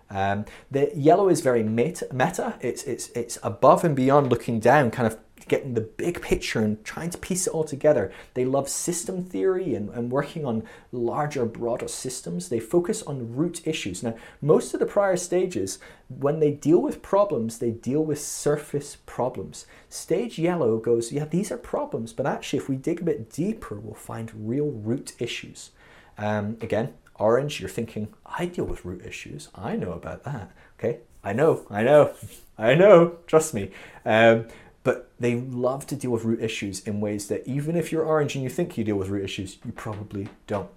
[0.10, 2.58] Um, the yellow is very meta, meta.
[2.62, 5.18] It's, it's, it's above and beyond looking down, kind of
[5.48, 8.12] getting the big picture and trying to piece it all together.
[8.34, 12.50] They love system theory and, and working on larger, broader systems.
[12.50, 14.04] They focus on root issues.
[14.04, 18.98] Now, most of the prior stages, when they deal with problems, they deal with surface
[19.06, 19.66] problems.
[19.90, 23.80] Stage yellow goes, yeah, these are problems, but actually, if we dig a bit deeper,
[23.80, 25.72] we'll find real root issues.
[26.18, 29.50] Um, again, orange, you're thinking, I deal with root issues.
[29.56, 30.52] I know about that.
[30.80, 32.14] Okay, I know, I know,
[32.58, 33.72] I know, trust me.
[34.06, 34.48] Um,
[34.86, 38.36] but they love to deal with root issues in ways that even if you're orange
[38.36, 40.70] and you think you deal with root issues, you probably don't.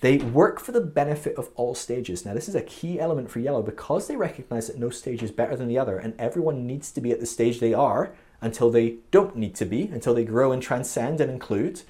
[0.00, 2.24] They work for the benefit of all stages.
[2.24, 5.30] Now, this is a key element for yellow because they recognize that no stage is
[5.30, 8.70] better than the other, and everyone needs to be at the stage they are until
[8.70, 11.82] they don't need to be, until they grow and transcend and include.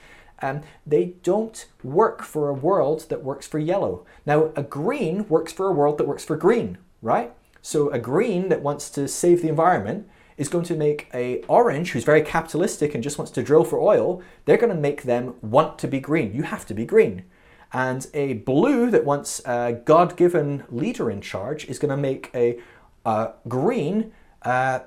[0.43, 4.05] Um, they don't work for a world that works for yellow.
[4.27, 7.33] Now, a green works for a world that works for green, right?
[7.63, 10.09] So, a green that wants to save the environment
[10.43, 13.79] is going to make a orange who's very capitalistic and just wants to drill for
[13.79, 16.35] oil, they're going to make them want to be green.
[16.35, 17.25] You have to be green.
[17.73, 22.59] And a blue that wants a God-given leader in charge is going to make a
[23.07, 24.13] uh, green
[24.43, 24.81] uh,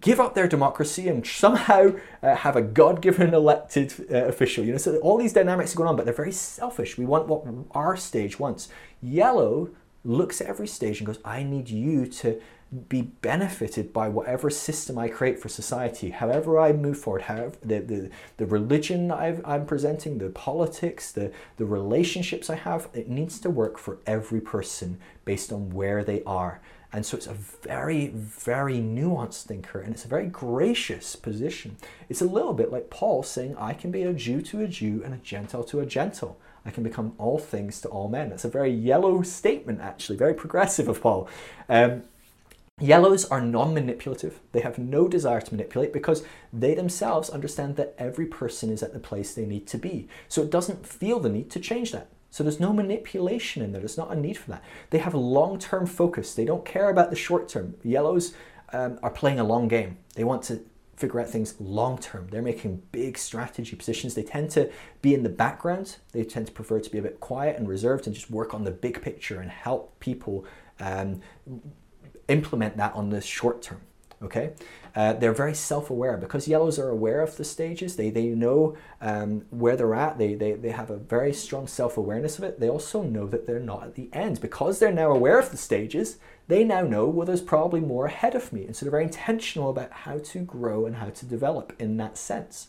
[0.00, 4.64] give up their democracy and somehow uh, have a God-given elected uh, official.
[4.64, 6.96] You know, so all these dynamics are going on, but they're very selfish.
[6.96, 8.70] We want what our stage wants.
[9.02, 9.70] Yellow
[10.04, 12.40] looks at every stage and goes, "I need you to
[12.88, 17.80] be benefited by whatever system I create for society, however I move forward, however the,
[17.80, 23.38] the, the religion i am presenting, the politics, the, the relationships I have, it needs
[23.40, 26.60] to work for every person based on where they are.
[26.94, 31.76] And so it's a very, very nuanced thinker and it's a very gracious position.
[32.08, 35.02] It's a little bit like Paul saying, I can be a Jew to a Jew
[35.04, 36.36] and a Gentile to a Gentile.
[36.64, 38.30] I can become all things to all men.
[38.30, 41.28] That's a very yellow statement, actually, very progressive of Paul.
[41.68, 42.04] Um,
[42.82, 44.40] Yellows are non manipulative.
[44.50, 48.92] They have no desire to manipulate because they themselves understand that every person is at
[48.92, 50.08] the place they need to be.
[50.28, 52.08] So it doesn't feel the need to change that.
[52.30, 53.80] So there's no manipulation in there.
[53.80, 54.64] There's not a need for that.
[54.90, 56.34] They have a long term focus.
[56.34, 57.76] They don't care about the short term.
[57.84, 58.34] Yellows
[58.72, 59.98] um, are playing a long game.
[60.16, 60.64] They want to
[60.96, 62.26] figure out things long term.
[62.32, 64.14] They're making big strategy positions.
[64.14, 64.72] They tend to
[65.02, 65.98] be in the background.
[66.10, 68.64] They tend to prefer to be a bit quiet and reserved and just work on
[68.64, 70.44] the big picture and help people
[70.80, 71.20] um,
[72.32, 73.82] implement that on the short term.
[74.22, 74.52] Okay,
[74.94, 77.96] uh, they're very self-aware because yellows are aware of the stages.
[77.96, 80.16] They they know um, where they're at.
[80.16, 82.60] They, they they have a very strong self-awareness of it.
[82.60, 85.56] They also know that they're not at the end because they're now aware of the
[85.56, 86.18] stages.
[86.46, 89.70] They now know well there's probably more ahead of me, and so they're very intentional
[89.70, 92.68] about how to grow and how to develop in that sense.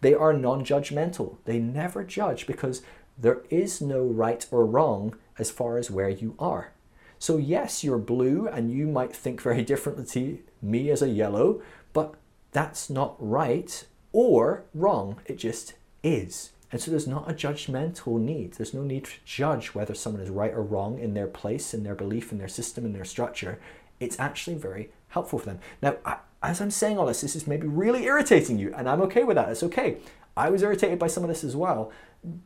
[0.00, 1.38] They are non-judgmental.
[1.44, 2.82] They never judge because
[3.18, 6.73] there is no right or wrong as far as where you are.
[7.18, 11.62] So, yes, you're blue and you might think very differently to me as a yellow,
[11.92, 12.14] but
[12.52, 15.20] that's not right or wrong.
[15.26, 16.50] It just is.
[16.70, 18.54] And so there's not a judgmental need.
[18.54, 21.84] There's no need to judge whether someone is right or wrong in their place, in
[21.84, 23.60] their belief, in their system, in their structure.
[24.00, 25.60] It's actually very helpful for them.
[25.80, 25.96] Now,
[26.42, 29.36] as I'm saying all this, this is maybe really irritating you, and I'm okay with
[29.36, 29.48] that.
[29.50, 29.98] It's okay.
[30.36, 31.92] I was irritated by some of this as well.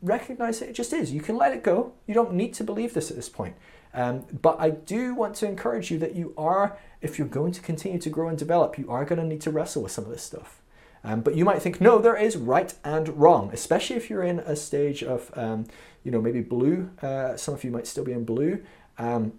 [0.02, 1.10] Recognize it, it just is.
[1.10, 1.94] You can let it go.
[2.06, 3.56] You don't need to believe this at this point.
[3.94, 7.60] Um, but I do want to encourage you that you are, if you're going to
[7.60, 10.10] continue to grow and develop, you are going to need to wrestle with some of
[10.10, 10.60] this stuff.
[11.04, 14.40] Um, but you might think, no, there is right and wrong, especially if you're in
[14.40, 15.66] a stage of, um,
[16.04, 16.90] you know, maybe blue.
[17.00, 18.62] Uh, some of you might still be in blue.
[18.98, 19.32] Um,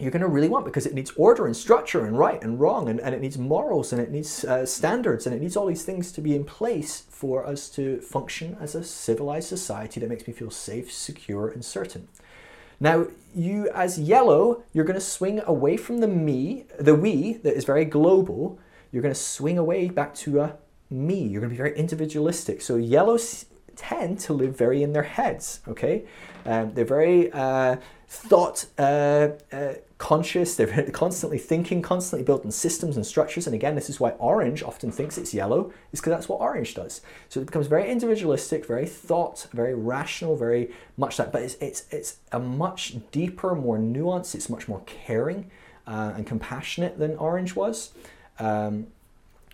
[0.00, 2.88] you're going to really want because it needs order and structure and right and wrong
[2.88, 5.84] and, and it needs morals and it needs uh, standards and it needs all these
[5.84, 10.26] things to be in place for us to function as a civilized society that makes
[10.26, 12.08] me feel safe, secure, and certain.
[12.80, 17.54] Now, you as yellow, you're going to swing away from the me, the we that
[17.54, 18.58] is very global.
[18.90, 20.56] You're going to swing away back to a
[20.88, 21.22] me.
[21.22, 22.60] You're going to be very individualistic.
[22.60, 23.46] So yellows
[23.76, 25.60] tend to live very in their heads.
[25.68, 26.04] Okay,
[26.44, 27.76] um, they're very uh,
[28.12, 33.46] thought uh, uh, conscious, they're constantly thinking, constantly building systems and structures.
[33.46, 36.74] And again, this is why orange often thinks it's yellow, is because that's what orange
[36.74, 37.02] does.
[37.28, 41.30] So it becomes very individualistic, very thought, very rational, very much that.
[41.30, 45.48] But it's, it's, it's a much deeper, more nuanced, it's much more caring
[45.86, 47.92] uh, and compassionate than orange was.
[48.40, 48.88] Um,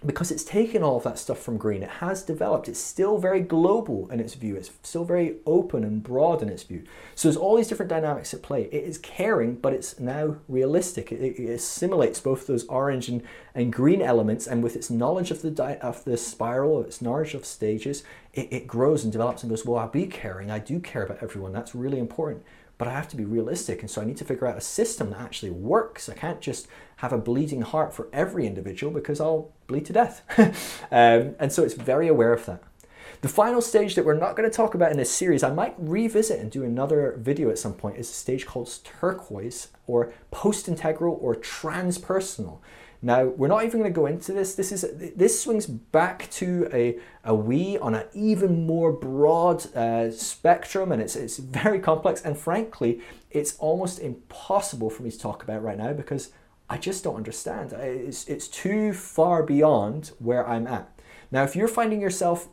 [0.06, 2.68] because it's taken all of that stuff from green, it has developed.
[2.68, 4.56] It's still very global in its view.
[4.56, 6.84] It's still very open and broad in its view.
[7.14, 8.64] So there's all these different dynamics at play.
[8.64, 11.12] It is caring, but it's now realistic.
[11.12, 13.22] It, it assimilates both those orange and,
[13.54, 17.34] and green elements, and with its knowledge of the di- of the spiral, its knowledge
[17.34, 19.64] of stages, it, it grows and develops and goes.
[19.64, 20.50] Well, I'll be caring.
[20.50, 21.52] I do care about everyone.
[21.52, 22.44] That's really important
[22.78, 23.80] but I have to be realistic.
[23.80, 26.08] And so I need to figure out a system that actually works.
[26.08, 30.22] I can't just have a bleeding heart for every individual because I'll bleed to death.
[30.90, 32.62] um, and so it's very aware of that.
[33.22, 35.74] The final stage that we're not going to talk about in this series, I might
[35.78, 40.68] revisit and do another video at some point, is a stage called turquoise or post
[40.68, 42.58] integral or transpersonal.
[43.02, 44.54] Now, we're not even going to go into this.
[44.54, 50.10] This is this swings back to a, a we on an even more broad uh,
[50.10, 52.22] spectrum, and it's, it's very complex.
[52.22, 53.00] And frankly,
[53.30, 56.30] it's almost impossible for me to talk about right now because
[56.68, 57.72] I just don't understand.
[57.72, 60.90] It's, it's too far beyond where I'm at.
[61.30, 62.48] Now, if you're finding yourself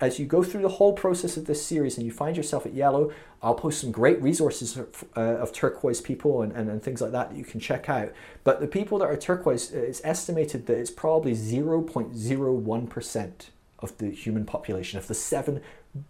[0.00, 2.72] as you go through the whole process of this series and you find yourself at
[2.72, 3.12] yellow,
[3.42, 7.12] I'll post some great resources of, uh, of turquoise people and, and, and, things like
[7.12, 8.12] that that you can check out.
[8.42, 13.32] But the people that are turquoise, uh, it's estimated that it's probably 0.01%
[13.78, 14.98] of the human population.
[14.98, 15.60] Of the 7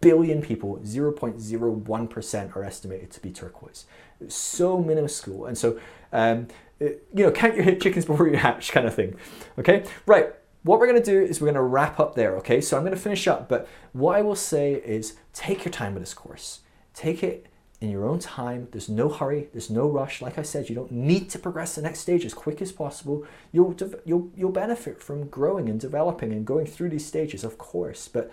[0.01, 3.87] billion people, 0.01% are estimated to be turquoise.
[4.21, 5.47] It's so minuscule.
[5.47, 5.81] And so,
[6.13, 6.49] um,
[6.79, 9.17] it, you know, count your chickens before you hatch kind of thing.
[9.59, 10.33] Okay, right
[10.63, 12.61] what we're to do is we're to wrap up there, okay?
[12.61, 16.03] So I'm to finish up, but what I will say is take your time with
[16.03, 16.61] this course.
[16.93, 17.47] Take it
[17.81, 18.69] in your own time.
[18.71, 20.21] There's no hurry, there's no rush.
[20.21, 23.27] Like I said, you don't need to progress the next stage as quick as possible.
[23.53, 23.75] You'll
[24.05, 28.31] you'll you'll benefit from growing and developing and going through these stages, of course, but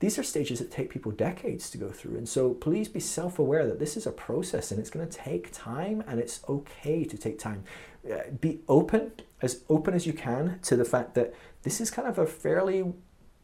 [0.00, 2.16] these are stages that take people decades to go through.
[2.16, 5.18] And so please be self aware that this is a process and it's going to
[5.18, 7.64] take time and it's okay to take time.
[8.08, 9.12] Uh, be open,
[9.42, 12.94] as open as you can, to the fact that this is kind of a fairly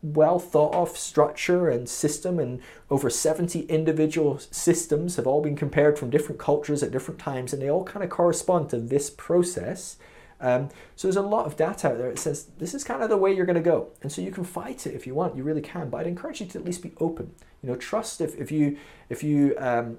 [0.03, 2.61] well thought of structure and system and
[2.91, 7.61] over 70 individual systems have all been compared from different cultures at different times and
[7.61, 9.97] they all kind of correspond to this process.
[10.39, 13.09] Um, so there's a lot of data out there that says this is kind of
[13.09, 15.35] the way you're going to go and so you can fight it if you want
[15.35, 17.33] you really can but i'd encourage you to at least be open.
[17.62, 18.77] You know trust if, if you
[19.09, 19.97] if you um,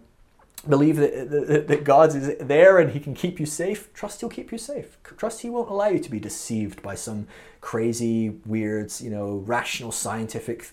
[0.70, 4.30] believe that, that, that God is there and He can keep you safe, trust He'll
[4.30, 4.98] keep you safe.
[5.18, 7.28] Trust He won't allow you to be deceived by some
[7.62, 10.64] crazy, weird, you know, rational, scientific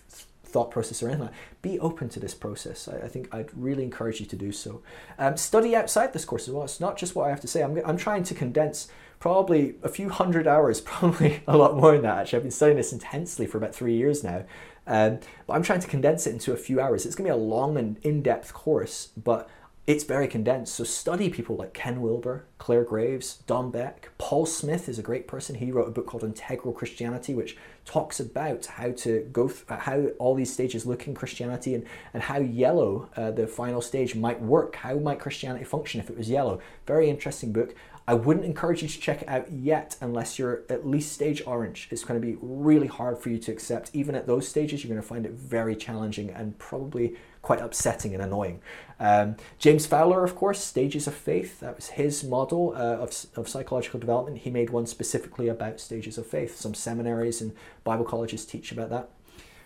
[0.55, 1.29] thought process or anything.
[1.61, 2.87] Be open to this process.
[2.87, 4.81] I, I think I'd really encourage you to do so.
[5.19, 6.63] Um, study outside this course as well.
[6.63, 7.61] It's not just what I have to say.
[7.61, 8.87] I'm, I'm trying to condense
[9.19, 12.19] probably a few hundred hours, probably a lot more than that.
[12.19, 14.45] Actually, I've been studying this intensely for about three years now.
[14.87, 17.05] Um, but I'm trying to condense it into a few hours.
[17.05, 19.49] It's going to be a long and in depth course, but
[19.87, 20.73] it's very condensed.
[20.73, 24.09] So study people like Ken Wilber, Clare Graves, Don Beck.
[24.17, 25.55] Paul Smith is a great person.
[25.55, 27.55] He wrote a book called Integral Christianity, which
[27.85, 31.85] talks about how to go th- uh, how all these stages look in Christianity and,
[32.15, 34.77] and how yellow, uh, the final stage, might work.
[34.77, 36.59] How might Christianity function if it was yellow?
[36.87, 37.75] Very interesting book.
[38.07, 41.87] I wouldn't encourage you to check it out yet unless you're at least stage orange.
[41.89, 43.89] It's going to be really hard for you to accept.
[43.93, 48.13] Even at those stages, you're going to find it very challenging and probably quite upsetting
[48.13, 48.61] and annoying.
[48.99, 53.49] Um, James Fowler, of course, Stages of Faith, that was his model uh, of, of
[53.49, 54.39] psychological development.
[54.39, 56.55] He made one specifically about stages of faith.
[56.57, 57.53] Some seminaries and
[57.83, 59.09] Bible colleges teach about that.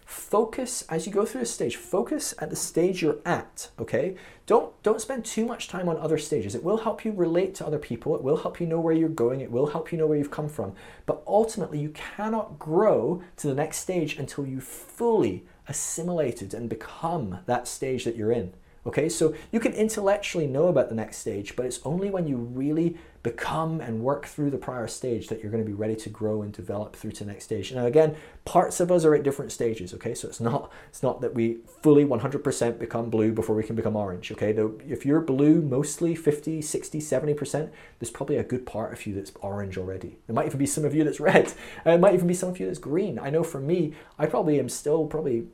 [0.10, 4.16] Focus as you go through a stage focus at the stage you're at okay?
[4.48, 6.56] Don't don't spend too much time on other stages.
[6.56, 8.16] It will help you relate to other people.
[8.16, 9.40] It will help you know where you're going.
[9.40, 10.74] It will help you know where you've come from.
[11.06, 17.42] But ultimately you cannot grow to the next stage until you fully assimilated and become
[17.46, 18.54] that stage that you're in
[18.86, 22.38] Okay, so you can intellectually know about the next stage, but it's only when you
[22.38, 26.10] really become and work through the prior stage that you're going to be ready to
[26.10, 27.74] grow and develop through to the next stage.
[27.74, 28.16] Now again,
[28.46, 30.14] parts of us are at different stages, okay?
[30.14, 33.98] So it's not it's not that we fully 100% become blue before we can become
[33.98, 34.54] orange, okay?
[34.54, 37.70] Though if you're blue mostly 50, 60, 70%,
[38.00, 40.20] there's probably a good part of you that's orange already.
[40.28, 41.54] There might even be some of you that's red.
[41.86, 43.20] Uh, it might even be some of you that's green.
[43.20, 45.48] I know for me, I probably am still probably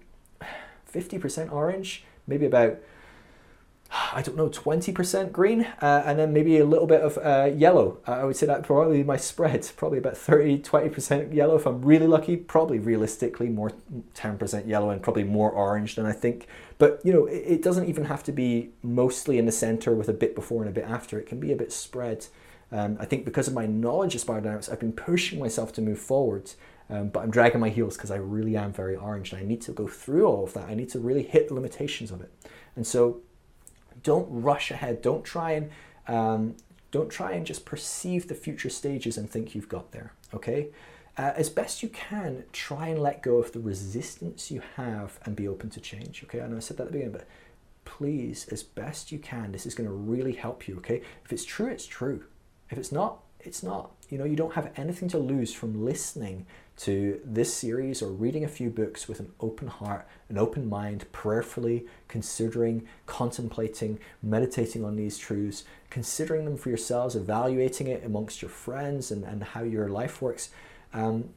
[0.93, 2.77] 50% orange, maybe about
[3.91, 7.99] I don't know, 20% green, uh, and then maybe a little bit of uh, yellow.
[8.07, 11.81] Uh, I would say that probably my spread, probably about 30, 20% yellow if I'm
[11.81, 13.71] really lucky, probably realistically more
[14.15, 16.47] 10% yellow and probably more orange than I think.
[16.77, 20.09] But, you know, it, it, doesn't even have to be mostly in the center with
[20.09, 21.19] a bit before and a bit after.
[21.19, 22.27] It can be a bit spread.
[22.71, 25.81] Um, I think because of my knowledge of spiral dynamics, I've been pushing myself to
[25.81, 26.51] move forward.
[26.89, 29.61] Um, but I'm dragging my heels because I really am very orange and I need
[29.61, 30.69] to go through all of that.
[30.69, 32.31] I need to really hit the limitations of it.
[32.75, 33.21] And so
[34.03, 35.01] don't rush ahead.
[35.01, 35.69] Don't try and
[36.07, 36.55] um,
[36.91, 40.13] don't try and just perceive the future stages and think you've got there.
[40.33, 40.69] Okay.
[41.17, 45.35] uh, as best you can, try and let go of the resistance you have and
[45.35, 46.23] be open to change.
[46.23, 47.27] Okay, I know I said that at the beginning, but
[47.85, 50.77] please, as best you can, this is going to really help you.
[50.77, 52.25] Okay, if it's true, it's true.
[52.69, 53.91] If it's not, it's not.
[54.09, 56.45] You know, you don't have anything to lose from listening
[56.77, 61.05] to this series or reading a few books with an open heart, an open mind,
[61.11, 68.49] prayerfully considering, contemplating, meditating on these truths, considering them for yourselves, evaluating it amongst your
[68.49, 70.49] friends and, and how your life works.
[70.93, 71.29] Um,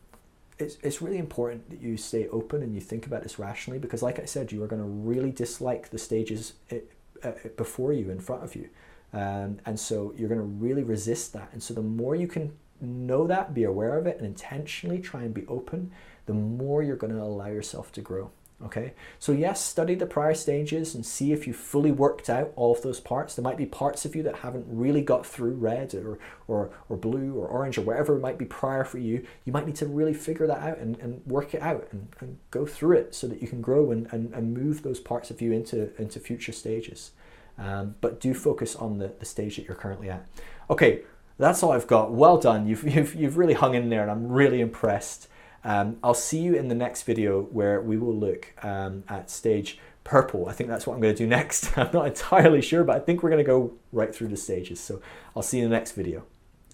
[0.59, 4.03] it's, it's really important that you stay open and you think about this rationally because,
[4.03, 6.91] like I said, you are going to really dislike the stages it,
[7.23, 8.69] uh, before you, in front of you.
[9.13, 11.49] Um, and so you're going to really resist that.
[11.53, 15.23] And so the more you can know that, be aware of it, and intentionally try
[15.23, 15.91] and be open,
[16.27, 18.31] the more you're going to allow yourself to grow.
[18.65, 22.73] Okay, so yes, study the prior stages and see if you fully worked out all
[22.75, 23.37] of those parts.
[23.37, 26.19] There might be parts of you that haven't really got through red or,
[26.49, 29.25] or, or blue or orange or whatever it might be prior for you.
[29.45, 32.39] You might need to really figure that out and, and work it out and, and
[32.51, 35.41] go through it so that you can grow and, and, and move those parts of
[35.41, 37.13] you into, into future stages.
[37.59, 40.27] Um, but do focus on the, the stage that you're currently at.
[40.71, 41.03] Okay,
[41.39, 42.13] that's all I've got.
[42.13, 42.67] Well done.
[42.67, 45.29] You've, you've, you've really hung in there and I'm really impressed.
[45.65, 49.79] Um, I'll see you in the next video where we will look um, at stage
[50.05, 50.49] purple.
[50.49, 51.77] I think that's what I'm going to do next.
[51.77, 54.81] I'm not entirely sure, but I think we're going to go right through the stages.
[54.81, 55.01] So
[55.37, 56.25] I'll see you in the next video.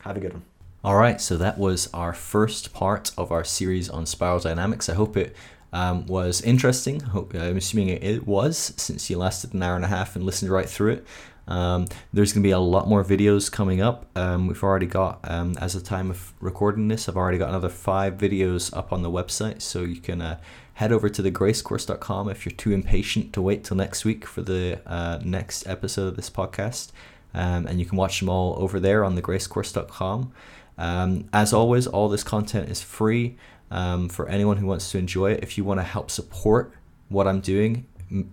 [0.00, 0.44] Have a good one.
[0.84, 4.90] All right, so that was our first part of our series on spiral dynamics.
[4.90, 5.34] I hope it
[5.74, 7.02] um, was interesting.
[7.12, 10.68] I'm assuming it was since you lasted an hour and a half and listened right
[10.68, 11.06] through it.
[11.48, 14.06] Um, there's going to be a lot more videos coming up.
[14.16, 17.68] Um, we've already got, um, as of time of recording this, I've already got another
[17.68, 19.60] five videos up on the website.
[19.60, 20.38] So you can uh,
[20.74, 24.80] head over to thegracecourse.com if you're too impatient to wait till next week for the
[24.86, 26.92] uh, next episode of this podcast.
[27.34, 30.32] Um, and you can watch them all over there on thegracecourse.com.
[30.78, 33.36] Um, as always, all this content is free
[33.74, 35.42] um, for anyone who wants to enjoy it.
[35.42, 36.72] If you want to help support
[37.08, 37.86] what I'm doing,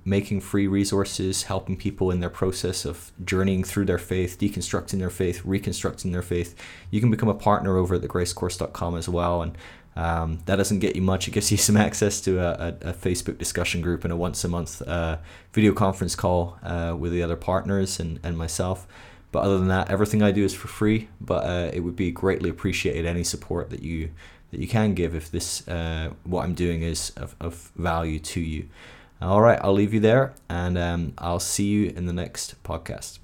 [0.06, 5.10] making free resources, helping people in their process of journeying through their faith, deconstructing their
[5.10, 6.56] faith, reconstructing their faith.
[6.92, 9.42] You can become a partner over at thegracecourse.com as well.
[9.42, 9.58] And
[9.96, 11.28] um, that doesn't get you much.
[11.28, 14.44] It gives you some access to a, a, a Facebook discussion group and a once
[14.44, 15.18] a month uh,
[15.54, 18.86] video conference call uh, with the other partners and, and myself.
[19.32, 21.10] But other than that, everything I do is for free.
[21.20, 24.12] But uh, it would be greatly appreciated any support that you
[24.52, 28.40] that you can give if this uh, what I'm doing is of, of value to
[28.40, 28.68] you.
[29.22, 33.21] All right, I'll leave you there and um, I'll see you in the next podcast.